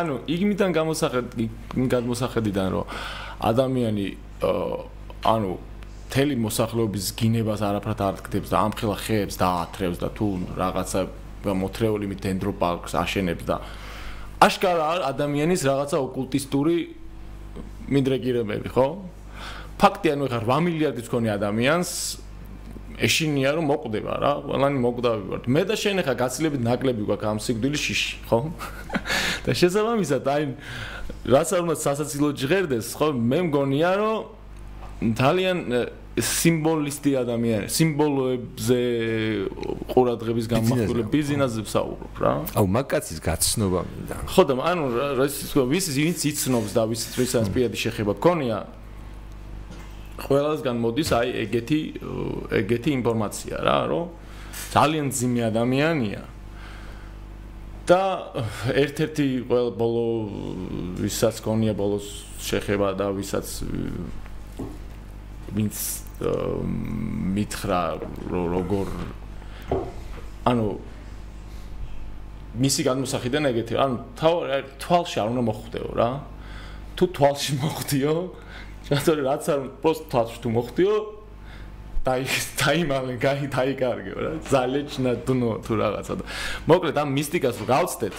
ანუ 0.00 0.14
იგმიდან 0.32 0.70
გამოსახედი 0.72 1.44
გამოსახედიდან 1.92 2.68
რომ 2.72 2.86
ადამიანი 3.44 4.06
ანუ 5.24 5.54
თელი 6.12 6.36
მოსახლეობის 6.38 7.06
გინებას 7.18 7.62
არაფრად 7.64 8.00
არ 8.04 8.18
დგდებს 8.20 8.50
და 8.52 8.58
ამხელა 8.68 8.96
ხეებს 9.00 9.38
დაათრევს 9.40 9.98
და 10.02 10.08
თუ 10.14 10.26
რაღაცა 10.60 11.00
მოთრეული 11.44 12.08
მით 12.12 12.20
დენდროპარკს 12.24 12.94
აშენებს 13.00 13.48
და 13.48 13.56
აშკარა 14.44 14.86
ადამიანის 15.08 15.64
რაღაცა 15.64 15.96
ოკულტისტური 16.04 16.76
მიდრეკირებები, 17.88 18.68
ხო? 18.72 18.86
ფაქტია, 19.80 20.14
ნუ 20.20 20.28
ხარ 20.32 20.44
8 20.48 20.64
მილიარდის 20.68 21.08
კონი 21.12 21.32
ადამიანს 21.34 21.90
ეშინია 22.94 23.56
რომ 23.58 23.66
მოკვდება 23.72 24.12
რა, 24.22 24.32
ყველანი 24.46 24.78
მოკვდავი 24.84 25.24
ვართ. 25.32 25.44
მე 25.50 25.62
და 25.66 25.74
შენ 25.74 26.04
ხა 26.06 26.14
გაცილებით 26.14 26.62
ნაკლები 26.62 27.02
გვაქვს 27.08 27.26
ამ 27.32 27.38
სიკვდილის 27.42 27.82
შიში, 27.84 28.12
ხო? 28.30 28.38
და 29.44 29.50
შესაბამისად, 29.50 30.24
აი 30.30 30.42
რაც 31.26 31.48
არ 31.58 31.60
უნდა 31.66 31.76
სასაცილო 31.82 32.28
ჟღერდეს, 32.38 32.88
ხო? 32.94 33.08
მე 33.18 33.38
მგონია 33.50 33.92
რომ 33.98 34.43
ძალიან 35.12 35.58
სიმბოლისტი 36.14 37.10
ადამიანი, 37.18 37.66
სიმბოლოებზე 37.74 38.78
ყურადღების 39.90 40.46
გამახვილებ 40.46 41.08
ბიზნესზე 41.10 41.60
ვსაუბრობ 41.66 42.14
რა. 42.22 42.32
აუ 42.54 42.66
მაგაცის 42.70 43.18
გაცნობა 43.18 43.80
მინდა. 43.82 44.16
ხო 44.30 44.42
და 44.46 44.52
ანუ 44.62 44.84
რის 45.18 45.34
ვის 45.58 45.86
ვინც 45.98 46.18
იცნობს 46.30 46.70
და 46.70 46.82
ვის 46.86 47.02
ვისაც 47.18 47.46
პირადი 47.50 47.78
შეხება 47.82 48.12
გქონია 48.22 48.58
ყველასგან 50.22 50.76
მოდის 50.78 51.10
აი 51.18 51.28
ეგეთი 51.44 51.80
ეგეთი 52.62 52.90
ინფორმაცია 53.02 53.54
რა, 53.66 53.78
რომ 53.90 54.06
ძალიან 54.70 55.06
ძიმე 55.10 55.42
ადამიანია. 55.50 56.22
და 57.84 58.32
ერთ-ერთი 58.72 59.44
ყოველ 59.44 59.68
ბოლო 59.76 60.04
ვისაც 61.04 61.36
გქონია 61.44 61.74
ბოლოს 61.76 62.06
შეხება 62.40 62.96
და 62.96 63.12
ვისაც 63.12 63.60
ვინც 65.54 65.76
მითხრა 67.34 67.80
როგორ 68.30 68.88
ანუ 70.50 70.66
მისი 72.54 72.82
განმოსახედან 72.86 73.50
ეგეთი 73.50 73.78
ანუ 73.82 73.96
თვალში 74.78 75.16
არ 75.22 75.28
უნდა 75.34 75.42
მოხვდეო 75.50 75.88
რა. 75.98 76.10
თუ 76.94 77.04
თვალში 77.10 77.52
მოხვდიო 77.58 78.14
შეიძლება 78.86 79.22
რაც 79.30 79.44
არ 79.50 79.60
პროსტ 79.82 80.04
თვალში 80.12 80.38
თუ 80.44 80.48
მოხვდიო 80.54 80.94
დაიმალე 82.04 83.14
გაი 83.16 83.48
დაიკარგეო 83.48 84.18
რა. 84.20 84.30
ზალეჩნა 84.44 85.12
დნო 85.24 85.50
თუ 85.64 85.72
რაღაცა 85.80 86.14
და 86.20 86.24
მოკლედ 86.68 86.96
ამ 87.00 87.08
მისტიკას 87.16 87.56
რო 87.60 87.66
გავცდეთ 87.72 88.14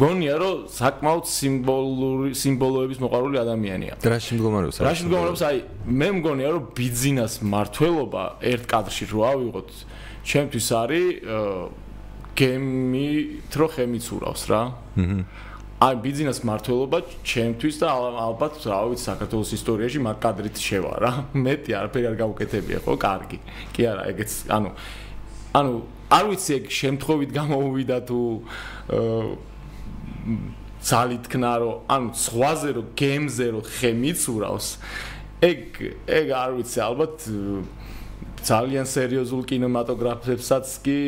გონია 0.00 0.34
რომ 0.40 0.56
საკმაოდ 0.72 1.24
სიმბოლური 1.36 2.30
სიმბოლოების 2.32 2.98
მოყარული 3.04 3.36
ადამიანია. 3.44 3.94
რა 4.00 4.18
შემდგომარეობს 4.24 4.76
რა 4.80 4.92
შემდგომარეობს 5.00 5.42
აი 5.48 5.56
მე 5.84 6.08
მგონია 6.16 6.48
რომ 6.56 6.64
ბიზნეს 6.80 7.34
მართლობა 7.44 8.24
ერთ 8.40 8.64
კადრში 8.72 9.04
რო 9.12 9.20
ავიღოთ 9.32 9.68
ჩემთვის 10.24 10.66
არის 10.80 11.06
გემი 12.36 13.10
თრო 13.52 13.66
ხემიცურავს 13.76 14.42
რა. 14.48 14.62
აჰა 14.96 15.45
აი 15.76 15.96
ბიზნეს 16.00 16.38
მართლობა 16.48 16.98
ჩემთვის 17.20 17.76
და 17.82 17.88
ალბათ 17.92 18.64
რა 18.64 18.78
ვიცი 18.88 19.02
საქართველოს 19.10 19.50
ისტორიაში 19.60 20.00
მაგ 20.06 20.16
კადრით 20.24 20.56
შევა 20.56 20.92
რა. 21.04 21.10
მეტი 21.46 21.74
არაფერი 21.76 22.06
არ 22.10 22.16
გავუკეთებია 22.16 22.78
ხო 22.80 22.94
კარგი. 22.96 23.38
კი 23.76 23.82
არა 23.84 24.06
ეგეც 24.08 24.32
ანუ 24.56 24.70
ანუ 25.60 25.74
არ 26.16 26.24
ვიცი 26.32 26.50
ეგ 26.56 26.64
შემთხვევით 26.80 27.30
გამოუვიდა 27.36 27.98
თუ 28.08 28.20
ძალით 30.80 31.24
ქნა 31.28 31.52
რომ 31.60 31.74
ანუ 31.92 32.08
სხვაზე 32.24 32.70
რომ 32.80 32.88
გემზე 32.96 33.46
რომ 33.52 33.64
ხე 33.76 33.90
მიცურავს 34.00 34.66
ეგ 35.44 35.60
ეგ 36.08 36.26
არ 36.40 36.50
ვიცი 36.56 36.78
ალბათ 36.88 37.16
ძალიან 38.46 38.86
სერიოზულ 38.88 39.42
კინემატოგრაფებსაც 39.50 40.66
კი 40.86 40.98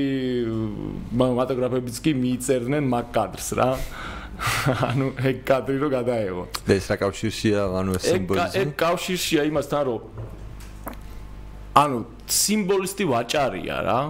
მატოგრაფებიც 1.16 1.96
კი 2.04 2.12
მიიწერდნენ 2.20 2.84
მაგ 2.92 3.06
კადრს 3.16 3.48
რა 3.56 3.70
ანუ 4.88 5.06
ეგ 5.18 5.36
კადრი 5.42 5.76
რო 5.82 5.88
გადაეღო. 5.90 6.44
ეს 6.70 6.86
რა 6.90 6.96
კავშირშია, 7.02 7.60
ანუ 7.80 7.90
ეს 7.98 8.04
სიმბოლიზმი? 8.06 8.58
ეგ 8.62 8.68
კავშირშია 8.78 9.42
იმასთან, 9.50 9.82
რომ 9.88 10.00
ანუ 11.82 11.98
სიმბოლისტი 12.26 13.04
ვაჭარია 13.12 13.76
რა. 13.86 14.00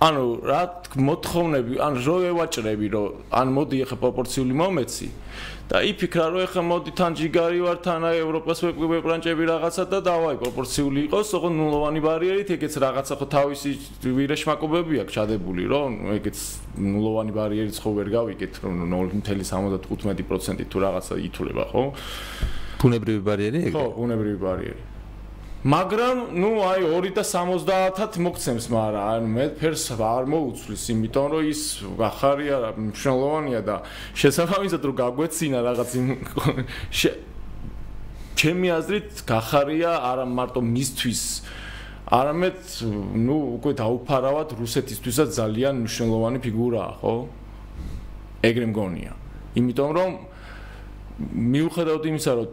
ანუ 0.00 0.24
რა 0.48 0.62
მოთხოვნები, 0.96 1.74
ან 1.80 1.94
რო 2.00 2.16
ევაჭრები, 2.32 2.86
რომ 2.88 3.08
ან 3.40 3.46
მოდი 3.56 3.76
ახლა 3.84 3.96
პროპორციული 4.00 4.54
მომეცი. 4.56 5.08
და 5.70 5.80
იფიქრა 5.86 6.24
რომ 6.34 6.42
ეხა 6.42 6.62
მოდი 6.66 6.92
თან 6.98 7.14
ჯიგარი 7.14 7.60
ვარ 7.62 7.76
თან 7.78 8.02
აი 8.08 8.16
ევროპას 8.26 8.58
ვეპრანჭები 8.74 9.44
რაღაცა 9.50 9.84
და 9.86 9.98
დავაი 10.02 10.36
პროპორციული 10.42 11.04
იყოს 11.06 11.30
ოღონ 11.38 11.54
ნულოვანი 11.62 12.00
ბარიერით 12.02 12.50
ეგეც 12.58 12.74
რაღაცა 12.82 13.14
ხო 13.20 13.26
თავისი 13.30 13.70
ვირაშმაკობები 14.02 14.98
აქვს 15.06 15.14
ჩადებული 15.14 15.62
რომ 15.70 15.90
ეგეც 16.18 16.38
ნულოვანი 16.74 17.32
ბარიერიც 17.38 17.78
ხო 17.86 17.90
ვერ 18.02 18.08
გავიგეთ 18.18 18.54
რომ 18.66 18.74
0.75% 19.22 20.66
თუ 20.74 20.76
რაღაცა 20.90 21.14
ითვლება 21.30 21.64
ხო? 21.70 21.84
ბუნებრივი 22.82 23.22
ბარიერი 23.30 23.60
ეგ 23.70 23.72
ხო 23.78 23.86
ბუნებრივი 23.94 24.38
ბარიერი. 24.42 24.82
მაგრამ 25.60 26.40
ნუ 26.40 26.50
აი 26.64 26.88
2.70-ად 26.88 28.16
მოგცემს, 28.24 28.72
მაგრამ 28.72 29.04
ანუ 29.12 29.28
მე 29.28 29.44
ფერს 29.60 29.92
არ 29.92 30.24
მოუცვლის, 30.32 30.82
იმიტომ 30.96 31.26
რომ 31.36 31.42
ის 31.52 31.84
ახარია 32.00 32.72
მნიშვნელოვანია 32.80 33.60
და 33.68 33.76
შესაბამისად 34.16 34.80
რომ 34.88 34.94
გაგვეცინა 35.04 35.58
რაღაც 35.60 35.90
ჩემი 38.40 38.68
აზრით 38.72 39.20
გახარია 39.28 40.00
არა 40.00 40.24
მარტო 40.24 40.64
მისთვის 40.64 41.22
არამედ 42.08 42.56
ნუ 43.20 43.36
უკვე 43.60 43.72
დაუფარავად 43.76 44.56
რუსეთისთვისაც 44.56 45.28
ძალიან 45.36 45.84
მნიშვნელოვანი 45.84 46.38
ფიგურაა, 46.40 46.92
ხო? 47.04 47.14
ეგრე 48.48 48.66
მგონია. 48.72 49.12
იმიტომ 49.60 49.90
რომ 49.92 50.10
მიუხედავად 51.20 52.04
იმისა, 52.10 52.32
რომ 52.40 52.48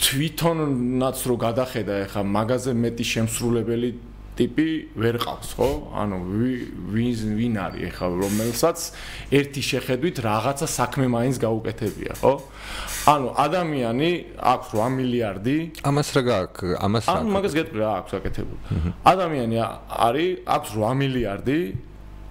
თვითონაც 0.00 1.18
რო 1.28 1.36
გადახედა 1.42 1.94
ეხა 2.06 2.22
მაღაზე 2.24 2.72
მეტი 2.72 3.04
შემსრულებელი 3.12 3.90
ტიპი 4.32 4.66
ვერ 4.96 5.18
ყავს 5.20 5.50
ხო? 5.58 5.68
ანუ 5.92 6.18
ვინ 6.92 7.34
ვინ 7.36 7.56
არის 7.60 7.82
ეხა 7.92 8.06
რომელსაც 8.16 8.78
ერთი 9.38 9.62
შეხედვით 9.68 10.16
რაღაცა 10.24 10.66
საქმე 10.72 11.06
მაინც 11.12 11.36
გაუკეთებია, 11.44 12.12
ხო? 12.22 12.32
ანუ 13.12 13.28
ადამიანი 13.44 14.10
აქვს 14.40 14.68
8 14.72 14.96
მილიარდი. 14.96 15.56
ამას 15.84 16.08
რა 16.16 16.22
გაქვს? 16.32 16.74
ამას 16.80 17.04
რა? 17.04 17.16
ანუ 17.20 17.28
მაგას 17.36 17.52
გეტყვი 17.60 17.78
რა 17.82 17.90
აქვს 18.00 18.12
აკეთებული. 18.18 18.60
ადამიანი 19.12 19.56
არის 20.08 20.30
აქვს 20.56 20.70
8 20.80 20.96
მილიარდი 21.02 21.58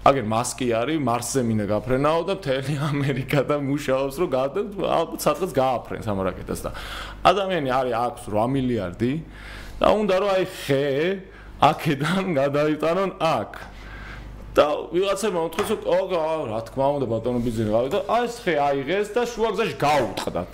აგერ 0.01 0.25
მასკი 0.25 0.67
არის, 0.73 0.99
მარსზე 1.05 1.41
მინდა 1.45 1.65
გაფრენაო 1.69 2.21
და 2.25 2.35
მთელი 2.39 2.75
ამერიკა 2.89 3.41
და 3.45 3.57
მუშაობს, 3.61 4.15
რომ 4.17 4.31
ალბათ 4.33 5.19
სადღაც 5.21 5.51
გააფრენს 5.57 6.07
ამ 6.09 6.21
რაკეტას 6.25 6.61
და 6.65 6.71
ადამიანი 7.31 7.69
არის 7.69 7.95
აქვს 8.01 8.23
8 8.33 8.55
მილიარდი 8.55 9.13
და 9.77 9.87
უნდა 10.01 10.15
რომ 10.21 10.31
აი 10.33 10.45
ხე 10.57 10.85
აქედან 11.61 12.25
გადაიტანონ 12.33 13.11
აქ. 13.21 13.51
და 14.51 14.67
მოთხოვს 14.91 15.69
რომ 15.71 15.83
ო 15.87 15.99
რა 16.51 16.59
თქმა 16.67 16.87
უნდა 16.99 17.07
ბატონო 17.07 17.39
ბიზნესი 17.39 17.71
გავიდა 17.71 17.99
აი 18.11 18.23
ეს 18.27 18.35
ხე 18.43 18.53
აიღეს 18.59 19.09
და 19.15 19.21
შუაგზაში 19.31 19.75
გაუტყდათ 19.79 20.51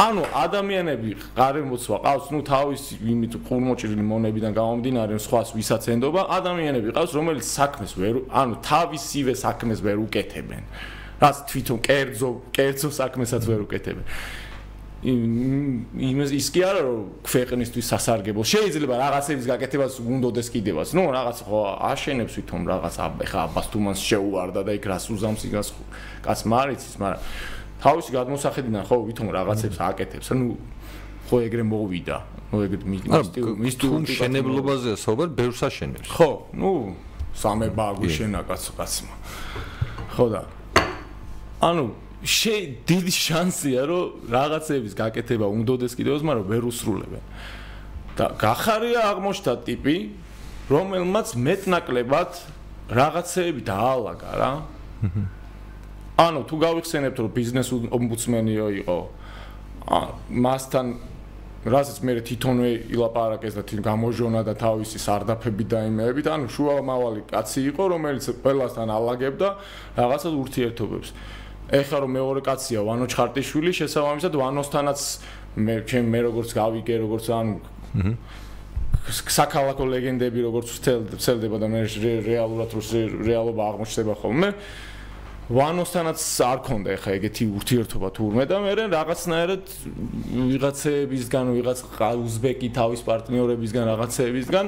ანუ 0.00 0.22
ადამიანები 0.40 1.10
გარემოცვა 1.36 1.96
ყავს 2.06 2.26
ნუ 2.32 2.40
თავის 2.48 2.82
იმით 2.96 3.32
ყურმოჭრილი 3.44 4.04
მონებიდან 4.12 4.52
გამომდინარე 4.56 5.20
სხვას 5.20 5.52
ვისაც 5.52 5.82
ენდობა 5.92 6.20
ადამიანები 6.38 6.96
ყავს 6.96 7.12
რომელიც 7.12 7.44
საქმეს 7.44 7.92
ვერ 8.00 8.14
ანუ 8.32 8.54
თავისივე 8.64 9.32
საქმეს 9.36 9.78
ვერ 9.84 9.96
უკეთებენ. 10.08 10.64
რაც 11.20 11.36
თვითონ 11.48 11.78
კერძო 11.80 12.28
კერძო 12.56 12.88
საქმესაც 12.92 13.42
ვერ 13.48 13.60
უკეთებენ 13.64 14.04
იმის 15.04 16.30
ის 16.32 16.46
კი 16.54 16.62
არა 16.64 16.80
რომ 16.86 17.00
ქვეყნისთვის 17.26 17.88
სასარგებლო 17.92 18.42
შეიძლება 18.48 18.94
რაღაცების 18.96 19.46
გაკეთებას 19.50 19.98
უნდოდეს 20.00 20.48
კიდევაც. 20.54 20.88
ნუ 20.96 21.02
რაღაც 21.12 21.38
ხო 21.44 21.60
აშენებს 21.92 22.32
თვითონ 22.36 22.60
რაღაც 22.64 22.94
ეხა 23.26 23.40
აბას 23.44 23.66
თუმანს 23.72 24.00
შეუვარდა 24.00 24.60
და 24.64 24.72
იქ 24.80 24.84
რას 24.88 25.04
უზამს 25.12 25.42
იგას 25.52 25.68
კაც 26.24 26.38
მარიცის 26.48 26.94
მაგრამ 26.96 27.20
თავისი 27.84 28.10
გადმოსახედიდან 28.16 28.82
ხო 28.88 28.96
თვითონ 29.04 29.26
რაღაცებს 29.36 29.78
აკეთებს. 29.84 30.26
ნუ 30.32 30.46
ხო 31.28 31.36
ეგრე 31.44 31.64
მოვიდა. 31.68 32.16
ნუ 32.50 32.56
ეგრე 32.66 32.82
მის 33.60 33.74
თუმ 33.76 34.02
შენებლობაზეა 34.08 34.96
საუბარ 34.96 35.28
ბევრს 35.36 35.60
აშენებს. 35.68 36.08
ხო 36.08 36.30
ნუ 36.56 36.72
სამება 37.36 37.92
აგვიშენა 37.92 38.40
კაც 38.48 38.64
კაცმა 38.72 39.14
ხო 40.16 40.26
და 40.32 40.42
ანუ 41.60 41.84
შე 42.24 42.54
დიდი 42.88 43.12
შანსია 43.12 43.82
რომ 43.90 44.30
რაღაცების 44.32 44.92
გაკეთება 44.96 45.46
უნდოდეს 45.52 45.92
კიდევაც 45.98 46.22
მაგრამ 46.24 46.46
ვერ 46.48 46.64
უსრულებენ. 46.70 47.24
და 48.16 48.32
გახარია 48.40 49.00
აღმოჩნდა 49.12 49.52
ტიპი 49.68 49.96
რომელმაც 50.72 51.36
მეტნაკლებად 51.36 52.30
რაღაცეები 52.88 53.60
დაალაგა 53.68 54.30
რა 54.40 54.52
ანუ 56.24 56.40
თუ 56.48 56.56
გავიხსენებთ 56.64 57.18
რომ 57.20 57.30
ბიზნეს 57.36 57.68
ომბუდსმენიო 57.92 58.66
იყო 58.80 58.98
მასთან 60.32 60.86
რასაც 61.66 61.98
მე 62.06 62.12
თვითონვე 62.24 62.70
ილაპარაკეს 62.94 63.54
და 63.58 63.62
თვითონ 63.68 63.84
გამოჟონა 63.84 64.40
და 64.48 64.54
თავისი 64.54 64.98
სარდაფები 65.02 65.64
და 65.66 65.78
იმეებით 65.90 66.26
ანუ 66.30 66.46
შუამავალი 66.56 67.20
კაცი 67.28 67.60
იყო 67.74 67.82
რომელიც 67.92 68.24
ყველასთან 68.40 68.88
ალაგებდა 68.96 69.48
რაღაცას 69.98 70.34
ურთიერთობებს 70.40 71.08
ეხლა 71.66 71.98
რომ 72.06 72.10
მეორე 72.14 72.40
კაცია 72.46 72.82
ვანო 72.86 73.06
ჩხარტიშვილი 73.10 73.72
შესაბამისად 73.74 74.32
ვანოსთანაც 74.38 75.00
მე 75.58 75.74
ჩემ 75.90 76.06
მე 76.14 76.20
როგორც 76.30 76.50
გავიგე 76.54 76.94
როგორც 77.02 77.26
ანუ 77.34 77.54
საქალაქო 79.06 79.84
ლეგენდები 79.90 80.40
როგორც 80.46 80.68
ვცელდება 81.14 81.56
და 81.62 81.66
მე 81.70 81.80
რეალურად 82.26 82.70
რო 82.74 82.82
რეალობა 83.26 83.62
აღმოჩნდება 83.70 84.14
ხოლმე 84.22 84.50
ვანოსთანაც 85.46 86.22
არ 86.42 86.58
ქონდა 86.66 86.90
ეხა 86.98 87.10
ეგეთი 87.18 87.44
ურთიერთობა 87.54 88.08
თურმე 88.18 88.44
და 88.50 88.56
მე 88.66 88.72
რაღაცნაირად 88.90 89.64
ვიღაცეებისგან 90.50 91.46
ვიღაც 91.54 91.78
უზბეკი 92.18 92.68
თავის 92.74 93.00
პარტნიორებისგან 93.06 93.84
რაღაცეებისგან 93.90 94.66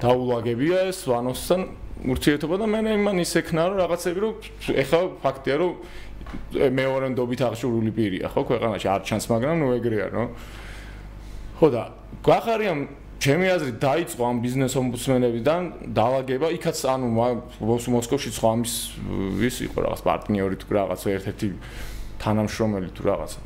დაულაგებია 0.00 0.78
ეს 0.88 1.04
ვანოსთან 1.04 1.60
ურთიერთობა 2.08 2.56
და 2.60 2.66
მე 2.72 2.80
იმან 2.98 3.20
ისექნა 3.20 3.60
რომ 3.68 3.76
რაღაცები 3.84 4.18
რომ 4.24 4.34
ეხა 4.80 5.00
ფაქტია 5.22 5.56
რომ 5.60 5.72
მეორე 6.52 7.06
ნდობით 7.14 7.40
აღშურული 7.48 7.90
პირია 7.94 8.28
ხო 8.34 8.42
ქვეყანაში 8.50 8.88
არ 8.90 9.02
ჩანს 9.08 9.26
მაგრამ 9.30 9.56
ნუ 9.62 9.68
ეგრეა 9.78 10.08
ნო 10.14 10.24
ხო 11.58 11.68
და 11.74 11.82
გვახარია 12.24 12.72
ჩემი 13.24 13.46
აზრით 13.56 13.78
დაიწყო 13.80 14.22
ამ 14.26 14.38
ბიზნეს 14.44 14.74
ომბუდსმენებიდან 14.76 15.62
დაალაგება 15.96 16.48
იქაც 16.58 16.78
ანუ 16.92 17.08
მოსკოვში 17.96 18.30
სხვა 18.36 18.48
ამის 18.52 18.74
ვის 19.40 19.56
იყო 19.64 19.78
რაღაც 19.86 20.00
პარტნიორი 20.04 20.56
თუ 20.60 20.68
რაღაც 20.76 21.00
ერთ-ერთი 21.14 21.48
თანამშრომელი 22.20 22.90
თუ 22.92 23.02
რაღაცა. 23.08 23.40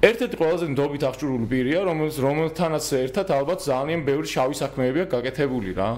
ერთ-ერთი 0.00 0.36
ყველაზე 0.40 0.66
ნდობით 0.72 1.02
აღჭურული 1.08 1.46
პირია 1.48 1.80
რომელიც 1.88 2.16
რომელთანაც 2.24 2.84
ერთად 3.04 3.26
ალბათ 3.36 3.58
ძალიან 3.64 4.00
ბევრი 4.04 4.28
შავი 4.34 4.54
საქმეებია 4.60 5.04
გაკეთებული 5.12 5.70
რა. 5.80 5.90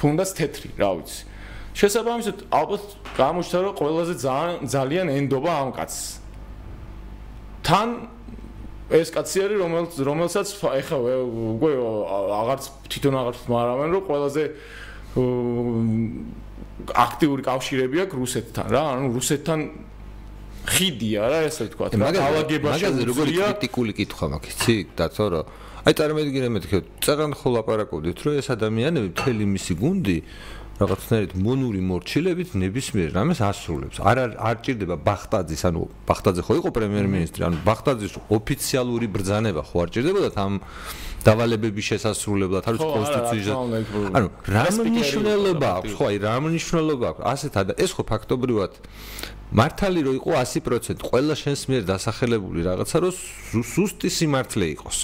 თუნდაც 0.00 0.30
თეთრი 0.38 0.68
რა 0.80 0.90
ვიცი 0.96 1.33
შესაბამისად 1.74 2.36
ალბათ 2.54 2.84
გამოჩნდა 3.18 3.58
რომ 3.66 3.74
ყველაზე 3.80 4.14
ძალიან 4.26 4.58
ძალიან 4.74 5.06
ენდობა 5.18 5.50
ამ 5.62 5.70
კაცს. 5.74 6.02
თან 7.66 7.88
ეს 8.92 9.08
კაცი 9.10 9.38
არის 9.44 9.58
რომელიც 9.64 9.92
რომელსაც 10.04 10.46
ეხა 10.80 10.96
უკვე 11.56 11.72
აღარც 12.40 12.64
თვითონ 12.92 13.14
აღარც 13.20 13.40
მარავენ 13.48 13.88
რომ 13.96 14.02
ყველაზე 14.08 14.42
აქტიური 16.92 17.42
კავშირები 17.48 17.96
აქვს 18.04 18.16
რუსეთთან 18.22 18.66
რა 18.74 18.82
ანუ 18.92 19.06
რუსეთთან 19.16 19.60
ხიდია 20.68 21.22
რა 21.32 21.38
ესე 21.48 21.64
თქვა 21.72 21.86
და 21.92 22.12
დაალაგებაში 22.12 22.84
მაგაზე 22.84 23.02
როგორი 23.08 23.32
კრიტიკული 23.40 23.92
კითხვა 23.98 24.26
მაქვს 24.34 24.52
იცი 24.52 24.76
დაცო 25.00 25.24
რომ 25.32 25.46
აი 25.84 25.92
წარმოიდგინე 26.00 26.48
მეთქე 26.56 26.78
წერან 27.04 27.32
ხოლ 27.40 27.54
აპარაკობდით 27.60 28.18
რომ 28.24 28.34
ეს 28.40 28.48
ადამიანები 28.52 29.08
მთელი 29.12 29.44
მისი 29.54 29.72
გუნდი 29.80 30.18
რაღაცნაირად 30.74 31.32
მონური 31.38 31.80
მორჩილებით 31.86 32.54
ნებისმიერ 32.58 33.14
რამეს 33.14 33.40
ასრულებს. 33.46 34.02
არ 34.02 34.34
არ 34.34 34.56
ჭირდება 34.64 34.96
ბახტაძის, 35.06 35.62
ანუ 35.70 35.82
ბახტაძე 36.02 36.42
ხო 36.42 36.52
იყო 36.58 36.70
პრემიერ-მინისტრი, 36.74 37.40
ანუ 37.46 37.56
ბახტაძის 37.62 38.14
ოფიციალური 38.26 39.06
ბრძანება 39.06 39.62
ხო 39.62 39.76
არ 39.86 39.88
ჭირდებოდა 39.94 40.30
ამ 40.34 40.54
დავალებების 41.24 41.84
შესასრულებლად, 41.90 42.62
არის 42.68 42.82
კონსტიტუციის. 42.84 43.48
ანუ 44.16 44.28
რა 44.54 44.64
მნიშვნელობა 44.76 45.68
აქვს? 45.78 45.92
ხო, 45.96 46.04
აი 46.10 46.16
რა 46.24 46.34
მნიშვნელობა 46.44 47.06
აქვს? 47.12 47.22
ასეთ 47.32 47.52
ეს 47.84 47.90
ხო 47.96 48.02
ფაქტობრივად 48.12 48.72
მართალი 49.54 50.00
რო 50.02 50.12
იყო 50.18 50.30
100% 50.34 51.04
ყველა 51.04 51.34
შენს 51.38 51.62
მიერ 51.70 51.82
დასახელებული 51.86 52.60
რაღაცა 52.66 52.96
რო 53.04 53.10
სუსტი 53.62 54.08
სიმართლე 54.10 54.66
იყოს. 54.74 54.98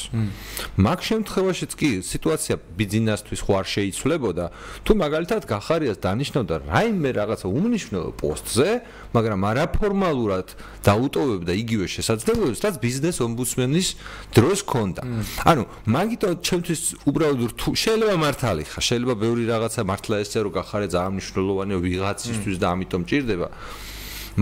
მაგ 0.75 0.99
შემთხვევაშიც 1.07 1.73
კი 1.79 1.91
სიტუაცია 2.03 2.55
ბიზნესთვის 2.75 3.41
ხო 3.47 3.53
არ 3.61 3.67
შეიცვლებოდა, 3.75 4.45
თუ 4.83 4.93
მაგალითად 4.99 5.43
გახარიას 5.47 5.99
დანიშნავდა 6.03 6.55
რაიმე 6.67 7.11
რაღაცა 7.21 7.47
უმნიშვნელო 7.47 8.11
პოსტზე, 8.19 8.69
მაგრამ 9.15 9.41
არაფორმალურად 9.51 10.47
დაუტოვებდა 10.83 11.53
იგივე 11.63 11.87
შესაძლებლობებს, 11.95 12.61
რაც 12.67 12.75
ბიზნეს 12.83 13.17
ომბუდსმენის 13.23 13.89
დროს 14.35 14.61
ქონდა. 14.67 15.03
ანუ 15.47 15.63
მაგიტო 16.11 16.31
ჩემთვის 16.43 16.81
უბრალოდ 17.07 17.43
რთუ 17.55 17.71
შეიძლება 17.79 18.17
მართალი 18.19 18.65
ხა, 18.67 18.81
შეიძლება 18.83 19.15
ბევრი 19.15 19.45
რაღაცა 19.47 19.83
მართლა 19.87 20.17
ესე 20.27 20.39
რომ 20.43 20.53
გახარე 20.59 20.87
ძალიან 20.91 21.13
მნიშვნელოვანია 21.15 21.79
ვიღაცისთვის 21.87 22.57
და 22.59 22.67
ამიტომ 22.75 23.03
ჭირდება. 23.07 23.49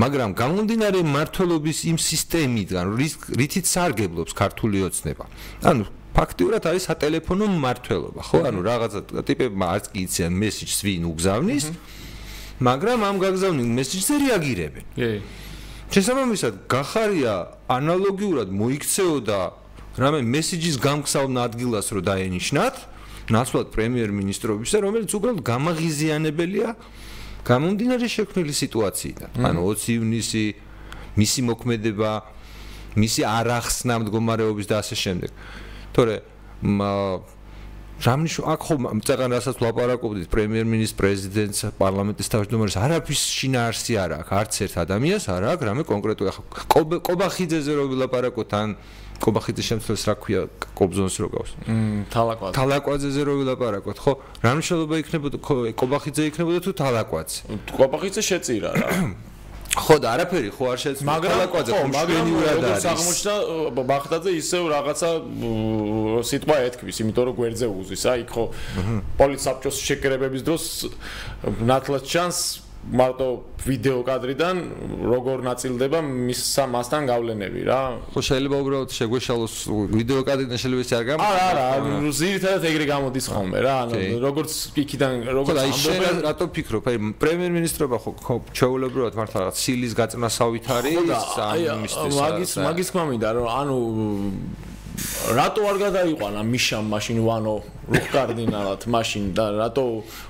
მაგრამ 0.00 0.30
გამომდინარე 0.32 1.00
მართლობის 1.04 1.78
იმ 1.92 1.96
სისტემიდან, 2.00 2.84
რითიც 3.36 3.66
სარგებლობს 3.68 4.32
ქართული 4.32 4.78
ოცნება. 4.88 5.24
ანუ 5.60 5.84
ფაქტიურად 6.16 6.62
არის 6.72 6.82
სატელეფონო 6.88 7.46
მართლობა, 7.52 8.20
ხო? 8.24 8.38
ანუ 8.48 8.60
რაღაცა 8.64 9.00
ტიპებმა 9.28 9.64
არც 9.76 9.84
კი 9.92 9.98
იციან 10.08 10.32
მესიჯს 10.40 10.78
ვინ 10.88 11.02
უგზავნის, 11.12 11.64
მაგრამ 12.64 12.98
ამ 13.08 13.16
გაგზავნილ 13.20 13.68
მესიჯზე 13.76 14.14
რეაგირებენ. 14.24 14.84
კი. 14.96 15.10
შესაბამისად, 15.92 16.52
გახარია 16.64 17.34
ანალოგიურად 17.68 18.48
მოიქცეოდა 18.56 19.40
რამე 19.99 20.20
მესიჯის 20.22 20.76
გამგზავნ 20.78 21.36
ადგილას 21.42 21.86
რო 21.90 22.01
დაენიშნათ, 22.07 22.76
ნაცვლად 23.28 23.66
პრემიერ-მინისტრობისა, 23.74 24.76
რომელიც 24.86 25.11
უბრალოდ 25.18 25.40
გამაღიზიანებელია 25.44 26.68
გამომდინარე 27.49 28.07
შექმნილი 28.09 28.55
სიტუაციიდან. 28.55 29.30
ანუ 29.42 29.61
20 29.64 29.99
ივნისი 29.99 30.44
მისი 31.18 31.40
მოქმედება, 31.51 32.11
მისი 32.99 33.20
არახსნა 33.26 33.94
მდგომარეობის 34.05 34.66
და 34.70 34.74
ასე 34.82 34.96
შემდეგ. 34.96 35.30
თორე 35.92 36.14
რამნიშო 37.99 38.42
აქ 38.46 38.61
ხო 38.62 38.74
წერან 39.03 39.32
რასაც 39.34 39.59
ვლაპარაკობდით 39.59 40.30
პრემიერ-მინისტრ 40.30 40.99
პრეზიდენტს 41.03 41.61
პარლამენტის 41.82 42.30
თავმჯდომარეს 42.30 42.76
არაფის 42.78 43.22
შინაარსი 43.38 43.92
არ 43.99 44.11
აქვს 44.22 44.34
არც 44.38 44.55
ერთ 44.62 44.74
ადამიანს 44.86 45.24
არ 45.34 45.42
აქვს 45.51 45.66
რამე 45.66 45.82
კონკრეტული 45.82 46.30
ახ 46.30 46.38
კობახიძეზე 47.11 47.72
რო 47.74 47.84
ვილაპარაკოთ 47.90 48.51
ან 48.55 48.68
კობახიძის 49.18 49.66
შემთხვევას 49.70 50.02
რა 50.08 50.14
ქვია 50.22 50.42
კობზონს 50.78 51.16
რო 51.18 51.28
გავს? 51.34 51.50
მ 51.66 52.04
თალაკვაძე. 52.12 52.54
თალაკვაძეზე 52.54 53.20
რო 53.26 53.34
ვილაპარაკოთ, 53.42 53.98
ხო? 53.98 54.12
რა 54.46 54.50
მნიშვნელობა 54.58 54.94
იქნებოდა 55.02 55.38
კობახიძე 55.74 56.22
იქნებოდა 56.30 56.58
თუ 56.62 56.70
თალაკვაძე? 56.78 57.38
კობახიძე 57.74 58.22
შეწირა 58.28 58.70
რა. 58.78 58.88
ხო 59.84 59.96
და 60.02 60.08
არაფერი 60.14 60.50
ხო 60.54 60.64
არ 60.70 60.78
შეწირა. 60.82 61.16
თალაკვაძე 61.28 61.72
კომშენიურად 61.82 62.62
არის. 62.62 62.86
აღმოჩნდა 62.94 63.34
ბახტაძე 63.90 64.30
ისევ 64.38 64.62
რაღაცა 64.74 65.10
სიტყვა 66.30 66.56
ეთქვის, 66.68 66.96
იმიტომ 67.02 67.24
რომ 67.28 67.34
გვერდზე 67.38 67.66
უზის, 67.68 68.02
აი 68.06 68.22
ხო 68.32 68.44
პოლიცაბჭოს 69.18 69.76
შეკრებების 69.86 70.42
დროს 70.46 70.64
ნათლად 71.68 72.04
ჩანს 72.06 72.67
მარტო 72.89 73.28
ვიდეო 73.68 74.01
კადრიდან 74.07 74.57
როგორ 75.12 75.43
ნაწილდება 75.45 75.99
მის 76.01 76.41
მასთან 76.72 77.03
გავლენები 77.11 77.61
რა. 77.68 77.80
ხო 78.14 78.20
შეიძლება 78.28 78.57
უბრალოდ 78.64 78.91
შეგვეშალოს 78.97 79.55
ვიდეო 79.93 80.20
კადრიდან 80.28 80.57
შეიძლება 80.62 80.82
ის 80.86 80.93
არ 80.99 81.05
გამოდის. 81.09 81.36
არა, 81.49 81.64
არა, 81.74 82.12
ზირითადად 82.20 82.62
ეგრე 82.70 82.86
გამოდის 82.89 83.26
ხოლმე 83.28 83.59
რა. 83.66 83.74
ანუ 83.84 83.99
როგორც 84.24 84.51
იქიდან 84.82 85.12
როგორც 85.39 85.57
ამბობენ, 85.68 86.16
რატო 86.28 86.47
ფიქრობ, 86.55 86.84
აი 86.89 86.97
პრემიერ-მინისტრობა 87.22 87.97
ხო 87.99 88.34
ჩაულებრად 88.57 89.14
მართლა 89.20 89.39
რა 89.45 89.53
სილის 89.53 89.93
გაწნასავით 89.99 90.66
არის 90.78 90.97
ამ 91.36 91.78
მისთვის. 91.84 92.14
მაგის 92.22 92.51
მაგის 92.64 92.86
თქმა 92.89 93.05
მინდა 93.12 93.28
რომ 93.36 93.47
ანუ 93.61 93.76
რატო 95.36 95.62
არ 95.70 95.76
გადაიყვანა 95.84 96.40
მიშამ 96.42 96.86
მაშინ 96.94 97.18
ვანო? 97.28 97.57
რუხკარდინალად 97.92 98.82
მაშინ 98.90 99.24
და 99.36 99.44
რატო? 99.61 99.84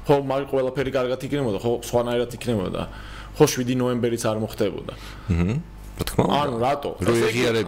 ხო 0.06 0.14
მაგ 0.28 0.42
ყველაფერი 0.52 0.90
კარგად 0.92 1.20
იქნებოდა 1.24 1.58
ხო 1.64 1.72
სხვანაირად 1.88 2.30
იქნებოდა. 2.36 2.82
ხო 3.38 3.44
7 3.48 3.74
ნოემბერიც 3.80 4.22
არ 4.28 4.38
მოხდებოდა. 4.44 4.92
აჰა 5.28 5.56
რა 5.98 6.04
თქმა 6.06 6.24
უნდა 6.24 6.38
ანუ 6.42 6.56
რატო? 6.62 6.90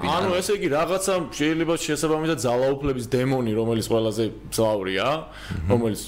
ანუ 0.06 0.30
ესე 0.38 0.52
იგი 0.58 0.68
რაღაცა 0.76 1.14
შეიძლება 1.34 1.74
შესაბამისად 1.86 2.38
ძალაუფლების 2.46 3.06
დემონი 3.10 3.52
რომელიც 3.58 3.86
ყველაზე 3.90 4.24
ძლავრია 4.54 5.08
რომელიც 5.70 6.02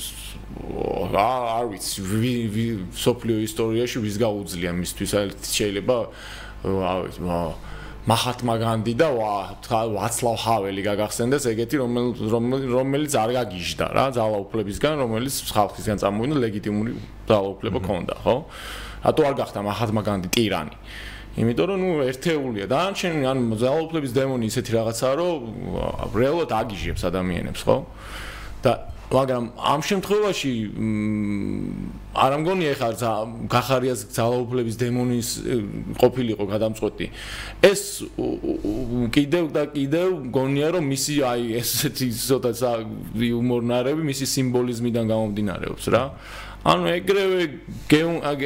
რა 1.13 1.31
არ 1.59 1.67
ვიცი 1.73 2.67
სოფლიო 2.95 3.39
ისტორიაში 3.49 3.99
ვის 4.05 4.17
გაუძლია 4.23 4.71
მისთვის? 4.79 5.11
შეიძლება 5.57 5.97
რა 6.63 6.93
ვიცი 7.03 7.72
მაჰათმა 8.03 8.55
განდი 8.59 8.93
და 8.99 9.09
ვაცლავ 9.15 10.37
ჰაველი 10.43 10.83
გაგახსენდეს 10.83 11.45
ეგეთი 11.53 11.79
რომელიც 11.79 13.15
არ 13.15 13.31
გაგიჟდა 13.39 13.87
რა 13.95 14.07
ძალაუფლებისგან 14.19 15.03
რომელიც 15.07 15.35
ხალხისგან 15.55 16.03
წამოვიდა 16.03 16.37
ლეგიტიმური 16.43 16.93
ძალაუფლება 17.31 17.79
ქონდა 17.87 18.15
ხო? 18.27 18.37
რატო 19.07 19.23
არ 19.23 19.35
გახდა 19.39 19.59
მაჰათმა 19.71 20.03
განდი 20.03 20.29
ტირანი? 20.35 20.75
იმიტომ 21.33 21.67
რომ 21.71 21.79
ნუ 21.79 21.91
ერთეულია 22.11 22.67
და 22.67 22.79
ან 22.91 23.23
ან 23.23 23.39
ძალაუფლების 23.63 24.13
დემონი 24.19 24.51
ისეთი 24.51 24.71
რაღაცაა 24.83 25.15
რომ 25.23 25.39
რეალურად 26.13 26.51
აგიჟებს 26.59 27.03
ადამიანებს 27.07 27.63
ხო? 27.63 27.77
და 28.67 28.92
მაგრამ 29.13 29.45
ამ 29.61 29.81
შემთხვევაში 29.85 30.53
არ 32.17 32.31
ამგონი 32.37 32.65
ახლა 32.73 33.13
გახარიას 33.53 34.01
ძალაუფლების 34.17 34.77
დემონის 34.81 35.29
ყოფილიყო 36.01 36.45
გადამწყვეტი. 36.49 37.07
ეს 37.61 37.83
კიდევ 39.13 39.45
და 39.53 39.63
კიდევ 39.77 40.09
მგონია 40.33 40.69
რომ 40.77 40.85
მისი 40.93 41.15
აი 41.29 41.43
ესეთი 41.61 42.09
ცოტა 42.09 42.73
იუმორნარები 43.21 44.03
მისი 44.11 44.27
სიმბოლიზმიდან 44.33 45.05
გამომდინარეობს 45.13 45.85
რა. 45.93 46.05
ანუ 46.65 46.85
ეგრევე 46.97 47.41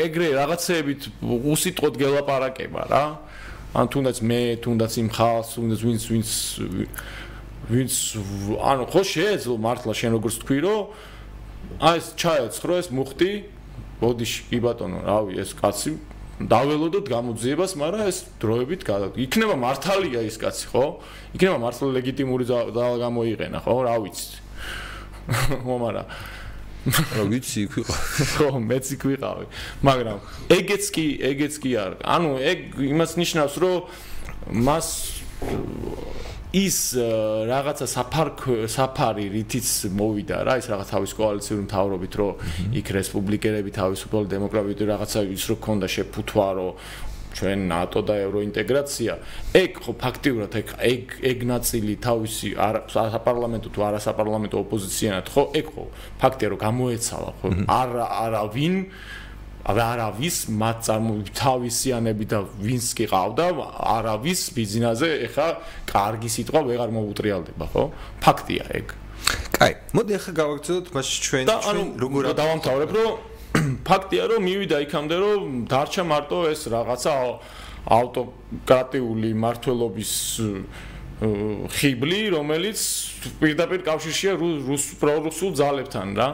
ეგრე 0.06 0.28
რაღაცეებით 0.40 1.00
უსიტყვოდ 1.22 1.94
გელაპარაკება 2.02 2.82
რა. 2.90 3.04
ან 3.76 3.86
თუნდაც 3.92 4.18
მე 4.24 4.40
თუნდაც 4.64 4.92
იმ 5.04 5.08
ხალხს 5.12 5.50
თუნდაც 5.60 5.80
ვინც 5.84 6.02
ვინც 6.08 6.30
ვინც 7.66 7.92
ანუ 8.62 8.84
ხო 8.90 9.02
შეეძლო 9.02 9.54
მართლა 9.58 9.92
შენ 9.96 10.10
როგორც 10.16 10.36
თქვი 10.42 10.58
რომ 10.62 10.80
აი 11.82 11.96
ეს 11.98 12.06
ჩაეცხრო 12.14 12.72
ეს 12.78 12.88
მუხტი 12.94 13.30
ბოდიში 14.00 14.40
კი 14.50 14.58
ბატონო 14.62 15.02
რავი 15.02 15.40
ეს 15.42 15.50
კაცი 15.58 15.96
დაველოდოთ 16.36 17.06
გამოძიებას 17.08 17.72
მაგრამ 17.80 18.08
ეს 18.12 18.18
დროებით 18.38 18.80
იქნება 19.24 19.54
მართალია 19.56 20.20
ის 20.28 20.36
კაცი 20.36 20.68
ხო? 20.68 20.84
იქნება 21.32 21.56
მართლა 21.64 21.86
ლეგიტიმური 21.96 22.44
და 22.44 22.86
გამოიყენა 23.00 23.58
ხო? 23.64 23.76
რა 23.88 23.94
ვიცი. 24.04 24.36
ხო 25.64 25.74
მაგრამ 25.80 26.06
რა 27.16 27.24
ვიცი 27.32 27.60
ვიყავი 27.72 28.26
ხო 28.36 28.48
მეც 28.68 28.86
იქ 28.94 29.02
ვიყავი. 29.08 29.46
მაგრამ 29.80 30.18
ეგეც 30.52 30.84
კი 30.92 31.06
ეგეც 31.24 31.54
კი 31.56 31.70
არ 31.72 31.92
ანუ 32.04 32.30
ეგ 32.36 32.58
იმას 32.84 33.16
ნიშნავს 33.16 33.54
რომ 33.56 33.76
მას 34.60 34.86
ის 36.56 36.76
რაღაცა 37.50 37.86
საფარქ 37.90 38.44
საფარი 38.72 39.26
რითიც 39.34 39.68
მოვიდა 39.92 40.36
რა 40.48 40.54
ის 40.60 40.68
რაღაც 40.72 40.92
თავის 40.94 41.12
კოალიციური 41.18 41.62
მთავრობით 41.66 42.14
რომ 42.20 42.32
იქ 42.80 42.86
რესპუბლიკელები 42.96 43.70
თავისუფალი 43.76 44.30
დემოკრატიული 44.32 44.88
რაღაცა 44.92 45.20
ის 45.36 45.44
რო 45.52 45.56
ქონდა 45.66 45.86
შეფუთვა 45.96 46.48
რომ 46.56 46.72
ჩვენ 47.36 47.60
ნატო 47.68 48.00
და 48.08 48.14
ევროინტეგრაცია. 48.24 49.12
ეგ 49.60 49.72
ხო 49.84 49.92
ფაქტიურად 50.00 50.52
ეგ 50.56 50.68
ეგ 50.80 51.02
ეგ 51.30 51.38
ნაწილი 51.52 51.94
თავისი 52.00 52.48
საპარლამენტო 52.56 53.68
თუ 53.76 53.80
არასაპარლამენტო 53.88 54.56
ოპოზიციანად 54.64 55.26
ხო 55.28 55.42
ეგ 55.60 55.66
ხო 55.76 55.84
ფაქტია 56.22 56.48
რომ 56.52 56.60
გამოეცალა 56.64 57.30
ხო 57.36 57.48
არ 57.68 57.90
არავინ 58.24 58.74
არავის 59.66 60.36
მათ 60.46 60.76
წარმოთავისიანები 60.86 62.24
და 62.30 62.38
ვინც 62.62 62.86
კი 62.94 63.06
ყავდა 63.10 63.46
არავის 63.96 64.40
ბიზნესზე 64.54 65.08
ეხა 65.26 65.48
კარგი 65.90 66.30
სიტყვა 66.30 66.60
ვეღარ 66.70 66.90
მოუტრიალდება 66.94 67.66
ხო? 67.74 67.84
ფაქტია 68.22 68.64
ეგ. 68.78 68.94
კაი 69.56 69.72
მოდი 69.96 70.12
ახლა 70.18 70.32
გავაგრძელოთ 70.38 70.86
მასში 70.94 71.18
ჩვენ 71.26 71.44
ჩვენ 71.50 71.88
როგორ 71.98 72.22
დავამთავრებ 72.38 72.90
რომ 72.94 73.12
ფაქტია 73.88 74.24
რომ 74.30 74.40
მივიდა 74.46 74.78
იქამდე 74.86 75.16
რომ 75.22 75.40
დარჩა 75.72 76.04
მარტო 76.12 76.38
ეს 76.52 76.62
რაღაცა 76.70 77.14
ავტოკრატიული 77.96 79.30
მართლობის 79.42 80.12
ხიბლი 81.16 82.20
რომელიც 82.36 82.80
პირდაპირ 83.40 83.80
კავშირშია 83.88 84.32
რუს 84.36 84.84
პრორუსულ 85.00 85.52
ძალებთან 85.56 86.08
რა 86.20 86.28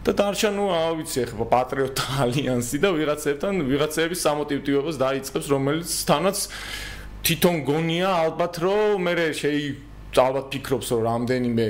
და 0.00 0.12
დარჩა 0.16 0.50
ნუ 0.56 0.64
აა 0.72 0.92
ვიცი 0.96 1.18
ახლა 1.28 1.46
პატრიოტ 1.52 1.98
ალიანსი 2.24 2.78
და 2.80 2.88
ვიღაცებთან 2.96 3.54
ვიღაცების 3.68 4.20
სამოტივტივებას 4.24 4.96
დაიწყებს 4.96 5.46
რომელიც 5.52 5.90
თანაც 6.08 6.38
თვითონ 7.20 7.56
გონია 7.68 8.08
ალბათ 8.24 8.54
რომ 8.64 9.04
მე 9.04 9.26
შეი 9.36 9.60
ალბათ 10.16 10.46
ფიქრობს 10.56 10.88
რომ 10.96 11.02
რამდენიმე 11.04 11.66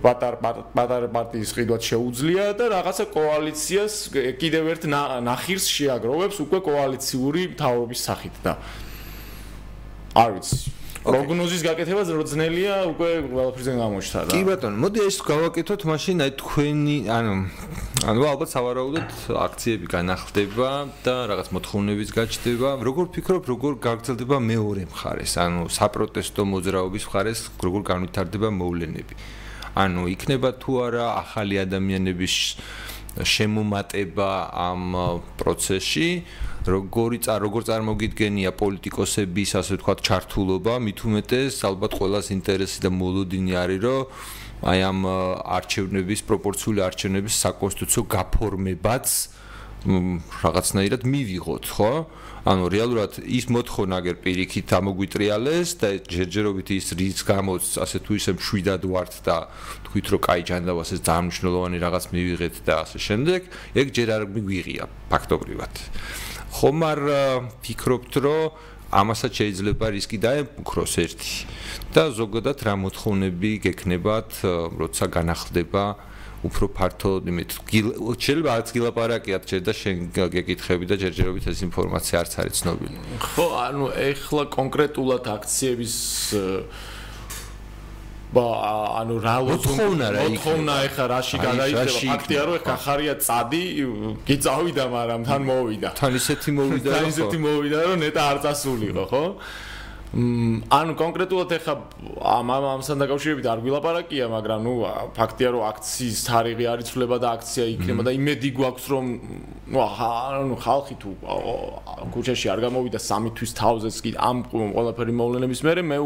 პატარ 0.00 0.34
პატარ 0.72 1.04
პარტიის 1.12 1.52
ყიდვაც 1.56 1.82
შეუძლია 1.92 2.44
და 2.56 2.64
რაღაცა 2.80 3.04
კოალიციას 3.12 3.94
კიდევ 4.40 4.64
ერთ 4.72 4.82
ნახირს 5.28 5.66
შეაგროვებს 5.76 6.36
უკვე 6.44 6.58
კოალიციური 6.64 7.42
მთავრობის 7.56 8.00
სახით 8.08 8.36
და 8.44 8.56
არ 10.16 10.30
ვიცი 10.36 10.79
პროგნოზის 11.00 11.62
გაკეთება 11.64 12.02
ძნელია 12.04 12.74
უკვე 12.92 13.08
ყველაფერზე 13.32 13.72
გამოჩნდა 13.80 14.20
რა. 14.20 14.30
კი 14.36 14.42
ბატონო, 14.44 14.76
მოდი 14.84 15.00
ეს 15.08 15.16
გავაკეთოთ 15.24 15.82
მაშინ 15.88 16.16
აი 16.20 16.32
თქვენი, 16.40 16.96
ანუ 17.08 17.34
ანუ 18.00 18.20
ალბათ 18.32 18.50
სავარაუდოდ 18.52 19.08
აქციები 19.46 19.86
განახლდება 19.96 20.68
და 21.04 21.16
რაღაც 21.32 21.48
მოთხოვნების 21.56 22.10
გაჩნდება. 22.20 22.68
როგორ 22.84 23.04
ფიქრობ, 23.16 23.42
როგორ 23.48 23.72
გაგრძელდება 23.80 24.36
მეორე 24.44 24.82
მხარეს, 24.92 25.32
ანუ 25.40 25.60
საპროტესტო 25.72 26.42
მოძრაობის 26.52 27.04
მხარეს, 27.08 27.40
როგორ 27.64 27.82
განვითარდება 27.90 28.48
მოვლენები? 28.60 29.14
ანუ 29.80 30.02
იქნება 30.14 30.48
თუ 30.60 30.72
არა 30.84 31.06
ახალი 31.24 31.54
ადამიანების 31.64 32.34
შემომატება 33.24 34.30
ამ 34.52 34.82
პროცესში? 35.40 36.08
როგორი 36.68 37.18
როგორ 37.24 37.64
წარმოგიდგენია 37.64 38.50
პოლიტიკოსების 38.52 39.50
ასე 39.60 39.78
ვთქვათ 39.80 40.00
ჩართულობა 40.04 40.74
მით 40.84 40.98
უმეტეს 41.08 41.56
ალბათ 41.64 41.92
ყოველას 41.96 42.26
ინტერესი 42.36 42.84
და 42.84 42.90
მოლოდინი 42.92 43.52
არის 43.56 43.80
რომ 43.80 44.00
აი 44.68 44.78
ამ 44.84 44.98
არჩევნების 45.56 46.20
პროპორციული 46.28 46.80
არჩევნების 46.84 47.34
საკონსტიტუციო 47.48 48.02
გაფორმებაც 48.12 49.06
რაღაცნაირად 49.80 51.02
მივიღოთ, 51.08 51.64
ხო? 51.64 51.92
ანუ 52.44 52.64
რეალურად 52.72 53.12
ის 53.24 53.48
მოთხოვნა 53.48 53.94
აგერ 54.00 54.16
პირიქით 54.20 54.68
ამოგვიტრიალეს 54.76 55.68
და 55.80 55.88
ჯერჯერობით 56.04 56.68
ის 56.76 56.86
რის 57.00 57.20
გამოც 57.24 57.64
ასე 57.80 57.98
თუ 58.04 58.12
ისე 58.20 58.32
მშვიდად 58.36 58.84
ვართ 58.84 59.12
და 59.24 59.36
თქვით 59.88 60.06
რომ 60.12 60.20
კაი 60.24 60.42
ჯანდავას 60.48 60.92
ეს 60.96 61.00
ძალიან 61.04 61.24
მნიშვნელოვანი 61.32 61.78
რაღაც 61.80 62.04
მივიღეთ 62.12 62.54
და 62.68 62.74
ასე 62.84 62.98
შემდეგ, 63.00 63.40
ეგ 63.80 63.86
ჯერ 63.96 64.08
არ 64.16 64.22
მიგვიღია 64.36 64.84
ფაქტობრივად. 65.08 65.72
ხომ 66.50 66.78
არ 66.90 67.00
ფიქრობთ, 67.62 68.12
რომ 68.26 68.68
ამასაც 68.90 69.32
შეიძლება 69.38 69.86
რისკი 69.94 70.18
დაემუქროს 70.18 70.94
ერთი 70.98 71.34
და 71.94 72.10
ზოგადად 72.10 72.58
რა 72.66 72.74
მოთხოვნები 72.82 73.50
გექნებათ, 73.70 74.30
როცა 74.74 75.04
განახლდება 75.14 75.84
უფრო 76.40 76.66
ფართო 76.72 77.10
იმით 77.28 77.50
შეიძლება 77.70 78.50
არც 78.56 78.68
გილაპარაკიათ 78.72 79.42
ჯერ 79.46 79.62
და 79.62 79.72
შენ 79.76 79.96
გეკითხები 80.16 80.84
და 80.88 80.96
ჯერჯერობით 80.96 81.44
ეს 81.52 81.60
ინფორმაცია 81.68 82.16
არც 82.24 82.32
არის 82.40 82.54
ცნობილი. 82.64 82.96
ხო, 83.20 83.46
ანუ 83.60 83.86
ეხლა 84.10 84.42
კონკრეტულად 84.48 85.24
აქციების 85.36 85.94
ანუ 88.30 89.14
რა 89.26 89.36
მოთხოვნა 89.42 90.06
რა 90.14 90.20
იქ 90.22 90.30
მოთხოვნა 90.38 90.74
ეხა 90.86 91.04
რაში 91.10 91.36
გადაიჭრა 91.42 91.92
ფაქტია 92.10 92.42
რომ 92.46 92.54
ეხა 92.60 92.74
ხარია 92.84 93.14
წადი 93.26 93.62
გიწავიდა 94.28 94.84
მაგრამ 94.94 95.20
თან 95.26 95.42
მოვიდა. 95.50 95.88
თან 95.98 96.12
ისეთი 96.20 96.50
მოვიდა 96.58 96.88
თან 96.94 97.04
ისეთი 97.10 97.38
მოვიდა 97.42 97.78
რომ 97.90 97.96
ნეტა 98.06 98.22
არ 98.30 98.38
წასულიყო 98.44 99.04
ხო 99.10 99.24
ანუ 100.10 100.94
კონკრეტულად 100.98 101.52
ეხა 101.54 101.74
ამ 102.18 102.48
ამასთან 102.50 103.02
დაკავშირებით 103.04 103.46
არ 103.46 103.60
გვილაპარაკია, 103.62 104.26
მაგრამ 104.26 104.64
ნუ 104.66 104.72
ფაქტია 105.14 105.50
რომ 105.54 105.62
აქციის 105.70 106.22
თარიღი 106.26 106.66
არ 106.66 106.82
იცვლება 106.82 107.16
და 107.22 107.28
აქცია 107.38 107.64
იქნება 107.78 108.02
და 108.02 108.14
იმედი 108.18 108.50
გვაქვს 108.58 108.86
რომ 108.90 109.06
ნუ 109.70 109.78
ანუ 109.78 110.56
ხალხი 110.66 110.94
თუ 110.98 111.10
ქუჩაში 112.10 112.46
არ 112.50 112.60
გამოვიდა 112.66 112.98
სამი 112.98 113.30
თვის 113.38 113.54
თავზეც 113.54 113.96
კი 114.02 114.10
ამ 114.18 114.42
ყველაფერი 114.50 115.14
მოვლენების 115.14 115.60
მერე 115.62 115.82
მე 115.86 115.98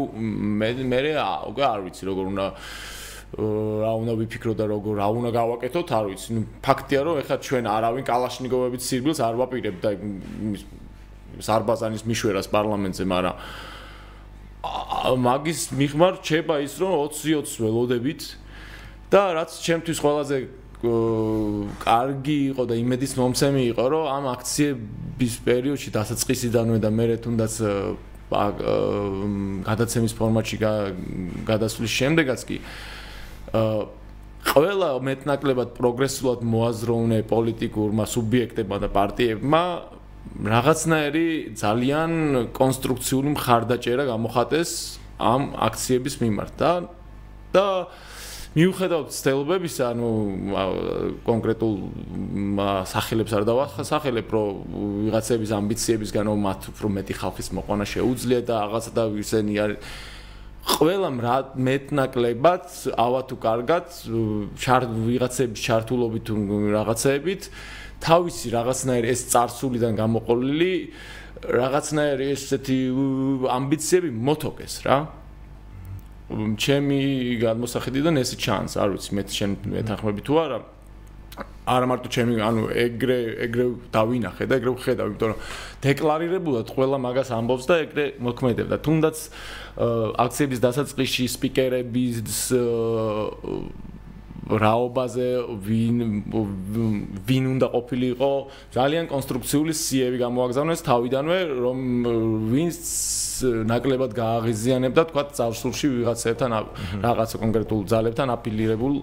მე 0.61 0.69
მე 0.85 1.01
უკვე 1.49 1.63
არ 1.65 1.79
ვიცი 1.89 2.03
როგორ 2.05 2.25
უნდა 2.29 2.45
რა 3.35 3.91
უნდა 4.05 4.13
ვიფიქრო 4.21 4.53
და 4.53 4.65
როგორ 4.69 4.93
რა 5.01 5.07
უნდა 5.17 5.29
გავაკეთოთ, 5.33 5.89
არ 5.91 6.05
ვიცი. 6.13 6.29
ნუ 6.37 6.41
ფაქტია 6.61 7.01
რომ 7.03 7.15
ეხლა 7.25 7.35
ჩვენ 7.41 7.65
არავინ 7.67 8.03
კალაშნიკოვებით 8.05 8.81
სირბილს 8.85 9.19
არ 9.19 9.35
ვაპირებ 9.41 9.77
და 9.81 9.89
სარბაზანის 11.41 12.05
მიშვერას 12.05 12.47
პარლამენტზე, 12.47 13.03
მაგრამ 13.03 13.35
მაგის 15.25 15.59
მიღმარ 15.77 16.13
რჩება 16.19 16.55
ის 16.65 16.73
რომ 16.81 16.91
20-20 17.09 17.61
ველოდებით. 17.61 18.21
და 19.11 19.21
რაც 19.37 19.51
ჩემთვის 19.61 19.99
ყველაზე 20.01 20.37
კარგი 21.81 22.37
იყო 22.51 22.63
და 22.69 22.75
იმედის 22.77 23.13
მომცემი 23.17 23.63
იყო 23.71 23.85
რომ 23.89 24.05
ამ 24.11 24.25
აქციების 24.33 25.33
პერიოდში 25.45 25.89
დასაწყისიდანვე 25.93 26.77
და 26.83 26.89
მე 26.89 27.05
თუნდაც 27.23 27.53
გადაცემის 29.69 30.13
ფორმატში 30.17 30.57
გადასვლის 31.45 31.91
შემდეგაც 31.95 32.41
კი 32.49 32.57
ყველა 34.45 34.89
მეტნაკლებად 35.05 35.69
პროგრესულად 35.77 36.41
მოაზროვნე 36.45 37.19
პოლიტიკურმა 37.29 38.05
სუბიექტებმა 38.09 38.77
და 38.83 38.89
პარტიებმა 38.97 39.63
რაღაცნაირი 40.45 41.27
ძალიან 41.55 42.11
კონსტრუქციული 42.55 43.29
მხარდაჭერა 43.37 44.03
გამოხატეს 44.11 44.71
ამ 45.21 45.41
აქციების 45.55 46.15
მიმართ 46.21 46.51
და 46.59 46.71
და 47.55 47.67
მიუხედავად 48.55 49.11
ცდელობებისა, 49.11 49.83
ანუ 49.91 50.09
კონკრეტულ 51.27 51.73
სახელებს 52.87 53.31
არ 53.35 53.43
დავახსახელებ, 53.51 54.27
რომ 54.31 54.47
ვიღაცების 55.11 55.51
ამბიციებისგან 55.59 56.31
მათ 56.39 56.61
უფრო 56.71 56.87
მეტი 56.95 57.13
ხალხის 57.19 57.51
მოყვანა 57.51 57.85
შეუძლია 57.91 58.39
და 58.47 58.55
რაღაცა 58.63 58.91
და 58.95 59.03
ისენი 59.23 59.53
არის 59.59 59.77
ყველამ 60.65 61.17
რა 61.21 61.35
მეტნაკლებად, 61.61 62.65
ავა 62.97 63.21
თუ 63.29 63.35
კარგად, 63.37 63.85
ჩარ 64.57 64.83
ვიღაცების 64.89 65.59
ჩართულობით 65.61 66.23
თუ 66.25 66.35
რაღაცეებით 66.73 67.43
თავისი 68.01 68.47
რაღაცნაირი 68.53 69.07
ეს 69.13 69.21
царსულიდან 69.29 69.93
გამოყოლილი 69.95 70.73
რაღაცნაირი 71.45 72.25
ესეთი 72.33 72.77
ამბიციები 73.45 74.09
მოთოკეს 74.09 74.75
რა. 74.89 74.97
ჩემი 76.57 76.99
გადმოსახედიდან 77.37 78.17
ეს 78.17 78.33
ჩანს, 78.33 78.73
არ 78.81 78.97
ვიცი 78.97 79.11
მე 79.13 79.23
შენ 79.29 79.51
მეთანხმები 79.69 80.21
თუ 80.25 80.33
არა. 80.41 80.59
არა 81.65 81.85
მარტო 81.89 82.09
ჩემი 82.13 82.37
ანუ 82.45 82.63
ეგრე 82.85 83.17
ეგრე 83.49 83.65
დავინახე 83.95 84.45
და 84.45 84.59
ეგრე 84.61 84.71
ვხედავ 84.77 85.05
იმიტომ 85.11 85.29
რომ 85.33 85.39
დეკლარირებულად 85.85 86.67
ყველა 86.75 86.97
მაგას 87.05 87.29
ამბობს 87.33 87.65
და 87.65 87.75
ეგრე 87.85 88.05
მოქმედებდა. 88.21 88.75
თუნდაც 88.85 89.17
აქციების 90.25 90.59
დასაწყისში 90.61 91.25
სპიკერების 91.35 92.15
რაობაზე 94.45 95.27
ვინ 95.65 95.97
ვინ 97.25 97.45
უნდა 97.57 97.67
ყოფილიყო 97.73 98.31
ძალიან 98.77 99.05
კონსტრუქციული 99.09 99.73
სიები 99.73 100.17
გამოაგზავნეს 100.21 100.85
თავიდანვე 100.85 101.39
რომ 101.65 101.79
ვინც 102.53 102.77
ნაკლებად 103.73 104.13
გააღიზიანებდა 104.13 105.03
თქვა 105.09 105.23
წარსულში 105.33 105.87
ვიღაცებთან 105.95 106.51
რაღაცა 107.01 107.41
კონკრეტულ 107.41 107.81
ძალებთან 107.89 108.27
აფილირებულ 108.37 108.93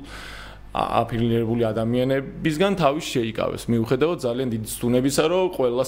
აფილირებული 0.72 1.62
ადამიანებისგან 1.68 2.72
თავის 2.80 3.04
შეიკავეს. 3.12 3.62
მიუხედავად 3.68 4.18
ძალიან 4.24 4.48
დიდი 4.56 4.68
სტუნებისა 4.72 5.24
რომ 5.28 5.46
ყველა 5.52 5.84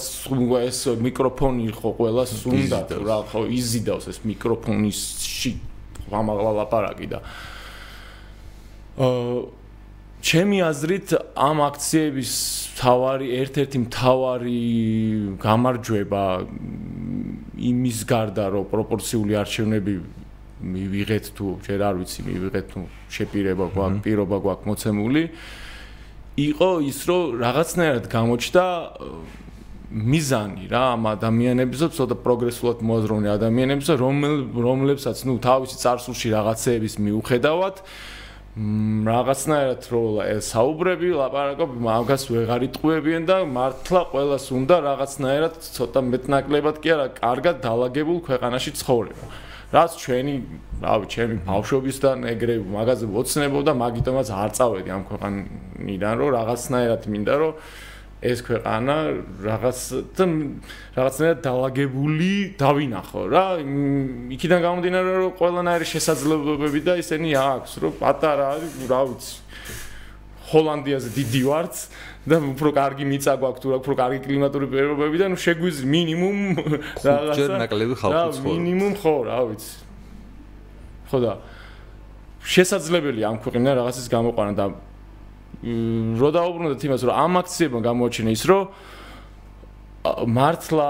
ეს 0.61 0.79
მიკროფონი 1.01 1.63
იყო 1.73 1.89
ყველა 1.97 2.23
სუნდა 2.29 2.79
რა 3.01 3.17
ხო 3.25 3.41
იზიდავს 3.49 4.05
ეს 4.13 4.17
მიკროფონისში 4.29 5.51
ამაღლა 6.13 6.51
ლაპარაკი 6.61 7.07
და 7.09 7.19
ჩემი 10.25 10.57
აზრით 10.69 11.07
ამ 11.33 11.57
აქციების 11.65 12.31
თავარი 12.77 13.27
ერთ-ერთი 13.41 13.77
მთავარი 13.89 14.59
გამარჯვება 15.41 16.23
იმის 17.57 17.99
გარდა 18.05 18.45
რომ 18.53 18.69
პროპორციული 18.69 19.33
არჩევნები 19.41 19.93
მივიღეთ 20.63 21.25
თუ 21.35 21.45
ჯერ 21.67 21.81
არ 21.89 21.95
ვიცი 21.99 22.21
მივიღეთ 22.29 22.65
თუ 22.71 22.81
შეპირება 23.11 23.65
გვაქვს 23.75 24.03
პირობა 24.05 24.37
გვაქვს 24.45 24.67
მოცემული 24.69 25.23
იყო 26.35 26.69
ის 26.91 26.99
რომ 27.07 27.23
რაღაცნაირად 27.43 28.05
გამოჩნდა 28.11 28.63
მიზანი 29.95 30.65
რა 30.67 30.81
ამ 30.95 31.03
ადამიანებზე, 31.15 31.87
ცოტა 31.95 32.15
პროგრესულად 32.25 32.81
მოაზროვნე 32.83 33.29
ადამიანებზე, 33.37 33.93
რომლებსაც 33.95 35.17
ნუ 35.29 35.33
თავისი 35.45 35.75
царსულში 35.79 36.27
რაღაცეების 36.35 36.93
მიუხედავად 37.05 37.75
რაღაცნაირად 38.55 39.81
რო 39.91 40.03
საუბრები, 40.39 41.09
ლაპარაკობ 41.19 41.71
მაგას 41.75 42.23
ვეღარ 42.31 42.61
იტყუებიან 42.71 43.23
და 43.27 43.37
მართლა 43.51 44.01
ყოველას 44.11 44.45
უნდა 44.55 44.75
რაღაცნაირად 44.89 45.53
ცოტა 45.75 45.99
მეტნაკლებად 46.11 46.75
კი 46.79 46.89
არა, 46.95 47.07
კარგად 47.19 47.55
დაალაგებულ 47.63 48.19
ქვეყანაში 48.27 48.71
ცხოვრება. 48.79 49.25
რაც 49.75 49.91
ჩვენი, 49.99 50.35
რავი, 50.79 51.05
ჩემი 51.11 51.35
ბავშვობისგან 51.43 52.17
ეგრე 52.31 52.55
მაგაზე 52.63 53.05
ვოცნებობდა, 53.11 53.71
მაგიტომაც 53.75 54.27
არ 54.31 54.49
წავედი 54.55 54.89
ამ 54.95 55.03
ქვეყანიდან, 55.09 56.13
რომ 56.21 56.29
რაღაცნაირად 56.39 57.01
მინდა 57.11 57.35
რომ 57.43 57.53
ეს 58.25 58.39
ქვეყანა 58.47 58.95
რაღაც 59.43 59.79
რაღაცნაირად 60.95 61.39
დაალაგებული 61.45 62.31
დავინახო 62.57 63.21
რა. 63.29 63.45
იქიდან 64.33 64.59
გამომდინარე 64.65 65.11
რომ 65.19 65.31
ყველანაირი 65.35 65.85
შესაძლებლობები 65.93 66.79
და 66.87 66.93
ისინი 67.03 67.29
აქვს 67.35 67.71
რომ 67.83 67.93
პატარა 67.99 68.45
არის 68.55 68.73
რა 68.89 69.01
ვიცი 69.11 69.35
ჰოლანდიაზე 70.49 71.09
დიდი 71.19 71.41
ვარც 71.49 71.75
და 72.25 72.35
უფრო 72.41 72.69
კარგი 72.73 73.05
მიწა 73.05 73.33
გვაქვს 73.37 73.61
თუ 73.61 73.67
რა 73.69 73.77
უფრო 73.85 73.93
კარგი 74.01 74.19
კლიმატური 74.25 74.65
პირობები 74.73 75.17
და 75.21 75.25
ნუ 75.29 75.37
შეგვიძლია 75.45 75.89
მინიმუმ 75.93 76.37
რაღაცა 77.05 77.35
ჯერ 77.37 77.49
ნაკლები 77.61 77.93
ხალხი 78.01 78.17
ცხოვრობს 78.17 78.39
მინიმუმ 78.45 78.93
ხო 79.01 79.13
რა 79.29 79.37
ვიცი. 79.45 79.73
ხო 81.05 81.17
და 81.21 81.31
შესაძლებელია 82.45 83.25
ამ 83.29 83.37
ქვეყნიდან 83.45 83.73
რაღაცის 83.77 84.07
გამოყვანა 84.09 84.53
და 84.57 84.65
რო 86.21 86.29
დაუბრუნდეთ 86.35 86.81
იმას 86.85 87.01
რომ 87.05 87.15
ამ 87.15 87.33
აქციებმა 87.41 87.79
გამოაჩინა 87.85 88.29
ის 88.33 88.43
რომ 88.49 88.63
მართლა 90.29 90.89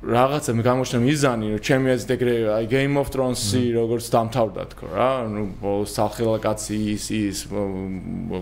რაღაცა 0.00 0.52
მე 0.56 0.62
გამოჩნდა 0.64 0.98
მიზანი, 1.04 1.46
რომ 1.52 1.60
ჩემი 1.60 1.88
ეს 1.92 2.02
ეგრე 2.08 2.34
აი 2.56 2.64
Game 2.72 2.96
of 2.96 3.12
Thrones-ი 3.12 3.62
როგორც 3.76 4.06
დამთავრდა 4.08 4.62
თქო 4.72 4.86
რა, 4.96 5.12
ну 5.28 5.42
სახელა 5.84 6.40
კაცი 6.40 6.78
ის 6.96 7.04
ის 7.12 7.38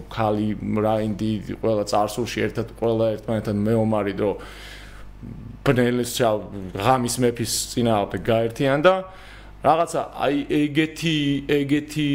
ხალი 0.07 0.49
რაინდი 0.55 1.59
ყველა 1.59 1.85
царსულში 1.91 2.39
ერთად 2.47 2.67
ყველა 2.79 3.07
ერთმანეთთან 3.19 3.57
მეომარი 3.59 4.15
დრო 4.15 4.31
ბნელის 5.67 6.11
ჩა 6.15 6.31
ღამის 6.79 7.15
მეფის 7.27 7.53
წინააღმდეგ 7.75 8.21
გაერთიან 8.23 8.79
და 8.87 8.95
რაღაცა 9.67 10.01
აი 10.15 10.37
ეგეთი 10.63 11.17
ეგეთი 11.59 12.09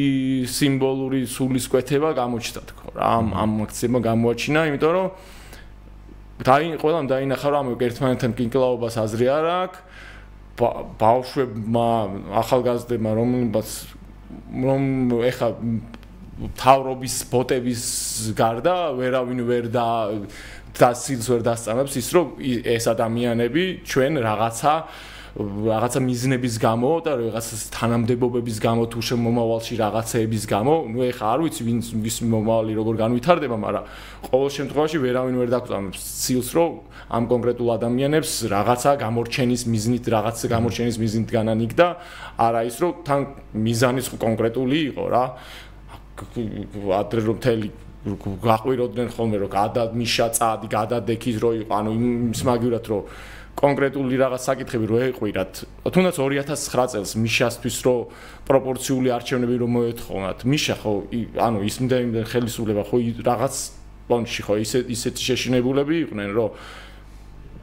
სიმბოლური 0.47 1.21
სულისკვეთება 1.27 2.09
გამოჩნდა 2.15 2.61
თქო 2.71 2.85
რა 2.95 3.11
ამ 3.19 3.27
ამ 3.35 3.51
აქცებმა 3.67 3.99
გამოაჩინა, 4.07 4.59
იმიტომ 4.71 4.91
რომ 4.95 5.07
დაი 6.43 6.75
ყველამ 6.81 7.05
დაინახა 7.07 7.49
რომ 7.55 7.65
ერთმანეთთან 7.77 8.31
კინკლაობას 8.37 8.95
აზრი 9.03 9.27
არ 9.31 9.45
აქვს. 9.63 9.79
ბავშვებმა 10.53 11.89
ახალგაზრდებმა 12.43 13.11
რომელსაც 13.17 13.69
რომ 14.53 14.83
ეხა 15.25 15.47
თავრობის 16.57 17.15
ბოტების 17.31 17.81
გარდა 18.37 18.75
ვერავინ 18.97 19.39
ვერ 19.49 19.65
და 19.73 19.85
დასილს 20.77 21.29
ვერ 21.29 21.41
დასწამებს 21.45 21.97
ის 21.97 22.07
რომ 22.13 22.27
ეს 22.41 22.85
ადამიანები 22.89 23.63
ჩვენ 23.85 24.13
რაღაცა 24.21 24.73
რაღაცა 25.33 25.99
მიზნების 26.05 26.55
გამო 26.61 26.89
და 27.01 27.17
რაღაცა 27.17 27.55
თანამდებობების 27.73 28.57
გამო 28.61 28.85
თუ 28.85 28.99
შემომავალში 29.01 29.73
რაღაცეების 29.81 30.43
გამო, 30.45 30.73
ნუ 30.93 30.99
ეხა 31.09 31.25
არ 31.33 31.39
ვიცი 31.41 31.61
ვინ 31.65 31.79
ვის 32.05 32.17
მომავალი 32.21 32.73
როგორ 32.77 32.95
განვითარდება, 33.01 33.57
მაგრამ 33.57 33.83
ყოველ 34.29 34.49
შემთხვევაში 34.57 34.97
ვერავინ 35.01 35.35
ვერ 35.41 35.49
დაგვწამებს 35.57 36.01
ცილს, 36.21 36.49
რომ 36.53 36.71
ამ 37.09 37.23
კონკრეტულ 37.33 37.69
ადამიანებს 37.81 38.31
რაღაცა 38.53 38.91
გამორჩენის 39.01 39.61
მიზნით, 39.73 40.05
რაღაცა 40.13 40.45
გამორჩენის 40.53 40.97
მიზნით 41.01 41.29
განანიგდა, 41.33 41.87
არა 42.37 42.61
ის 42.69 42.77
რომ 42.77 42.91
თან 43.01 43.21
მიზანის 43.57 44.05
კონკრეტული 44.13 44.77
იყო 44.93 45.03
რა. 45.09 45.25
ადრე 46.93 47.21
რომ 47.25 47.37
თელი 47.41 47.69
გაყვიროდნენ 48.03 49.07
ხოლმე 49.15 49.37
რომ 49.41 49.49
გადადმიშა 49.49 50.27
წადი 50.37 50.67
გადადექის 50.69 51.37
რო 51.39 51.51
იყო 51.63 51.71
ანუ 51.73 51.91
იმის 51.97 52.41
მაგივრად 52.45 52.85
რომ 52.91 53.01
კონკრეტული 53.53 54.17
რაღაც 54.17 54.41
საკითხები 54.49 54.85
რო 54.89 54.97
ეყვირათ, 55.13 55.53
თუნდაც 55.93 56.15
2009 56.17 56.87
წელს 56.93 57.11
მიშასთვის 57.21 57.77
რო 57.85 57.95
პროპორციული 58.49 59.09
არჩევნები 59.13 59.55
რო 59.61 59.67
მოეთხოვნათ, 59.73 60.39
მიშა 60.49 60.75
ხო, 60.81 60.93
ანუ 61.37 61.59
ის 61.63 61.75
იმდენ 61.83 62.25
ხელისუფლება 62.33 62.83
ხო 62.89 62.97
რაღაც 63.23 63.55
პონჩი 64.09 64.41
ხო 64.43 64.53
ისე 64.59 64.79
ისეთი 64.89 65.21
შეშინებულები 65.29 65.95
იყვნენ, 66.09 66.29
რომ 66.33 66.49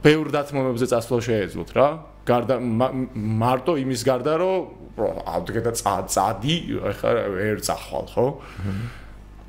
ბევრ 0.01 0.27
დათმობებზე 0.33 0.85
წასვლა 0.89 1.17
შეეძლოთ 1.27 1.71
რა. 1.77 1.87
გარდა 2.25 2.55
მარტო 2.61 3.73
იმის 3.81 4.01
გარდა 4.05 4.33
რომ 4.41 5.17
ავდგედა 5.25 5.71
წადი, 5.81 6.55
ეხლა 6.91 7.11
ვერ 7.33 7.57
წახვალ, 7.65 8.05
ხო? 8.13 8.25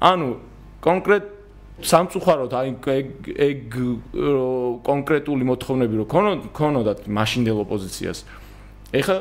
ანუ 0.01 0.29
კონკრეტ 0.85 1.25
სამწუხაროდ 1.81 2.53
აი 2.53 2.69
ეგ 3.33 3.77
კონკრეტული 4.85 5.45
მოთხოვნები 5.49 5.95
რო 6.03 6.07
ქონოდათ 6.53 7.09
მაშინდელ 7.09 7.65
ოპოზიციას. 7.65 8.19
ეხლა 8.93 9.17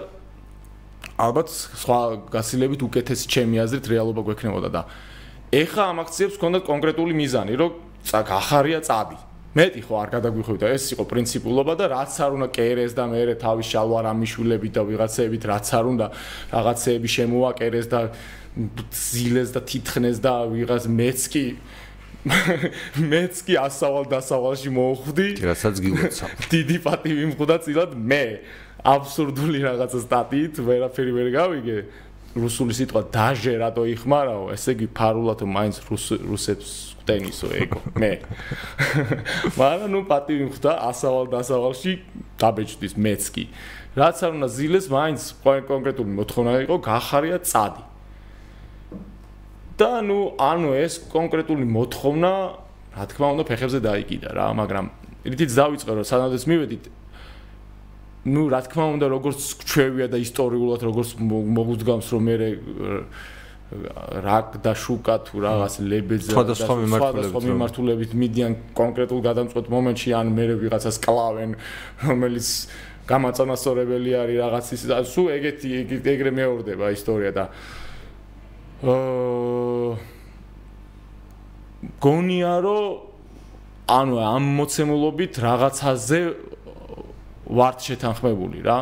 ალბათ 1.15 1.47
სხვა 1.47 1.99
გასილებით 2.27 2.81
უკეთესი 2.85 3.25
ჩემი 3.31 3.55
აზრით 3.63 3.85
რეალობა 3.87 4.21
გვექნებოდა 4.27 4.69
და 4.69 4.81
ეხლა 5.51 5.83
ამ 5.95 5.97
აქციებს 6.03 6.35
ქონდათ 6.41 6.63
კონკრეტული 6.67 7.13
მიზანი, 7.15 7.53
რომ 7.55 7.71
გახარია 8.11 8.79
წადი. 8.83 9.17
მეტი 9.51 9.81
ხო 9.83 9.95
არ 9.99 10.09
გადაგვიხვდა 10.15 10.65
ეს 10.71 10.95
იყო 10.95 11.03
პრინციპულობა 11.11 11.73
და 11.75 11.85
რაც 11.91 12.13
არ 12.23 12.31
უნდა 12.39 12.47
კერეს 12.55 12.95
და 12.95 13.03
მეરે 13.11 13.35
თავის 13.35 13.67
შალვარ 13.67 14.05
ამიშულებით 14.15 14.71
და 14.79 14.81
ვიღაცეებით 14.87 15.43
რაც 15.51 15.67
არ 15.75 15.85
უნდა 15.91 16.07
რაღაცეები 16.55 17.09
შემოაკერეს 17.11 17.87
და 17.91 18.01
ზილეს 18.95 19.49
და 19.51 19.59
თითხნეს 19.67 20.17
და 20.23 20.33
ვიღაც 20.47 20.87
მეც 20.87 21.19
კი 21.35 21.45
მეც 22.21 23.41
კი 23.47 23.57
ასავალ 23.57 24.05
დასავალში 24.11 24.69
მოხვდი. 24.69 25.27
რასაც 25.41 25.75
გილოცავ. 25.81 26.29
დიდი 26.53 26.77
პატივი 26.85 27.25
მღუდა 27.33 27.57
წილად 27.65 27.91
მე. 27.97 28.25
აბსურდული 28.85 29.59
რაღაცა 29.65 29.99
სტატიით 30.05 30.61
ვერაფერი 30.61 31.11
ვერ 31.17 31.29
გავიგე. 31.33 31.77
რუსული 32.31 32.71
სიტყვა 32.77 33.01
დაჟე 33.11 33.53
რატო 33.59 33.83
იხმარაო? 33.91 34.53
ესე 34.53 34.77
იგი 34.77 34.87
ფარულათო 34.95 35.45
მაინც 35.49 35.75
რუსებს 36.29 36.69
ხტენისო 37.01 37.47
ეგო 37.57 37.79
მე. 37.97 38.13
მაგრამ 39.59 39.89
ნუ 39.91 40.01
პატივი 40.07 40.45
მღუდა 40.47 40.73
ასავალ 40.93 41.27
დასავალში 41.33 41.91
დაბეჭდის 42.37 42.93
მეც 42.95 43.23
კი. 43.35 43.43
რაც 43.97 44.17
არ 44.23 44.31
უნდა 44.39 44.47
ზილეს 44.47 44.87
მაინც 44.87 45.21
კონკრეტული 45.43 46.11
მოთხოვნა 46.21 46.51
იყო 46.69 46.75
გახარია 46.79 47.41
წადი. 47.43 47.90
და 49.81 50.01
ნუ 50.05 50.19
ანუ 50.37 50.71
ეს 50.77 51.01
კონკრეტული 51.09 51.65
მოთხოვნა 51.65 52.31
რა 52.93 53.05
თქმა 53.09 53.27
უნდა 53.33 53.43
ფეხებზე 53.49 53.79
დაიკიდა 53.81 54.29
რა 54.37 54.47
მაგრამ 54.61 54.85
რითიც 55.25 55.51
დავიწყე 55.57 55.91
რომ 55.97 56.05
სანადებს 56.05 56.45
მივედით 56.51 56.83
ნუ 58.29 58.43
რა 58.53 58.59
თქმა 58.67 58.85
უნდა 58.95 59.07
როგორც 59.09 59.39
ჩვევია 59.65 60.07
და 60.13 60.17
ისტორიულად 60.21 60.81
როგორც 60.85 61.09
მოგუძგავს 61.57 62.07
რომ 62.13 62.23
მე 62.29 62.35
რაკ 64.27 64.59
და 64.61 64.71
შუკა 64.75 65.15
თუ 65.25 65.35
რაღაც 65.47 65.73
ლებეძა 65.79 66.43
და 66.45 66.55
სხვა 66.59 67.41
მიმართულებით 67.47 68.11
მიდიან 68.21 68.53
კონკრეტულ 68.77 69.19
გადამწყვეტ 69.25 69.65
მომენტში 69.71 70.09
ან 70.19 70.27
მე 70.35 70.45
ვიღაცას 70.61 70.97
კლავენ 71.01 71.55
რომელიც 72.05 72.47
გამაწანასწორებელი 73.07 74.11
არის 74.21 74.37
რაღაც 74.43 74.65
ის 74.75 74.81
სულ 75.15 75.27
ეგეთი 75.39 75.69
ეგრე 76.03 76.31
მეორდება 76.35 76.91
ისტორია 76.91 77.31
და 77.31 77.45
აა 77.47 77.80
გონია 82.01 82.53
რომ 82.65 82.85
ანუ 83.91 84.15
ამ 84.25 84.43
მოცემულობით 84.57 85.33
რაღაცაზე 85.37 86.19
ვართ 87.45 87.77
შეთანხმებული 87.85 88.65
რა. 88.65 88.79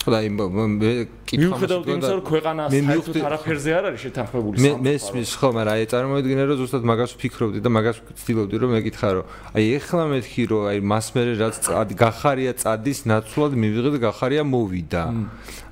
ხო 0.00 0.08
და 0.12 0.18
იმ 0.24 0.36
მე 0.80 0.92
კითხავ 1.28 1.40
მიუხედავად 1.44 1.88
იმისა 1.92 2.12
რომ 2.16 2.24
ქვეყანა 2.24 2.62
საერთოდ 2.72 3.16
არაფერზე 3.20 3.70
არ 3.76 3.84
არის 3.90 4.00
შეთანხმებული 4.08 4.56
მე 4.64 4.70
მესმის 4.80 5.32
ხო 5.36 5.48
მაგრამ 5.56 5.76
აი 5.76 5.84
წარმოედგინე 5.92 6.42
რომ 6.48 6.56
ზუსტად 6.60 6.84
მაგას 6.88 7.10
ვფიქრობდი 7.20 7.60
და 7.60 7.70
მაგას 7.76 7.98
ვცდილობდი 8.08 8.56
რომ 8.64 8.70
მეკითხა 8.80 9.08
რომ 9.12 9.24
აი 9.60 9.64
ეხლა 9.76 10.04
მეთქი 10.12 10.42
რომ 10.52 10.62
აი 10.72 10.78
მას 10.88 11.06
მე 11.12 11.22
რაც 11.36 11.54
გახარია 12.00 12.52
წადის 12.64 13.00
ნაცვლად 13.12 13.52
მივიღეთ 13.60 13.96
გახარია 14.00 14.42
მოვიდა. 14.48 15.04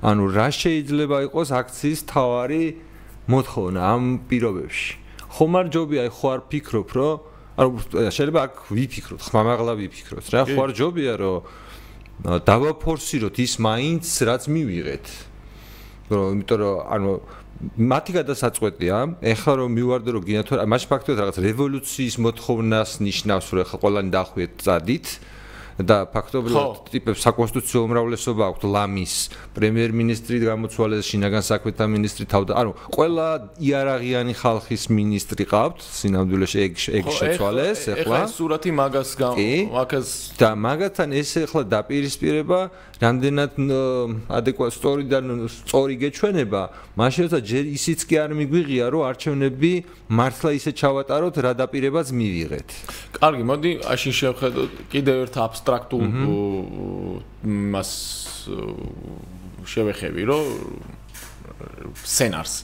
ანუ 0.05 0.23
რა 0.29 0.47
შეიძლება 0.53 1.17
იყოს 1.25 1.49
აქციის 1.49 1.99
თავარი 2.05 2.63
მოთხოვნა 3.29 3.79
ამ 3.93 4.03
პირობებში. 4.25 4.93
ხომ 5.29 5.53
არ 5.59 5.67
ჯობია 5.69 6.01
ხო 6.09 6.27
არ 6.33 6.41
ფიქრობ, 6.49 6.89
რომ 6.97 7.13
ანუ 7.59 7.69
შეიძლება 8.09 8.39
აქ 8.49 8.53
ვიფიქროთ, 8.73 9.21
ხმამაღლა 9.29 9.73
ვიფიქროთ 9.79 10.25
რა, 10.33 10.41
ხო 10.49 10.61
არ 10.65 10.71
ჯობია 10.79 11.13
რომ 11.19 11.37
დავაფორსიროთ 12.49 13.35
ის 13.39 13.53
მაინც 13.61 14.05
რაც 14.25 14.43
მივიღეთ. 14.49 15.05
რომ 16.09 16.25
იმიტომ 16.39 16.57
რომ 16.59 16.77
ანუ 16.95 17.11
მათი 17.59 18.11
გადასაწყვეტია, 18.17 18.95
ეხლა 19.19 19.53
რომ 19.59 19.69
მივარდე 19.77 20.09
რომ 20.15 20.23
გინათ 20.25 20.49
რა, 20.55 20.63
მაშ 20.65 20.83
ფაქტობრივად 20.89 21.19
რაღაც 21.19 21.37
რევოლუციის 21.43 22.15
მოთხოვნას 22.23 22.91
ნიშნავს, 23.03 23.45
რომ 23.51 23.59
ეხლა 23.67 23.77
ყველანი 23.83 24.09
დახვიეთ 24.15 24.53
წადით. 24.63 25.07
და 25.79 26.03
ფაქტობრივად 26.11 26.91
ტიპებს 26.91 27.23
საკონსტიტუციო 27.23 27.79
უმრავლესობა 27.87 28.43
აქვს 28.51 28.65
ლამის 28.67 29.13
პრემიერ-მინისტრი 29.55 30.35
გამოცვალეს 30.43 31.07
შინაგან 31.07 31.43
საქმეთა 31.49 31.85
მინისტრი 31.95 32.25
თავდა 32.33 32.53
ანუ 32.59 32.71
ყველა 32.95 33.27
იარაღიანი 33.63 34.33
ხალხის 34.35 34.83
მინისტრი 34.91 35.43
ყავთ. 35.47 35.77
სინამდვილეში 35.79 36.57
ეგ 36.67 36.73
ეგ 36.99 37.05
შეცვალეს 37.19 37.79
ეხლა 37.95 38.03
ეხლა 38.03 38.19
სურათი 38.27 38.71
მაგას 38.75 39.09
მაგას 39.71 40.09
და 40.35 40.49
მაგათთან 40.59 41.09
ეს 41.15 41.31
ეხლა 41.47 41.61
დაპირისპირება 41.75 42.59
რამდენად 42.99 43.55
ადეკვატ 44.27 44.75
სტორი 44.75 45.05
და 45.07 45.19
სწორი 45.47 45.95
გეჩვენება 46.03 46.61
მაშინ 46.99 47.21
როცა 47.31 47.39
ჯერ 47.47 47.65
ისიც 47.71 47.99
კი 48.03 48.15
არ 48.19 48.31
მიგვიღია 48.35 48.85
რომ 48.91 49.01
არჩევნები 49.07 49.71
მართლა 50.19 50.51
ისე 50.59 50.71
ჩავატაროთ 50.75 51.35
რა 51.39 51.51
დაპირებაც 51.63 52.07
მივიღეთ. 52.11 52.69
კარგი 53.15 53.43
მოდი 53.47 53.71
აშინ 53.87 54.13
შევხედოთ 54.19 54.71
კიდევ 54.91 55.15
ერთ 55.23 55.35
აბსტრაქტულ 55.47 56.03
მას 57.71 57.91
შევეხები 59.63 60.21
რომ 60.27 60.43
სცენარს 62.03 62.55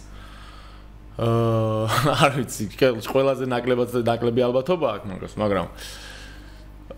აა 1.16 2.12
არ 2.28 2.32
ვიცი 2.44 2.64
ყველაზე 3.08 3.48
ნაკლებად 3.48 3.96
ნაკლები 4.04 4.42
ალბათობა 4.52 4.88
აქვს 5.00 5.08
მაგას 5.16 5.34
მაგრამ 5.40 5.68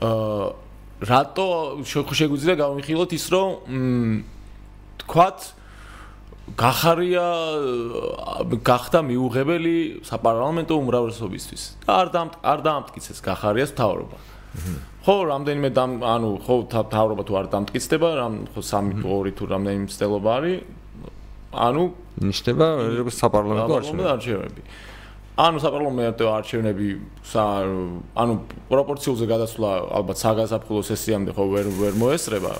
აა 0.01 0.66
რატო 1.01 1.47
შეგვიძლია 1.85 2.55
გავიხილოთ 2.57 3.11
ის 3.13 3.25
რომ 3.29 3.49
თქვათ 5.03 5.39
გახარია 6.57 7.27
გახდა 8.63 8.99
მიუღებელი 9.03 9.75
საპარლამენტო 10.07 10.73
უმრავლესობისთვის 10.79 11.63
და 11.85 11.91
არ 12.01 12.07
დამ 12.15 12.27
არ 12.39 12.59
დაამტკიცეს 12.65 13.19
გახარიას 13.19 13.71
მთავრობა. 13.75 14.17
ხო 15.05 15.15
რამდენიმე 15.27 15.69
ანუ 15.77 16.29
ხო 16.43 16.55
მთავრობა 16.65 17.23
თუ 17.27 17.33
არ 17.39 17.47
დამტკიცდება 17.51 18.09
რამ 18.17 18.35
ხო 18.51 18.61
3 18.63 18.97
თუ 19.03 19.07
2 19.27 19.31
თუ 19.37 19.43
რამდენიმე 19.53 19.85
მცდელობა 19.85 20.29
არის 20.37 20.57
ანუ 21.67 21.83
ნიშნება 22.27 22.67
საპარლამენტო 23.21 23.73
არჩევნები 24.17 24.61
ანუ 25.37 25.59
საპარლამენტო 25.61 26.27
არჩევნები 26.33 26.87
ანუ 28.17 28.35
პროპორციულზე 28.71 29.25
გადასვლა 29.29 29.69
ალბათ 29.99 30.17
საგაზაფხულო 30.23 30.81
სესიამდე 30.89 31.35
ხო 31.37 31.43
ვერ 31.53 31.67
ვერ 31.77 31.93
მოესწრება 32.01 32.53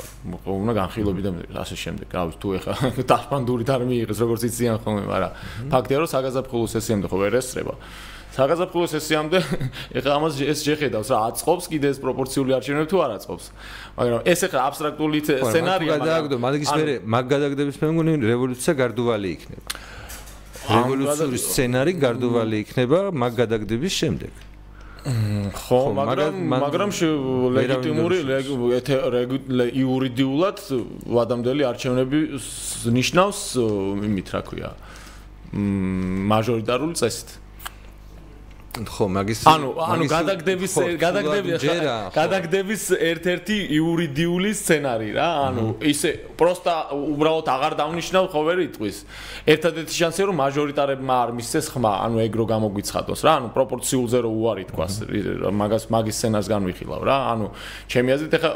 უნდა 0.45 0.73
განხილობი 0.77 1.21
და 1.25 1.31
ასე 1.57 1.73
შემდეგ. 1.73 2.05
გავს 2.13 2.37
თუ 2.37 2.47
ეხა 2.61 2.73
დაშპანდურით 3.13 3.69
არ 3.73 3.81
მიიღეს 3.89 4.19
როგორც 4.21 4.41
იციან 4.45 4.77
ხოლმე 4.85 5.03
მაგრამ 5.09 5.31
ფაქტია 5.73 5.97
რომ 6.05 6.09
საგაზაფხულო 6.13 6.67
სესიამდე 6.77 7.07
ხო 7.09 7.17
ვერ 7.17 7.33
ესწრება 7.41 7.73
საგაზაფხულო 8.37 8.87
სესიამდე 8.93 9.37
ეხა 9.97 10.09
ამას 10.13 10.33
ეს 10.45 10.59
შეხედავს 10.61 11.09
რა 11.09 11.17
აწყობს 11.33 11.65
კიდე 11.73 11.87
ეს 11.89 11.97
პროპორციული 12.05 12.51
არჩევნები 12.61 12.87
თუ 12.93 12.97
არ 13.01 13.11
აწყობს? 13.17 13.45
მაგრამ 13.97 14.19
ეს 14.29 14.39
ეხა 14.45 14.59
აბსტრაქტული 14.69 15.19
სცენარია 15.25 15.97
მაგრამ 15.97 16.41
მაგის 16.45 16.69
მე 16.77 16.95
მაგ 17.09 17.25
გადაგდების 17.33 17.75
მე 17.81 17.87
მგონი 17.97 18.13
რევოლუცია 18.21 18.73
გარდუვალი 18.85 19.29
იქნება 19.33 19.96
რევოლუციური 20.67 21.37
სცენარი 21.41 21.93
გარდუვალი 22.01 22.57
იქნება 22.65 22.99
მაგ 23.11 23.31
გადაგდების 23.41 23.93
შემდეგ. 24.01 24.33
ხო, 25.07 25.81
მაგრამ 25.95 26.33
მაგრამ 26.51 26.89
ლეგიტიმური 27.55 28.17
იურიდიულად 29.81 30.57
ვადამდელი 31.15 31.63
არჩევნები 31.71 32.19
ნიშნავს 32.97 33.39
იმით 34.03 34.27
რა 34.35 34.41
ქვია 34.43 34.71
მაჟორიტარული 36.33 36.99
წესით. 36.99 37.29
ხო, 38.85 39.05
მაგის 39.09 39.39
ანუ 39.49 39.69
ანუ 39.81 40.03
გადაგდების 40.11 40.73
გადაგდების 41.01 41.63
გადაგდების 42.13 42.83
ერთ-ერთი 42.97 43.57
იურიდიული 43.77 44.51
სცენარი 44.53 45.09
რა, 45.17 45.29
ანუ 45.47 45.63
ისე 45.81 46.11
პროსტა 46.37 46.75
უბრალოდ 46.93 47.47
აღარ 47.55 47.73
დავნიშნავ 47.81 48.25
ხო 48.29 48.41
ვერ 48.47 48.59
იტყვის. 48.67 48.97
ერთადერთი 49.47 49.93
შანსია 49.97 50.25
რომ 50.29 50.37
მაჟორიტარებმა 50.43 51.15
არ 51.23 51.29
მისცეს 51.37 51.65
ხმა, 51.73 51.93
ანუ 52.05 52.17
ეგ 52.27 52.33
რო 52.37 52.45
გამოგვიცხადოს 52.53 53.19
რა, 53.25 53.31
ანუ 53.41 53.47
პროპორციულზე 53.57 54.19
რო 54.21 54.31
უარი 54.37 54.65
თქვას, 54.69 54.93
მაგას 55.57 55.83
მაგის 55.89 56.15
სცენარს 56.21 56.47
განვიხილავ 56.51 57.01
რა, 57.07 57.17
ანუ 57.33 57.45
ჩემი 57.89 58.09
აზრით 58.13 58.33
ეხა 58.37 58.51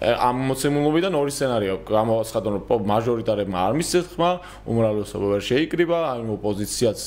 ამ 0.00 0.36
მოცემულობიდან 0.48 1.12
ორი 1.12 1.28
სცენარია. 1.28 1.74
გამოაცხადონ 1.84 2.52
რომ 2.56 2.86
მაჟორიტარებმა 2.88 3.58
არ 3.68 3.74
მისცეს 3.76 4.06
ხმა, 4.16 4.30
უმრავლესობა 4.64 5.26
ვერ 5.36 5.42
შეიკრიბა, 5.44 5.98
აი 6.16 6.20
ოპოზიციაც 6.40 6.98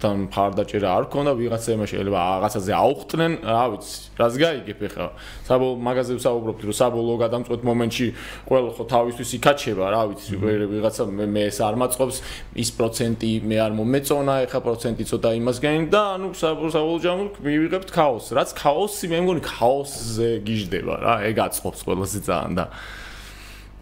თან 0.00 0.26
ფარდაჭერა 0.32 0.88
არ 0.96 1.04
ქონდა 1.12 1.32
ვიღაცა 1.36 1.76
შეიძლება 1.92 2.18
რაღაცაზე 2.20 2.72
აუხტნენ, 2.72 3.32
რა 3.44 3.64
ვიცი, 3.70 3.96
რას 4.16 4.34
გაიგებ 4.40 4.80
ახლა. 4.88 5.08
საბოლოო 5.44 5.76
მაღაზიაზე 5.84 6.18
ვსაუბრობთ, 6.20 6.60
რომ 6.64 6.76
საბოლოო 6.80 7.16
გადამწყვეტ 7.20 7.60
მომენტში 7.68 8.06
ყველა 8.48 8.70
ხო 8.80 8.84
თავისთვის 8.90 9.30
იქაჩება, 9.36 9.84
რა 9.92 10.02
ვიცი, 10.08 10.32
ვიღაცა 10.40 11.02
მე 11.10 11.42
ეს 11.50 11.58
არ 11.60 11.74
მაწყობს, 11.84 12.16
ის 12.64 12.70
პროცენტი 12.80 13.30
მე 13.44 13.56
არ 13.60 13.72
მომეწონა, 13.76 14.34
ახლა 14.48 14.60
პროცენტი 14.64 15.04
ცოტა 15.10 15.30
იმას 15.36 15.58
გაინ 15.60 15.82
და 15.92 16.02
ანუ 16.16 16.28
საბოლოო 16.32 16.98
ჯამურ 17.04 17.28
მივიღებთ 17.44 17.90
ქაოსს. 17.92 18.32
რაც 18.40 18.48
ქაოსი, 18.56 19.04
მე 19.12 19.18
მგონი 19.20 19.42
ქაოსზე 19.44 20.28
გიждდება 20.48 20.94
რა, 21.04 21.14
ეგ 21.28 21.36
აწყობს 21.44 21.80
ყველაზე 21.84 22.18
ძალიან 22.24 22.52
და 22.56 22.64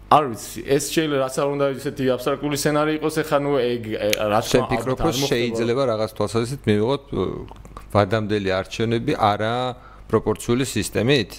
არ 0.09 0.23
ვიცი, 0.33 0.59
ეს 0.65 0.83
შეიძლება 0.89 1.17
რაც 1.21 1.35
არ 1.37 1.47
უნდა 1.53 1.65
ისეთი 1.77 2.03
აბსტრაქტული 2.17 2.55
სცენარი 2.57 2.91
იყოს, 2.97 3.15
ეხა 3.21 3.37
ნუ 3.45 3.51
ეგ 3.61 3.81
რაც 4.33 4.45
შეფიქრობ, 4.49 4.97
რომ 5.05 5.17
შეიძლება 5.29 5.83
რაღაც 5.93 6.11
თვალსაზრისით 6.17 6.61
მივიღოთ 6.65 7.03
ვადამდელი 7.93 8.49
არჩევნები 8.59 9.13
არა 9.21 9.53
პროპორციული 10.09 10.65
სისტემით? 10.65 11.31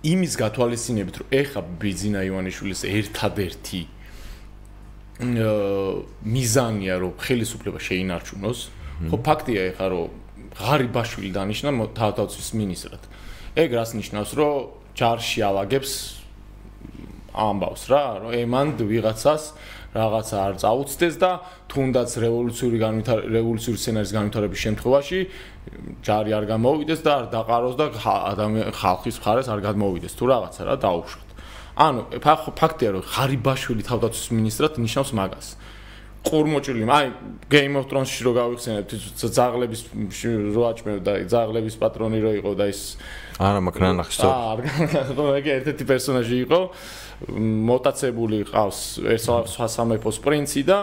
იმის 0.00 0.32
გათვალისწინებით, 0.40 1.14
რომ 1.20 1.28
ეხა 1.44 1.60
ბიზინა 1.76 2.20
ივანიშვილის 2.24 2.80
ერთადერთი 2.88 3.82
მიზანია, 6.24 6.94
რომ 7.04 7.12
ხელისუფლება 7.20 7.80
შეინარჩუნოს, 7.84 8.58
ხო 9.12 9.16
ფაქტია 9.20 9.60
ეხა, 9.76 9.86
რომ 9.92 10.08
ღარიბაშვილი 10.56 11.30
დანიშნა 11.36 11.68
თავდაცვის 12.00 12.48
მინისტრად. 12.56 13.02
ეგ 13.60 13.68
რას 13.76 13.92
ნიშნავს, 13.92 14.30
რომ 14.40 14.72
ჯარში 14.96 15.40
ავაგებს 15.44 15.92
ამბავს 17.34 17.82
რა, 17.90 18.04
რომ 18.24 18.30
ემანდ 18.34 18.78
ვიღაცას 18.82 19.42
რაღაცა 19.90 20.36
არ 20.38 20.54
წაუწდეს 20.62 21.14
და 21.18 21.30
თუნდაც 21.66 22.10
რევოლუციური 22.22 22.78
განვითარება 22.78 23.30
რევოლუციური 23.34 23.78
სცენარის 23.82 24.12
განვითარების 24.14 24.60
შემთხვევაში 24.66 25.18
ჯარი 26.06 26.30
არ 26.38 26.44
გამოვიდეს 26.46 27.00
და 27.02 27.10
არ 27.18 27.26
დაყაროს 27.34 27.74
და 27.74 27.86
ხალხის 28.70 29.16
მხარეს 29.18 29.48
არ 29.50 29.60
გადმოვიდეს 29.66 30.14
თუ 30.14 30.24
რაღაცა 30.30 30.60
რა 30.70 30.74
დაუშვათ. 30.78 31.28
ანუ 31.74 32.00
ფაქტია 32.54 32.90
რომ 32.94 33.02
ხარიბაშვილი 33.02 33.82
თავდაცვის 33.90 34.28
მინისტრად 34.30 34.72
ნიშნავს 34.78 35.10
მაგას. 35.10 35.48
ყურმოჭილი, 36.20 36.84
აი 36.84 37.06
Game 37.48 37.74
of 37.80 37.88
Thrones-ში 37.88 38.20
რო 38.28 38.32
გავიხსენებთ, 38.36 38.90
ძაღლების 39.16 39.80
როაჭმე 40.52 40.92
და 41.00 41.12
ძაღლების 41.24 41.74
პატრონი 41.80 42.18
რო 42.20 42.32
იყო 42.44 42.50
და 42.60 42.68
ის 42.68 43.00
არა 43.40 43.60
მაგრამ 43.64 44.04
ნახე 44.04 44.12
სწორ. 44.12 44.28
აა, 44.28 45.32
ეგ 45.40 45.46
ერთ-ერთი 45.48 45.84
პერსონაჟი 45.88 46.36
იყო. 46.44 46.60
მოტაცებული 47.28 48.44
ყავს 48.48 48.80
სხვა 49.20 49.66
სამეფოს 49.76 50.20
პრინცი 50.24 50.62
და 50.68 50.78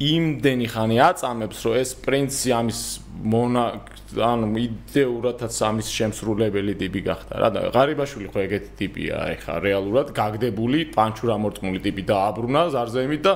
იმდენი 0.00 0.66
ხანი 0.72 0.96
აწამებს 1.04 1.58
რომ 1.66 1.74
ეს 1.76 1.90
პრინცი 2.00 2.50
ამის 2.56 2.80
მონა 3.20 3.64
ანუ 4.10 4.46
იდეურადაც 4.64 5.54
ამის 5.68 5.88
შემსრულებელი 5.92 6.74
ტიპი 6.80 7.00
გახდა 7.04 7.34
რა 7.36 7.48
და 7.54 7.60
ღარიბაშვილი 7.76 8.28
ხო 8.32 8.40
ეგეთი 8.48 8.70
ტიპია 8.80 9.16
ეხა 9.36 9.54
რეალურად 9.60 10.14
გაგდებული 10.16 10.88
პანჩურამორტყმული 10.96 11.80
ტიპი 11.84 12.02
დააბრუნა 12.10 12.62
ზარზემით 12.74 13.22
და 13.28 13.34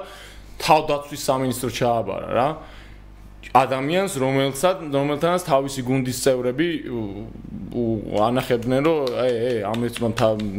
თავდაცვის 0.64 1.22
სამინისტრო 1.28 1.70
ჩააბარა 1.78 2.28
რა 2.32 2.49
ადამიანს 3.53 4.13
რომელსაც 4.19 4.77
რომელთანაც 4.95 5.43
თავისი 5.47 5.81
გუნდის 5.87 6.19
წევრები 6.25 6.69
ანახებდნენ 8.29 8.81
რომ 8.89 9.19
აი 9.25 9.33
აი 9.35 9.59
ამის 9.71 9.95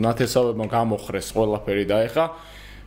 ნათესავებმა 0.06 0.66
გამოხრეს 0.70 1.28
ყველაფერი 1.36 1.86
და 1.90 1.98
ეხა 2.08 2.26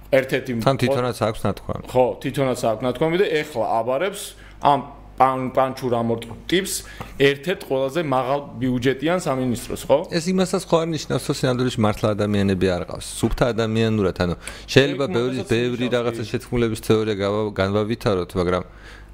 ერთ-ერთი 0.08 0.52
თან 0.64 0.76
თვითონაც 0.80 1.18
აქვს 1.28 1.40
ნათქვამი. 1.44 1.84
ხო 1.92 2.04
თვითონაც 2.22 2.60
აქვს 2.64 2.82
ნათქვამი 2.86 3.16
და 3.20 3.26
ეხლა 3.42 3.64
აბარებს 3.80 4.22
ამ 4.64 4.80
პან 5.18 5.50
პანჩურ 5.50 5.92
ამორტ 5.98 6.22
ტიპს 6.48 6.74
ერთ-ერთ 7.18 7.60
ყველაზე 7.68 8.00
მაღალ 8.06 8.40
ბიუჯეტიან 8.62 9.18
სამინისტროს 9.26 9.82
ხო? 9.88 9.98
ეს 10.14 10.24
იმასაც 10.32 10.62
ხო 10.70 10.76
არ 10.78 10.88
ნიშნავს 10.94 11.24
რომ 11.28 11.36
სინამდვილეში 11.42 11.80
მართლა 11.84 12.08
ადამიანები 12.16 12.66
არ 12.76 12.82
ყავს. 12.88 13.06
სუფთა 13.18 13.44
ადამიანურად 13.52 14.16
ანუ 14.24 14.34
შეიძლება 14.72 15.06
ბევრი 15.18 15.38
ბევრი 15.52 15.86
რაღაცა 15.96 16.22
შეთქმულების 16.32 16.80
თეორია 16.86 17.16
განვავითაროთ 17.60 18.30
მაგრამ 18.38 18.64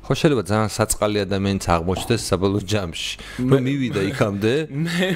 ხო 0.05 0.13
შეიძლება 0.21 0.43
ძალიან 0.45 0.71
საწყალი 0.77 1.19
ადამიანიც 1.25 1.65
აღმოჩნდეს 1.75 2.23
საბოლოო 2.29 2.63
ჯამში. 2.69 3.13
რომ 3.41 3.61
მივიდა 3.65 4.01
იქამდე. 4.13 4.55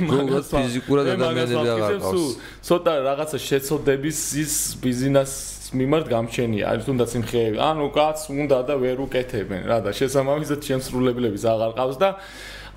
მაგას 0.08 0.46
ფიზიკურად 0.48 1.06
ადამიანები 1.12 1.68
აღარ 1.76 1.96
ყავს. 2.00 2.24
ცოტა 2.64 2.92
რაღაცა 3.04 3.38
შეცოდების 3.48 4.18
ის 4.42 4.54
ბიზნეს 4.80 5.32
მიმართ 5.76 6.06
გამჩენია. 6.08 6.64
აი 6.72 6.76
თუნდაც 6.88 7.10
იმხეები 7.20 7.56
ანუ 7.68 7.84
კაც 7.92 8.18
უნდა 8.32 8.58
და 8.64 8.74
ვერ 8.80 8.98
უკეთებენ. 9.04 9.60
რა 9.68 9.78
და 9.84 9.90
შესაბამისად 9.92 10.60
შემსრულებლების 10.64 11.44
აღარ 11.52 11.72
ყავს 11.76 11.96
და 12.00 12.08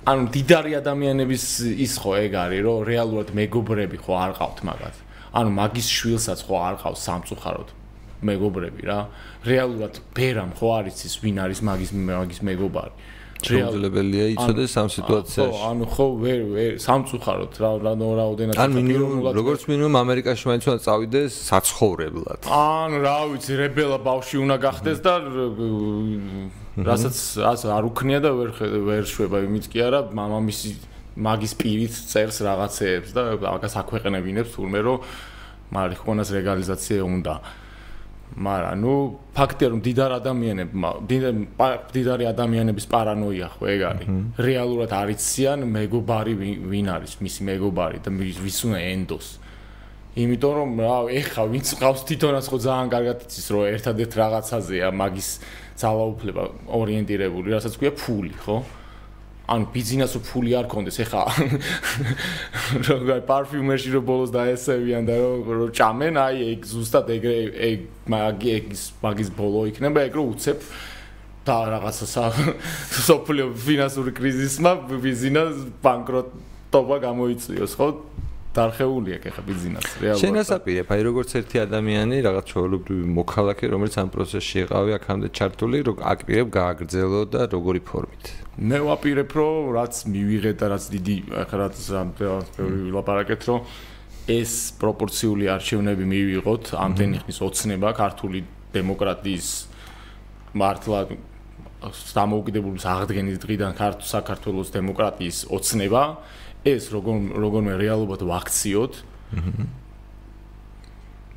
ანუ 0.04 0.22
დიდარი 0.36 0.72
ადამიანების 0.84 1.44
ის 1.80 1.92
ხო 1.96 2.12
ეგ 2.28 2.32
არის 2.44 2.60
რომ 2.60 2.78
რეალურად 2.92 3.28
მეგობრები 3.32 3.96
ხო 4.04 4.12
არ 4.20 4.32
ყავთ 4.36 4.58
მაგათ. 4.68 4.96
ანუ 5.32 5.50
მაგის 5.56 5.88
შვილსაც 5.88 6.40
ხო 6.44 6.54
არ 6.60 6.76
ყავს 6.84 7.00
სამწუხაროდ 7.08 7.68
მეგობრები 8.22 8.82
რა. 8.86 9.00
რეალურად 9.46 9.94
ბერამ 10.16 10.50
ხო 10.58 10.68
არის 10.78 10.96
ის 11.08 11.14
ვინ 11.22 11.36
არის 11.44 11.60
მაგის 11.68 11.90
მაგის 11.92 12.40
მეგობარი. 12.48 12.94
რეალებელია 13.42 14.26
იცოდეს 14.38 14.72
ამ 14.78 14.88
სიტუაციაში. 14.94 15.58
ხო, 15.58 15.66
ანუ 15.70 15.84
ხო 15.90 16.06
ვერ 16.22 16.40
ვერ 16.54 16.72
სამწუხაროდ 16.78 17.52
რა 17.58 17.70
რა 17.82 17.92
რაოდენად 17.98 18.54
ან 18.54 18.70
მინიმუმ 18.78 19.14
როგორც 19.34 19.62
მინიმუმ 19.66 19.94
ამერიკაში 19.98 20.44
მაინც 20.50 20.62
უნდა 20.70 20.80
წავიდეს 20.86 21.32
საცხოვრებლად. 21.50 22.40
ან 22.46 22.90
რა 23.02 23.18
ვიცი, 23.34 23.52
რებელა 23.62 23.98
ბავში 24.06 24.36
უნდა 24.44 24.56
გახდეს 24.62 24.98
და 25.02 25.14
რასაც 26.86 27.16
არ 27.66 27.84
უქნია 27.90 28.20
და 28.22 28.30
ვერ 28.38 28.50
ვერ 28.88 29.04
შვება 29.10 29.42
იმით 29.42 29.66
კი 29.72 29.78
არა, 29.90 30.00
მამამისი 30.14 30.70
მაგის 31.18 31.52
პირით 31.60 31.94
წერს 32.08 32.38
რაღაცეებს 32.46 33.10
და 33.12 33.22
მაგას 33.42 33.74
აქვეყნებინებს 33.82 34.54
თურმე 34.54 34.80
რომ 34.86 34.98
მარიხუანას 35.72 36.28
ლეგალიზაცია 36.32 37.00
უნდა. 37.04 37.34
მაგრამ 38.32 38.74
ნუ 38.82 38.92
ფაქტია 39.36 39.68
რომ 39.72 39.80
დიდარ 39.84 40.10
ადამიანებმა 40.20 40.90
დიდარი 41.92 42.24
ადამიანების 42.32 42.86
პარანოია 42.92 43.48
ხო 43.52 43.64
ეგ 43.74 43.80
არის. 43.92 44.08
რეალურად 44.48 44.90
არიციან 45.02 45.58
მეგობარი 45.76 46.32
ვინ 46.72 46.86
არის 46.96 47.12
მისი 47.20 47.40
მეგობარი 47.50 47.98
და 48.04 48.10
ვის 48.16 48.58
უნდა 48.66 48.80
ენდოს. 48.92 49.26
იმიტომ 50.12 50.52
რომ 50.60 50.70
რა 50.84 50.96
ეხა 51.20 51.42
ვინც 51.48 51.68
ყავს 51.80 52.00
თვითონაც 52.04 52.44
ხო 52.52 52.58
ძალიან 52.60 52.88
კარგად 52.92 53.16
იცის 53.24 53.46
რომ 53.48 53.62
ერთადერთ 53.72 54.12
რაღაცაზეა 54.20 54.88
მაგის 54.92 55.28
ძალაუფლება 55.80 56.42
ორიენტირებული 56.68 57.48
რასაც 57.56 57.74
ქვია 57.80 57.92
ფული 57.96 58.36
ხო 58.44 58.56
ან 59.52 59.66
ბიზნესო 59.72 60.22
ფული 60.24 60.54
არ 60.56 60.66
კონდეს 60.72 60.98
ეხა. 61.04 61.22
როგორ 62.88 63.20
პარფიუმერში 63.28 63.92
რო 63.92 64.00
ბოლოს 64.08 64.32
დაესევიან 64.32 65.04
და 65.08 65.18
რო 65.44 65.68
ჭამენ 65.76 66.16
აი 66.22 66.36
ეგ 66.54 66.64
ზუსტად 66.72 67.12
ეგრე 67.16 67.36
ეგ 67.68 67.78
მაგის 68.08 68.82
მაგის 69.04 69.30
ბოლო 69.36 69.66
იქნება 69.72 70.06
ეგ 70.08 70.16
რო 70.16 70.24
უცებ 70.32 70.64
და 71.44 71.58
რაღაცა 71.74 72.24
სოფლიო 73.08 73.46
ფინანსური 73.66 74.12
კრიზისმა 74.16 74.72
ბიზნეს 74.88 75.56
ბანკროტობა 75.84 76.96
გამოიწვიოს 77.06 77.76
ხო 77.76 77.88
დარხეული 78.52 79.10
აქ 79.16 79.24
ახლა 79.32 79.42
ბიზნესი 79.48 79.94
რეალურად. 80.02 80.22
შენასაპირებ, 80.22 80.88
აი 80.92 81.00
როგორც 81.08 81.30
ერთი 81.40 81.56
ადამიანი, 81.66 82.16
რაღაც 82.26 82.44
ჩვეულებრივი 82.52 83.04
მოქალაქე, 83.16 83.64
რომელიც 83.72 83.94
ამ 84.02 84.08
პროცესში 84.12 84.56
იყავი 84.64 84.90
აქამდე 84.98 85.28
ჩართული, 85.32 85.76
რო 85.88 85.92
აკრიებ 86.12 86.48
გააგრძელო 86.52 87.20
და 87.32 87.40
როგორი 87.48 87.80
ფორმით. 87.80 88.24
მე 88.60 88.78
ვაპირებ, 88.84 89.30
რომ 89.32 89.72
რაც 89.72 89.94
მივიღეთ 90.12 90.56
და 90.60 90.66
რაც 90.68 90.84
დიდი 90.92 91.16
ახლა 91.42 91.56
რაც 91.64 91.76
ბევრი 92.20 92.78
ვილაპარაკეთ, 92.92 93.40
რომ 93.48 93.60
ეს 94.28 94.52
პროპორციული 94.78 95.44
არჩევნები 95.56 96.04
მივიღოთ, 96.12 96.64
ამდენი 96.76 97.16
ხნის 97.24 97.38
ოცნება 97.42 97.88
ქართული 97.96 98.38
დემოკრატიის 98.76 99.48
მართლა 100.54 100.98
სამოუკიდებლობის 101.82 102.84
აღდგენის 102.86 103.38
დღიდან 103.42 103.72
საქართველოს 104.06 104.68
დემოკრატიის 104.76 105.38
ოცნება 105.50 106.02
ეს 106.64 106.90
როგორ 106.94 107.34
როგორმე 107.42 107.72
რეალობად 107.80 108.20
ვაქციოთ. 108.22 108.92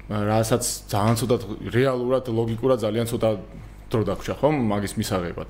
რასაც 0.05 0.63
ძალიან 0.86 1.15
ცოტა 1.17 1.36
რეალურად 1.73 2.26
ლოგიკურად 2.30 2.78
ძალიან 2.86 3.07
ცოტა 3.09 3.30
დრო 3.89 4.01
დაგვრჩა 4.05 4.36
ხომ 4.38 4.55
მაგის 4.69 4.93
მისაღებად. 5.01 5.49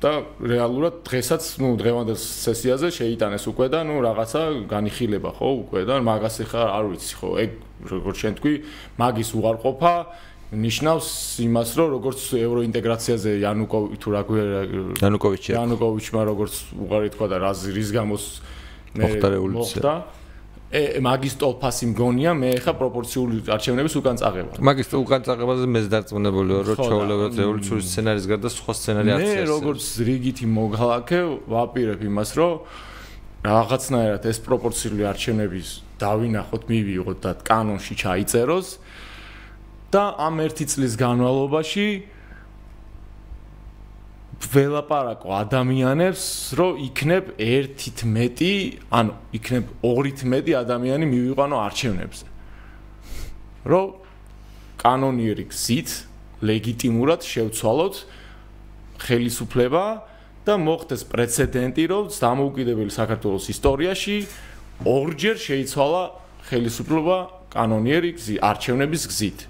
და 0.00 0.24
რეალურად 0.40 1.04
დღესაც, 1.04 1.60
ნუ 1.60 1.76
დღევანდელ 1.76 2.16
სესიაზე 2.16 2.88
შეიტანეს 2.88 3.44
უკვე 3.52 3.66
და 3.68 3.84
ნუ 3.84 4.00
რაღაცა 4.00 4.42
განიხილება 4.64 5.30
ხო 5.36 5.48
უკვე 5.68 5.84
და 5.84 6.00
მაგას 6.00 6.40
ახლა 6.48 6.64
არ 6.72 6.84
ვიცი 6.88 7.14
ხო 7.20 7.28
ეგ 7.44 7.50
როგორ 7.84 8.14
შენ 8.16 8.32
თქვი 8.40 8.54
მაგის 8.96 9.30
უარყოფა 9.36 9.94
ნიშნავს 10.50 11.08
იმას, 11.46 11.68
რომ 11.78 11.88
როგორც 11.94 12.20
ევროინტეგრაციაზე 12.34 13.30
იანუკოვი 13.38 13.94
თუ 14.02 14.08
რა 14.10 14.22
იანუკოვიჩი 14.98 15.50
იანუკოვიჩმა 15.54 16.22
როგორც 16.26 16.54
უყარი 16.74 17.08
თქვა 17.14 17.26
და 17.30 17.36
რა 17.38 17.52
რის 17.54 17.90
გამოს 17.94 18.24
მე 18.98 19.06
მოხდა 19.54 19.92
ე 20.70 21.02
მაგის 21.02 21.34
ტოლფასი 21.34 21.86
მგონია 21.90 22.30
მე 22.38 22.50
ხა 22.62 22.72
პროპორციული 22.78 23.42
არჩევნების 23.42 23.94
უკან 23.98 24.16
წაღება. 24.22 24.52
მაგის 24.62 24.88
უკან 24.94 25.22
წაღებაზე 25.26 25.66
მე 25.66 25.80
დარწმუნებული 25.90 26.50
ვარ, 26.54 26.64
რომ 26.70 26.78
ჩაოლებად 26.78 27.32
ევოლუციური 27.42 27.82
სცენარის 27.90 28.26
გარდა 28.30 28.48
სხვა 28.54 28.72
სცენარი 28.78 29.08
არ 29.10 29.18
არის. 29.18 29.34
მე 29.34 29.44
როგორც 29.50 29.84
რიგითი 30.06 30.46
მოღალაკე 30.46 31.20
ვაპირებ 31.50 32.00
იმას, 32.06 32.30
რომ 32.38 32.52
რაღაცნაირად 33.50 34.22
ეს 34.30 34.38
პროპორციული 34.46 35.02
არჩევნების 35.10 35.68
დავინახოთ, 35.98 36.62
მივიღოთ 36.70 37.18
და 37.18 37.30
კანონში 37.50 37.94
ჩაიწეროს 37.98 38.68
და 39.90 40.04
ამ 40.22 40.40
ერთი 40.46 40.64
წლის 40.70 40.94
განმავლობაში 40.94 41.86
ველაპარაკო 44.40 45.28
ადამიანებს, 45.36 46.24
რომ 46.56 46.78
იქნებ 46.88 47.24
ერთით 47.36 47.98
მეტი, 48.08 48.54
ანუ 48.88 49.12
იქნებ 49.36 49.64
ორით 49.84 50.20
მეტი 50.24 50.52
ადამიანი 50.64 51.04
მივიყვანო 51.10 51.56
არჩევნებზე. 51.66 52.26
რომ 53.64 54.00
კანონიერი 54.80 55.44
გზით 55.52 55.90
ლეგიტიმურად 56.40 57.20
შევცვალოთ 57.20 57.94
ხელისუფლება 59.04 59.84
და 60.48 60.54
მოხდეს 60.56 61.02
პრეცედენტი, 61.12 61.84
რომ 61.92 62.04
დამოუკიდებელი 62.08 62.92
საქართველოს 62.96 63.44
ისტორიაში 63.52 64.16
ორჯერ 64.88 65.36
შეიცვალა 65.36 66.04
ხელისუფლება 66.48 67.18
კანონიერი 67.52 68.10
გზით, 68.16 68.40
არჩევნების 68.40 69.04
გზით. 69.12 69.49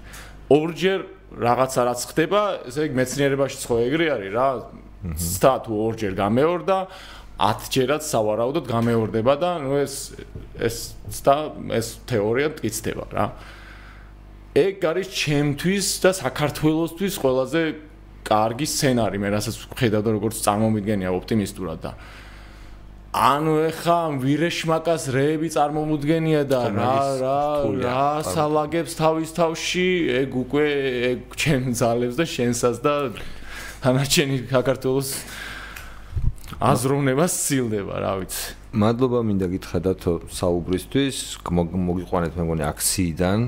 ორჯერ 0.51 0.99
რაღაცა 1.31 1.81
რაც 1.87 2.01
ხდება, 2.11 2.41
ესე 2.67 2.87
იგი 2.89 2.95
მეცნიერებაში 2.99 3.57
ხო 3.63 3.75
ეგრე 3.87 4.07
არის 4.15 4.31
რა. 4.35 4.47
სთა 5.17 5.53
თუ 5.65 5.73
ორჯერ 5.87 6.13
გამეორდა, 6.19 6.77
10 7.41 7.69
ჯერაც 7.73 8.03
სავარაუდოდ 8.05 8.65
გამეორდება 8.69 9.33
და 9.41 9.51
ნუ 9.63 9.81
ეს 9.81 9.95
ეს 10.61 10.93
სთა 11.09 11.35
ეს 11.73 11.87
თეორია 12.05 12.53
მტკიცდება 12.53 13.05
რა. 13.15 13.25
ეგ 14.51 14.77
არის 14.83 15.07
ჩემთვის 15.09 15.87
და 16.03 16.11
საქართველოსთვის 16.11 17.13
ყველაზე 17.23 17.61
კარგი 18.27 18.67
სცენარი, 18.67 19.17
მე 19.17 19.29
რასაც 19.31 19.55
ხედავ 19.79 20.01
და 20.05 20.11
როგორც 20.19 20.35
წარმომიდგენია 20.45 21.09
ოპტიმისტურად 21.15 21.79
და 21.81 21.91
ანუ 23.11 23.53
ეხა 23.67 24.23
ვირეშმაკას 24.23 25.11
რეები 25.11 25.49
წარმომუდგენია 25.51 26.45
და 26.47 26.59
რა 26.71 26.95
რა 27.19 27.39
რა 27.83 28.23
სალაგებს 28.23 28.95
თავის 28.95 29.35
თავში? 29.35 29.87
ეგ 30.23 30.31
უკვე 30.31 30.65
ეგ 31.11 31.19
ჩემ 31.35 31.75
ძალებს 31.75 32.15
და 32.15 32.23
შენსაც 32.23 32.79
და 32.79 33.11
თანაჩენი 33.83 34.47
საქართველოს 34.47 35.09
აზროვნებას 36.71 37.31
სცილდება 37.35 37.95
რა 37.99 38.13
ვიცი. 38.23 38.43
მადლობა 38.79 39.19
მინდა 39.27 39.47
გითხრათ 39.59 40.07
საუბრისთვის. 40.31 41.15
მოგიყვანეთ 41.51 42.31
მე 42.39 42.43
მგონი 42.47 42.63
აქციიდან. 42.71 43.39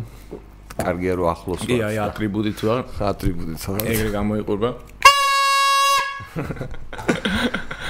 კარგია 0.76 1.14
რომ 1.16 1.28
ახლოს 1.32 1.62
ვარ 1.64 1.88
აი 1.88 1.98
ატრიბუტით 2.12 2.60
ვარ. 2.68 2.84
ატრიბუტით 3.00 3.62
ვარ 3.64 3.80
ეგრე 3.94 4.10
გამოიყურება 4.12 4.70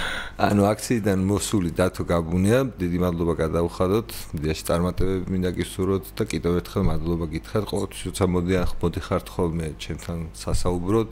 ანუ 0.43 0.65
აქციიდან 0.67 1.19
მოსული 1.23 1.69
დათო 1.71 2.03
გაბუნია, 2.03 2.59
დიდი 2.75 2.97
მადლობა 2.99 3.33
გადაუხადოთ. 3.39 4.09
დიაში 4.43 4.63
წარმატებები 4.67 5.31
მინდა 5.31 5.51
გისურვოთ 5.55 6.05
და 6.19 6.23
კიდევ 6.27 6.53
ერთხელ 6.59 6.83
მადლობა 6.89 7.25
გითხრათ. 7.31 7.63
ყოველთვის 7.71 8.01
როცა 8.11 8.25
მოდიან 8.33 8.73
მოდი 8.83 9.01
ხართ 9.07 9.27
ხოლმე 9.31 9.67
ჩემთან 9.79 10.19
სასაუბროთ, 10.35 11.11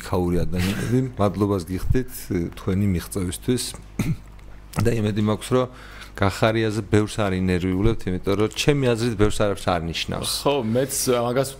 იქაური 0.00 0.36
ადამიანები. 0.42 0.98
მადლობას 1.22 1.62
გიხდით 1.70 2.10
თქვენი 2.58 2.86
მიღწევისთვის. 2.98 3.64
და 4.84 4.90
იმედი 4.90 5.22
მაქვს, 5.22 5.48
რომ 5.54 5.66
გახარიაზე 6.18 6.82
ბევრს 6.90 7.14
არ 7.22 7.32
ინერვიულებთ, 7.38 8.00
იმიტომ 8.10 8.34
რომ 8.42 8.50
ჩემი 8.58 8.84
აზრით 8.90 9.14
ბევრს 9.22 9.38
არ 9.38 9.82
ნიშნავს. 9.86 10.30
ხო, 10.42 10.54
მეც 10.66 10.94
მაგას 11.14 11.50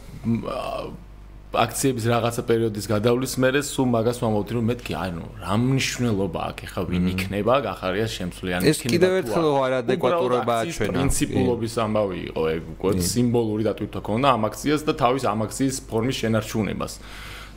აქციების 1.48 2.04
რაღაცა 2.12 2.42
პერიოდის 2.44 2.86
გადავლის 2.92 3.34
მერე 3.40 3.60
სულ 3.64 3.86
მაგას 3.88 4.18
ვამბობდი 4.20 4.52
რომ 4.58 4.66
მეთქი 4.68 4.92
ანუ 5.00 5.24
რა 5.40 5.54
მნიშვნელობა 5.64 6.40
აქვს 6.48 6.64
ახლა 6.68 6.82
ვინ 6.90 7.06
იქნება 7.12 7.54
გახარიას 7.64 8.12
შემსვლიანი 8.18 8.62
იქნება 8.68 8.72
ეს 8.76 8.78
კიდევ 8.84 9.12
ერთხელ 9.20 9.48
არ 9.64 9.72
ადეკვატურობაა 9.78 10.62
ჩვენ 10.76 10.92
პრინციპულობის 10.92 11.74
ამბავი 11.88 12.18
იყო 12.28 12.42
ეგ 12.52 12.62
უკვე 12.76 12.92
სიმბოლური 13.08 13.62
დატვირთვა 13.64 14.00
ქონდა 14.08 14.28
ამ 14.36 14.42
აქციას 14.48 14.82
და 14.84 14.92
თავის 15.00 15.24
ამ 15.32 15.40
აქციის 15.48 15.76
ფორმის 15.88 16.16
შენარჩუნებას 16.20 16.92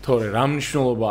თორე 0.01 0.27
რა 0.33 0.45
მნიშვნელობა 0.49 1.09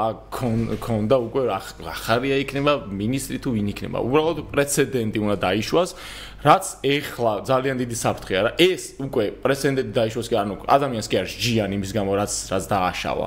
ქონდა 0.82 1.16
უკვე 1.22 1.42
ახარია 1.54 2.36
იქნება 2.42 2.90
ministri 2.90 3.38
თუ 3.38 3.54
ვინ 3.54 3.70
იქნება? 3.70 4.02
უბრალოდ 4.02 4.38
პრეცედენტი 4.50 5.18
უნდა 5.22 5.36
დაიშვას 5.46 5.90
რაც 6.42 6.64
ეხლა 6.82 7.32
ძალიან 7.46 7.76
დიდი 7.86 7.96
საფრთხეა 8.02 8.40
რა 8.42 8.50
ეს 8.58 8.82
უკვე 8.98 9.24
პრეცედენტი 9.46 9.92
დაიშვას 9.94 10.26
კი 10.26 10.36
ანუ 10.42 10.54
ადამიანს 10.66 11.06
კი 11.06 11.16
არის 11.22 11.32
ჯიან 11.38 11.70
იმის 11.78 11.90
გამო 11.94 12.10
რაც 12.18 12.32
რაც 12.50 12.64
დააშავა 12.66 13.26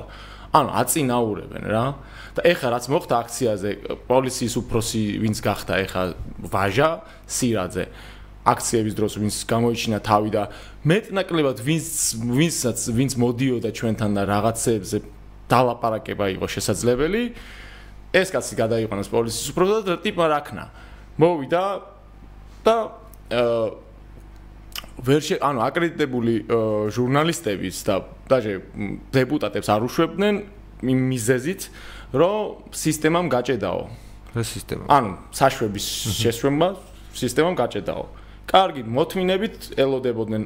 ანუ 0.54 0.70
აწინაურებენ 0.84 1.64
რა. 1.66 1.86
და 2.34 2.40
ეხლა 2.50 2.68
რაც 2.74 2.84
მოხდა 2.90 3.14
აქციაზე 3.24 3.70
პოლიციის 4.10 4.54
უფროსი 4.58 5.02
ვინც 5.22 5.38
გახდა 5.38 5.74
ეხლა 5.86 6.02
ვაჟა 6.50 6.90
სირაძე 7.30 7.84
აქციების 8.44 8.94
დროს 8.98 9.12
ვინც 9.22 9.36
გამოიჩინა 9.48 9.98
თავი 10.04 10.30
და 10.34 10.42
მეტნაკლებად 10.84 11.58
ვინც 11.64 11.86
ვინცაც 12.20 12.78
ვინც 12.90 13.12
მოდიოდა 13.22 13.70
ჩვენთან 13.70 14.10
და 14.18 14.22
რაღაცებზე 14.28 14.98
დალაპარაკება 15.54 16.26
იყო 16.34 16.46
შესაძლებელი. 16.50 17.22
ეს 18.14 18.28
კაცი 18.34 18.54
გადაიყვანოს 18.58 19.08
პოლიციის 19.10 19.46
უპრობოდ 19.54 19.82
და 19.90 19.94
ტიპმა 20.02 20.26
რაკნა. 20.30 20.64
მოვიდა 21.18 21.62
და 22.66 22.76
აა 23.30 23.84
ვერ 25.02 25.20
შე 25.26 25.36
ანუ 25.42 25.60
აკრედიტებული 25.66 26.34
ჟურნალისტების 26.94 27.76
და 27.82 27.94
დაჟე 28.30 28.54
დეპუტატებს 29.10 29.68
არ 29.74 29.82
უშვებდნენ 29.90 30.34
მიზეზით, 30.84 31.62
რომ 32.14 32.70
სისტემამ 32.70 33.26
გაჭედაო. 33.26 33.82
რა 34.34 34.42
სისტემა? 34.46 34.84
ანუ 34.86 35.10
საშვების 35.34 35.86
შესვენება 36.22 36.68
სისტემამ 37.14 37.54
გაჭედაო. 37.58 38.04
კარგი, 38.46 38.82
მოთმინებით 38.86 39.74
ელოდებოდნენ 39.78 40.42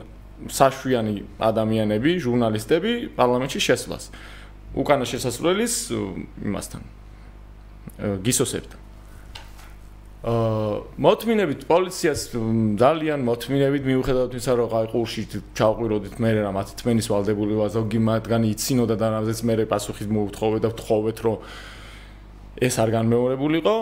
საშვიანი 0.48 1.16
ადამიანები, 1.42 2.10
ჟურნალისტები 2.22 2.92
პარლამენტში 3.18 3.60
შესვლას. 3.60 4.04
უკანა 4.74 5.04
შესასვლელის 5.08 5.74
იმასთან. 6.44 6.82
გისოსებთან. 8.24 8.80
აა 10.18 10.98
მოთმინებით 10.98 11.60
პოლიციას 11.70 12.20
ძალიან 12.82 13.22
მოთმინებით 13.22 13.82
მიუხედავად 13.86 14.34
იმისა 14.34 14.52
რომ 14.58 14.72
აი 14.74 14.86
ყურში 14.90 15.22
ჩავყვიროდით 15.54 16.18
მე 16.18 16.30
რა 16.42 16.50
მათი 16.58 16.74
თმენის 16.74 17.06
ვალდებული 17.06 17.54
ვარ 17.54 17.70
ზოგი 17.70 18.00
მათგანი 18.02 18.50
იცინოდა 18.50 18.96
და 18.98 19.06
რამზეც 19.14 19.38
მე 19.46 19.54
პასუხის 19.70 20.08
მოუთხოვე 20.10 20.58
და 20.58 20.68
ვთხოვეთ 20.74 21.18
რომ 21.22 21.36
ეს 22.58 22.74
არ 22.82 22.90
განმეორებულიყო. 22.98 23.76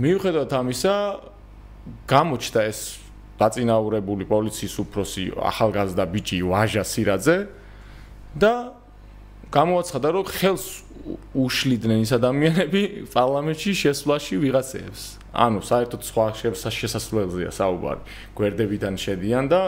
მიუხედავად 0.00 0.52
ამისა 0.56 0.94
გამოჩნდა 2.08 2.60
ეს 2.72 2.80
დაწინაურებული 3.36 4.24
პოლიციის 4.24 4.74
უფროსი 4.88 5.24
ახალგაზრდა 5.36 6.04
ბიჭი 6.16 6.36
ვაჟა 6.48 6.84
სირაძე 6.84 7.36
და 8.40 8.52
გამოაცხადა 9.52 10.08
რომ 10.16 10.24
ხელს 10.26 10.64
უშლიდნენ 11.34 12.02
ის 12.02 12.12
ადამიანები 12.18 12.82
პარლამენტში 13.14 13.72
შესვლაში 13.82 14.34
ვიღაცებს. 14.42 15.00
ანუ 15.36 15.60
საერთოდ 15.62 16.02
სხვა 16.02 16.26
შესასვლელზეა 16.80 17.50
საუბარი. 17.54 18.02
გვერდებიდან 18.34 18.94
შედიან 18.98 19.44
და 19.46 19.60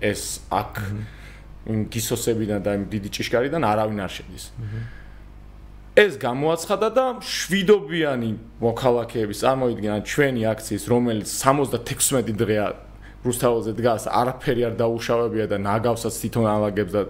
ეს 0.00 0.22
აქ 0.48 0.72
გისოსებიდან 1.92 2.60
და 2.64 2.72
დიდი 2.88 3.08
ჭიშკარიდან 3.12 3.62
არავინ 3.66 3.98
არ 4.00 4.12
შედის. 4.16 4.44
ეს 6.00 6.16
გამოაცხადა 6.22 6.88
და 6.96 7.06
შვიდობიანი 7.20 8.30
მოქალაქეების 8.62 9.38
წარმოიდგინა 9.44 9.96
ჩვენი 10.06 10.42
აქციის 10.52 10.84
რომელიც 10.88 11.28
76 11.28 12.32
დღეა 12.40 12.66
რუსთაველზე 13.20 13.72
დგას, 13.76 14.08
არაფერი 14.08 14.62
არ 14.68 14.74
დაუშავებია 14.80 15.46
და 15.50 15.56
ნაგავსაც 15.60 16.14
თვითონ 16.20 16.46
ალაგებს 16.48 16.92
და 16.94 17.02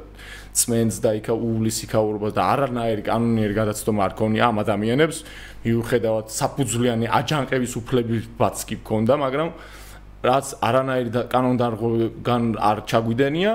წმენს 0.50 0.96
და 0.98 1.10
იქა 1.22 1.34
უვლის 1.38 1.78
იქაურობას 1.86 2.32
და 2.34 2.42
არანაირი 2.50 3.02
კანონიერი 3.06 3.54
გადაცდომა 3.54 4.00
არ 4.10 4.12
ქონია 4.18 4.50
ამ 4.50 4.56
ადამიანებს. 4.66 5.18
მიუხედავად 5.60 6.32
საფუძვლიანი 6.32 7.06
აჯანყების 7.12 7.72
უფლებებიც 7.80 8.58
კი 8.64 8.76
ქონდა 8.80 9.14
მაგრამ 9.20 9.48
რაც 10.24 10.46
არანაირი 10.64 11.10
კანონდარღვევან 11.32 12.44
არ 12.56 12.78
ჩაგვიდენია 12.88 13.52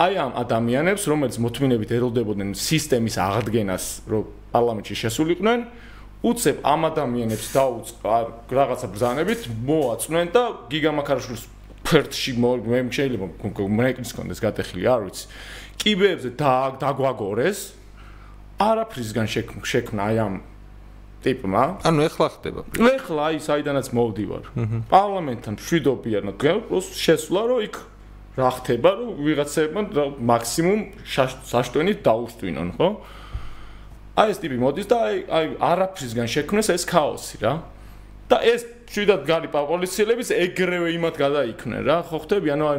აი 0.00 0.12
ამ 0.24 0.32
ადამიანებს 0.42 1.02
რომელიც 1.06 1.36
მოთმინებით 1.44 1.90
ეროდებოდნენ 1.98 2.50
სისტემის 2.58 3.16
აღდგენას 3.20 3.84
რომ 4.10 4.24
პარლამენტში 4.54 4.94
შესულიყვნენ 5.06 5.60
უცებ 6.30 6.56
ამ 6.66 6.80
ადამიანებს 6.90 7.46
დაუწყა 7.54 8.16
რაღაცა 8.58 8.86
ბრძანებით 8.90 9.40
მოაწვნენ 9.70 10.26
და 10.34 10.42
გიგამაქარაშვილის 10.70 11.44
ფერტში 11.86 12.32
მე 12.40 12.80
შეიძლება 12.92 13.26
მეკნის 13.80 14.12
კონდეს 14.16 14.40
გატეხილი 14.44 14.86
არ 14.86 15.00
ვიცი 15.08 15.24
კიბეებზე 15.80 16.30
დაგვაგორეს 16.80 17.60
არაფრისგან 18.60 19.26
შექმნა 19.30 20.02
აი 20.12 20.16
ამ 20.20 20.34
ტიპმა. 21.20 21.84
ანუ 21.84 22.00
ეხლა 22.08 22.26
ხდება. 22.36 22.60
ეხლა 22.76 23.20
აი 23.28 23.36
საიდანაც 23.44 23.86
მოვდივარ. 23.92 24.44
პარლამენტთან 24.88 25.54
მშვიდობიანად 25.60 26.36
გეპოს 26.40 26.86
შესვლა 26.96 27.42
რომ 27.48 27.60
იქ 27.68 27.76
რა 28.40 28.50
ხდება 28.56 28.90
რომ 29.00 29.10
ვიღაცებმა 29.20 29.82
მაქსიმუმ 30.20 30.80
საშტვენით 31.52 31.98
დაუსტვინონ, 32.04 32.68
ხო? 32.76 32.88
აი 34.16 34.28
ეს 34.32 34.38
ტიპი 34.40 34.56
მოდის 34.60 34.86
და 34.88 34.96
აი 35.08 35.16
აი 35.28 35.46
არაფრისგან 35.60 36.26
შექმნეს 36.28 36.68
ეს 36.72 36.84
ქაოსი 36.88 37.36
რა. 37.44 37.54
და 38.30 38.38
ეს 38.46 38.62
შვიდად 38.90 39.22
გარი 39.26 39.48
პოლიციელების 39.50 40.28
ეგრევე 40.34 40.88
იმათ 40.98 41.16
გადაიქნენ 41.18 41.82
რა. 41.86 41.96
ხო 42.06 42.18
ხტები 42.24 42.48
ანუ 42.54 42.64
აი 42.70 42.78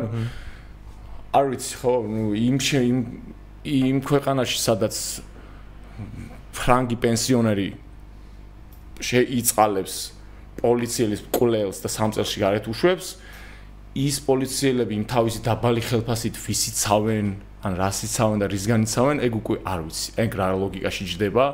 არ 1.32 1.46
ვიცი 1.52 1.76
ხო, 1.80 1.94
ნუ 2.12 2.24
იმ 2.36 2.58
იმ 2.60 2.98
იმ 3.62 3.98
ქვეყანაში 4.04 4.58
სადაც 4.60 4.96
ფრანგი 6.56 6.98
პენსიონერი 7.04 7.70
შეიწყალებს 9.00 9.96
პოლიციელის 10.62 11.22
კულელს 11.32 11.78
და 11.84 11.90
სამწელში 11.90 12.38
გარეთ 12.42 12.66
უშვებს 12.72 13.08
ის 13.96 14.16
პოლიციელები 14.28 14.94
იმ 15.00 15.06
თავისი 15.08 15.40
დაბალი 15.48 15.82
ხელფასით 15.84 16.36
ვისიცავენ 16.42 17.28
ან 17.62 17.74
რასიცავენ 17.78 18.38
და 18.42 18.48
რისგანიცავენ 18.52 19.18
ეგ 19.26 19.34
უკვე 19.42 19.58
არ 19.68 19.80
ვიცი. 19.86 20.08
ეგ 20.18 20.32
რა 20.36 20.48
ლოგიკაში 20.58 21.04
ჯდება? 21.12 21.46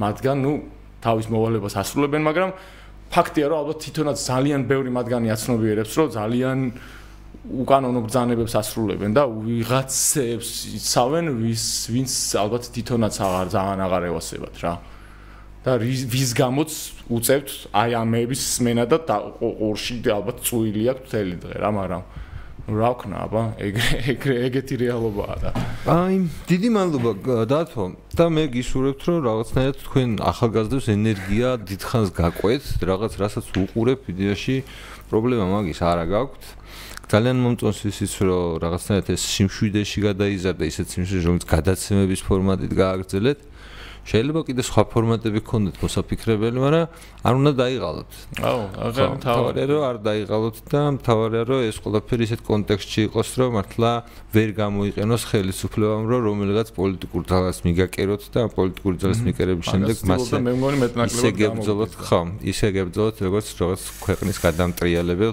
მათგან 0.00 0.36
ნუ 0.40 0.52
თავის 1.04 1.26
მოვალებას 1.28 1.74
ასრულებენ 1.76 2.22
მაგრამ 2.24 2.50
ფაქტია 3.10 3.46
რომ 3.50 3.58
ალბათ 3.64 3.78
თვითონაც 3.84 4.18
ძალიან 4.22 4.60
ბევრი 4.70 4.90
მათგანი 4.94 5.28
აცნობიერებს 5.34 5.92
რომ 5.98 6.08
ძალიან 6.14 6.58
უკანონო 7.40 8.00
ბრძანებებს 8.06 8.54
ასრულებენ 8.60 9.10
და 9.16 9.24
ვიღაცებს 9.26 10.50
იცავენ 10.78 11.26
ვის 11.40 11.64
ვინც 11.90 12.12
ალბათ 12.42 12.64
თვითონაც 12.74 13.14
აღარ 13.26 13.46
ძალიან 13.56 13.80
აღარ 13.86 14.02
ევასებათ 14.10 14.56
რა. 14.62 14.74
და 15.64 15.72
ვის 15.80 16.30
გამოც 16.36 16.70
უწევთ 17.10 17.48
აი 17.76 17.90
ამების 18.00 18.42
სმენა 18.54 18.84
და 18.88 18.98
ყურში 19.40 19.96
ალბათ 20.08 20.38
წვილი 20.46 20.82
აქვს 20.92 21.04
მთელი 21.04 21.36
დღე 21.42 21.56
რა 21.60 21.70
მაგრამ 21.80 22.02
რა 22.68 22.90
ვქნა 22.92 23.16
აბა? 23.24 23.42
ეგრე 23.56 23.90
ეგრე 24.12 24.34
ეგეთი 24.50 24.74
რეალობაა 24.84 25.36
და. 25.40 25.50
აი 25.88 26.16
დიდი 26.50 26.68
მადლობა 26.76 27.10
დათო. 27.48 27.84
და 28.18 28.26
მე 28.28 28.44
გისურვებთ 28.52 29.02
რომ 29.08 29.18
რაღაცნაირად 29.28 29.76
თქვენ 29.86 30.08
ახალგაზრდებს 30.20 30.86
ენერგია 30.96 31.48
დიდხანს 31.64 32.10
გაყვეთ. 32.20 32.62
რაღაც 32.84 33.12
რასაც 33.22 33.46
უყურებ 33.56 33.98
ვიდეოში 34.08 34.56
პრობლემა 35.10 35.46
მაგის 35.50 35.80
არა 35.82 36.06
გაქვთ 36.06 36.42
ძალიან 37.10 37.38
მომწონს 37.42 37.80
ისიც 37.90 38.12
რომ 38.22 38.62
რაღაცნაირად 38.62 39.08
ეს 39.10 39.22
სიმშვიდეში 39.34 39.98
გადაიზარდა 40.06 40.64
ისეთ 40.70 40.86
სიმშვიდეში 40.94 41.26
რომელიც 41.26 41.46
გადაცემების 41.50 42.20
ფორმატით 42.22 42.72
გააგრძელეთ 42.78 43.38
შეიძლება 44.10 44.40
კიდე 44.42 44.62
სხვა 44.66 44.82
ფორმატები 44.90 45.40
გქონდეთ 45.46 45.76
მოსაფიქრებელი, 45.80 46.58
მაგრამ 46.58 46.86
არ 47.22 47.34
უნდა 47.40 47.52
დაიღალოთ. 47.60 48.10
აუ, 48.42 48.62
აღარ 48.90 49.10
თავარია 49.22 49.66
რომ 49.70 49.82
არ 49.86 49.96
დაიღალოთ 50.02 50.56
და 50.66 50.80
თავარია 51.06 51.42
რომ 51.46 51.60
ეს 51.70 51.76
ყველაფერი 51.78 52.22
ისეთ 52.26 52.40
კონტექსტში 52.50 53.00
იყოს, 53.06 53.28
რომ 53.38 53.50
მართლა 53.54 53.90
ვერ 54.34 54.50
გამოიყენოს 54.58 55.22
ხელისუფლებამ, 55.30 56.04
რომ 56.10 56.20
რომელიღაც 56.26 56.68
პოლიტიკურ 56.74 57.22
ძალას 57.30 57.58
მიგაკეროთ 57.70 58.22
და 58.34 58.40
პოლიტიკური 58.50 58.96
ძალის 58.98 59.20
მიკერების 59.30 59.66
შემდეგ 59.70 59.96
მასე 60.10 60.36
მე 60.42 60.52
მგონი 60.58 60.76
მეტნაკლებად 60.84 61.34
გამოგებძოლოთ, 61.38 61.92
ხო, 62.10 62.20
ისე 62.50 62.66
გებძოლოთ 62.74 63.16
როგორც 63.30 63.46
როგორც 63.62 63.82
ქვეყნის 64.02 64.36
გადამტრიალებელ 64.42 65.32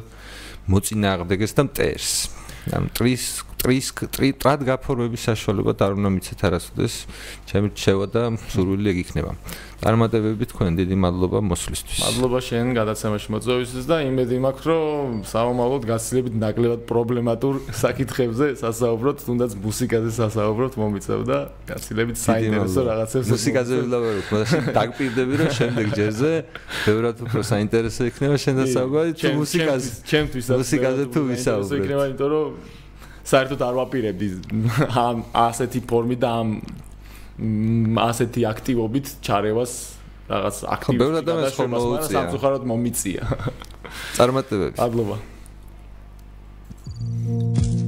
მოწინააღმდეგეს 0.68 1.52
და 1.58 1.64
მტერს. 1.66 2.37
ან 2.76 2.90
ტრის 2.98 3.26
ტრის 3.58 3.88
ტრად 4.42 4.64
გაფორმების 4.68 5.22
საშუალება 5.28 5.74
არ 5.82 5.98
უნდა 5.98 6.10
მიცეთ 6.14 6.40
არასოდეს. 6.48 6.96
ჩემი 7.50 7.68
შევა 7.74 8.06
და 8.14 8.24
სურვილი 8.54 8.88
ეგ 8.94 8.98
იქნება 9.04 9.32
წარმატებები 9.78 10.46
თქვენ 10.50 10.72
დიდი 10.80 10.96
მადლობა 10.98 11.40
მოსვლისთვის. 11.48 12.00
მადლობა 12.02 12.40
შენ 12.42 12.66
გადაცემაში 12.74 13.28
მოწვევისთვის 13.34 13.86
და 13.86 13.98
იმედი 14.10 14.36
მაქვს 14.46 14.66
რომ 14.68 15.12
საომალოდ 15.30 15.84
გასილებით 15.92 16.36
ნაკლებად 16.42 16.82
პრობლემატურ 16.90 17.54
საკითხებზე 17.78 18.48
სასაუბროთ 18.58 19.18
თუნდაც 19.28 19.52
მუსიკაზე 19.62 20.10
სასაუბროთ 20.18 20.74
მომიწევ 20.82 21.20
და 21.30 21.38
გასილებით 21.70 22.18
საინტერესო 22.18 22.82
რაღაცებს 22.90 23.28
მუსიკაზე 23.38 23.74
ვილაპარაკო 23.78 24.34
მაგრამ 24.42 24.66
დაგპირდები 24.80 25.34
რომ 25.42 25.50
შემდეგ 25.60 25.86
ჯერზე 25.94 26.32
ბევრად 26.88 27.18
უფრო 27.28 27.42
საინტერესო 27.54 28.02
იქნება 28.10 28.36
შენ 28.42 28.56
დასაუბრად 28.66 29.14
თუ 29.22 29.30
მუსიკაზე 29.38 29.90
ჩემთვის 30.10 30.46
მუსიკაზე 30.58 31.04
თუ 31.14 31.20
ვისაუბრებ 31.30 31.78
იქნება 31.86 32.04
იმიტომ 32.10 32.30
რომ 32.34 32.50
საერთოდ 33.28 33.62
არ 33.68 33.74
ვაპირებდი 33.78 34.28
ამ 35.06 35.18
ასეთი 35.36 35.80
ფორმით 35.86 36.20
და 36.24 36.30
ამ 36.42 36.50
ასეთი 37.38 38.46
აქტივობით 38.50 39.12
ჩარევას 39.22 39.74
რაღაც 40.28 40.62
აქტივ 40.76 41.02
ბევრ 41.02 41.18
ადამიანს 41.22 41.58
ხოლმე 41.58 41.82
უწია 41.88 42.16
სამწუხაროდ 42.18 42.64
მომიწია. 42.72 43.24
წარმატებები 44.18 44.76
მადლობა 44.82 45.18
thank 46.98 47.82
you 47.82 47.87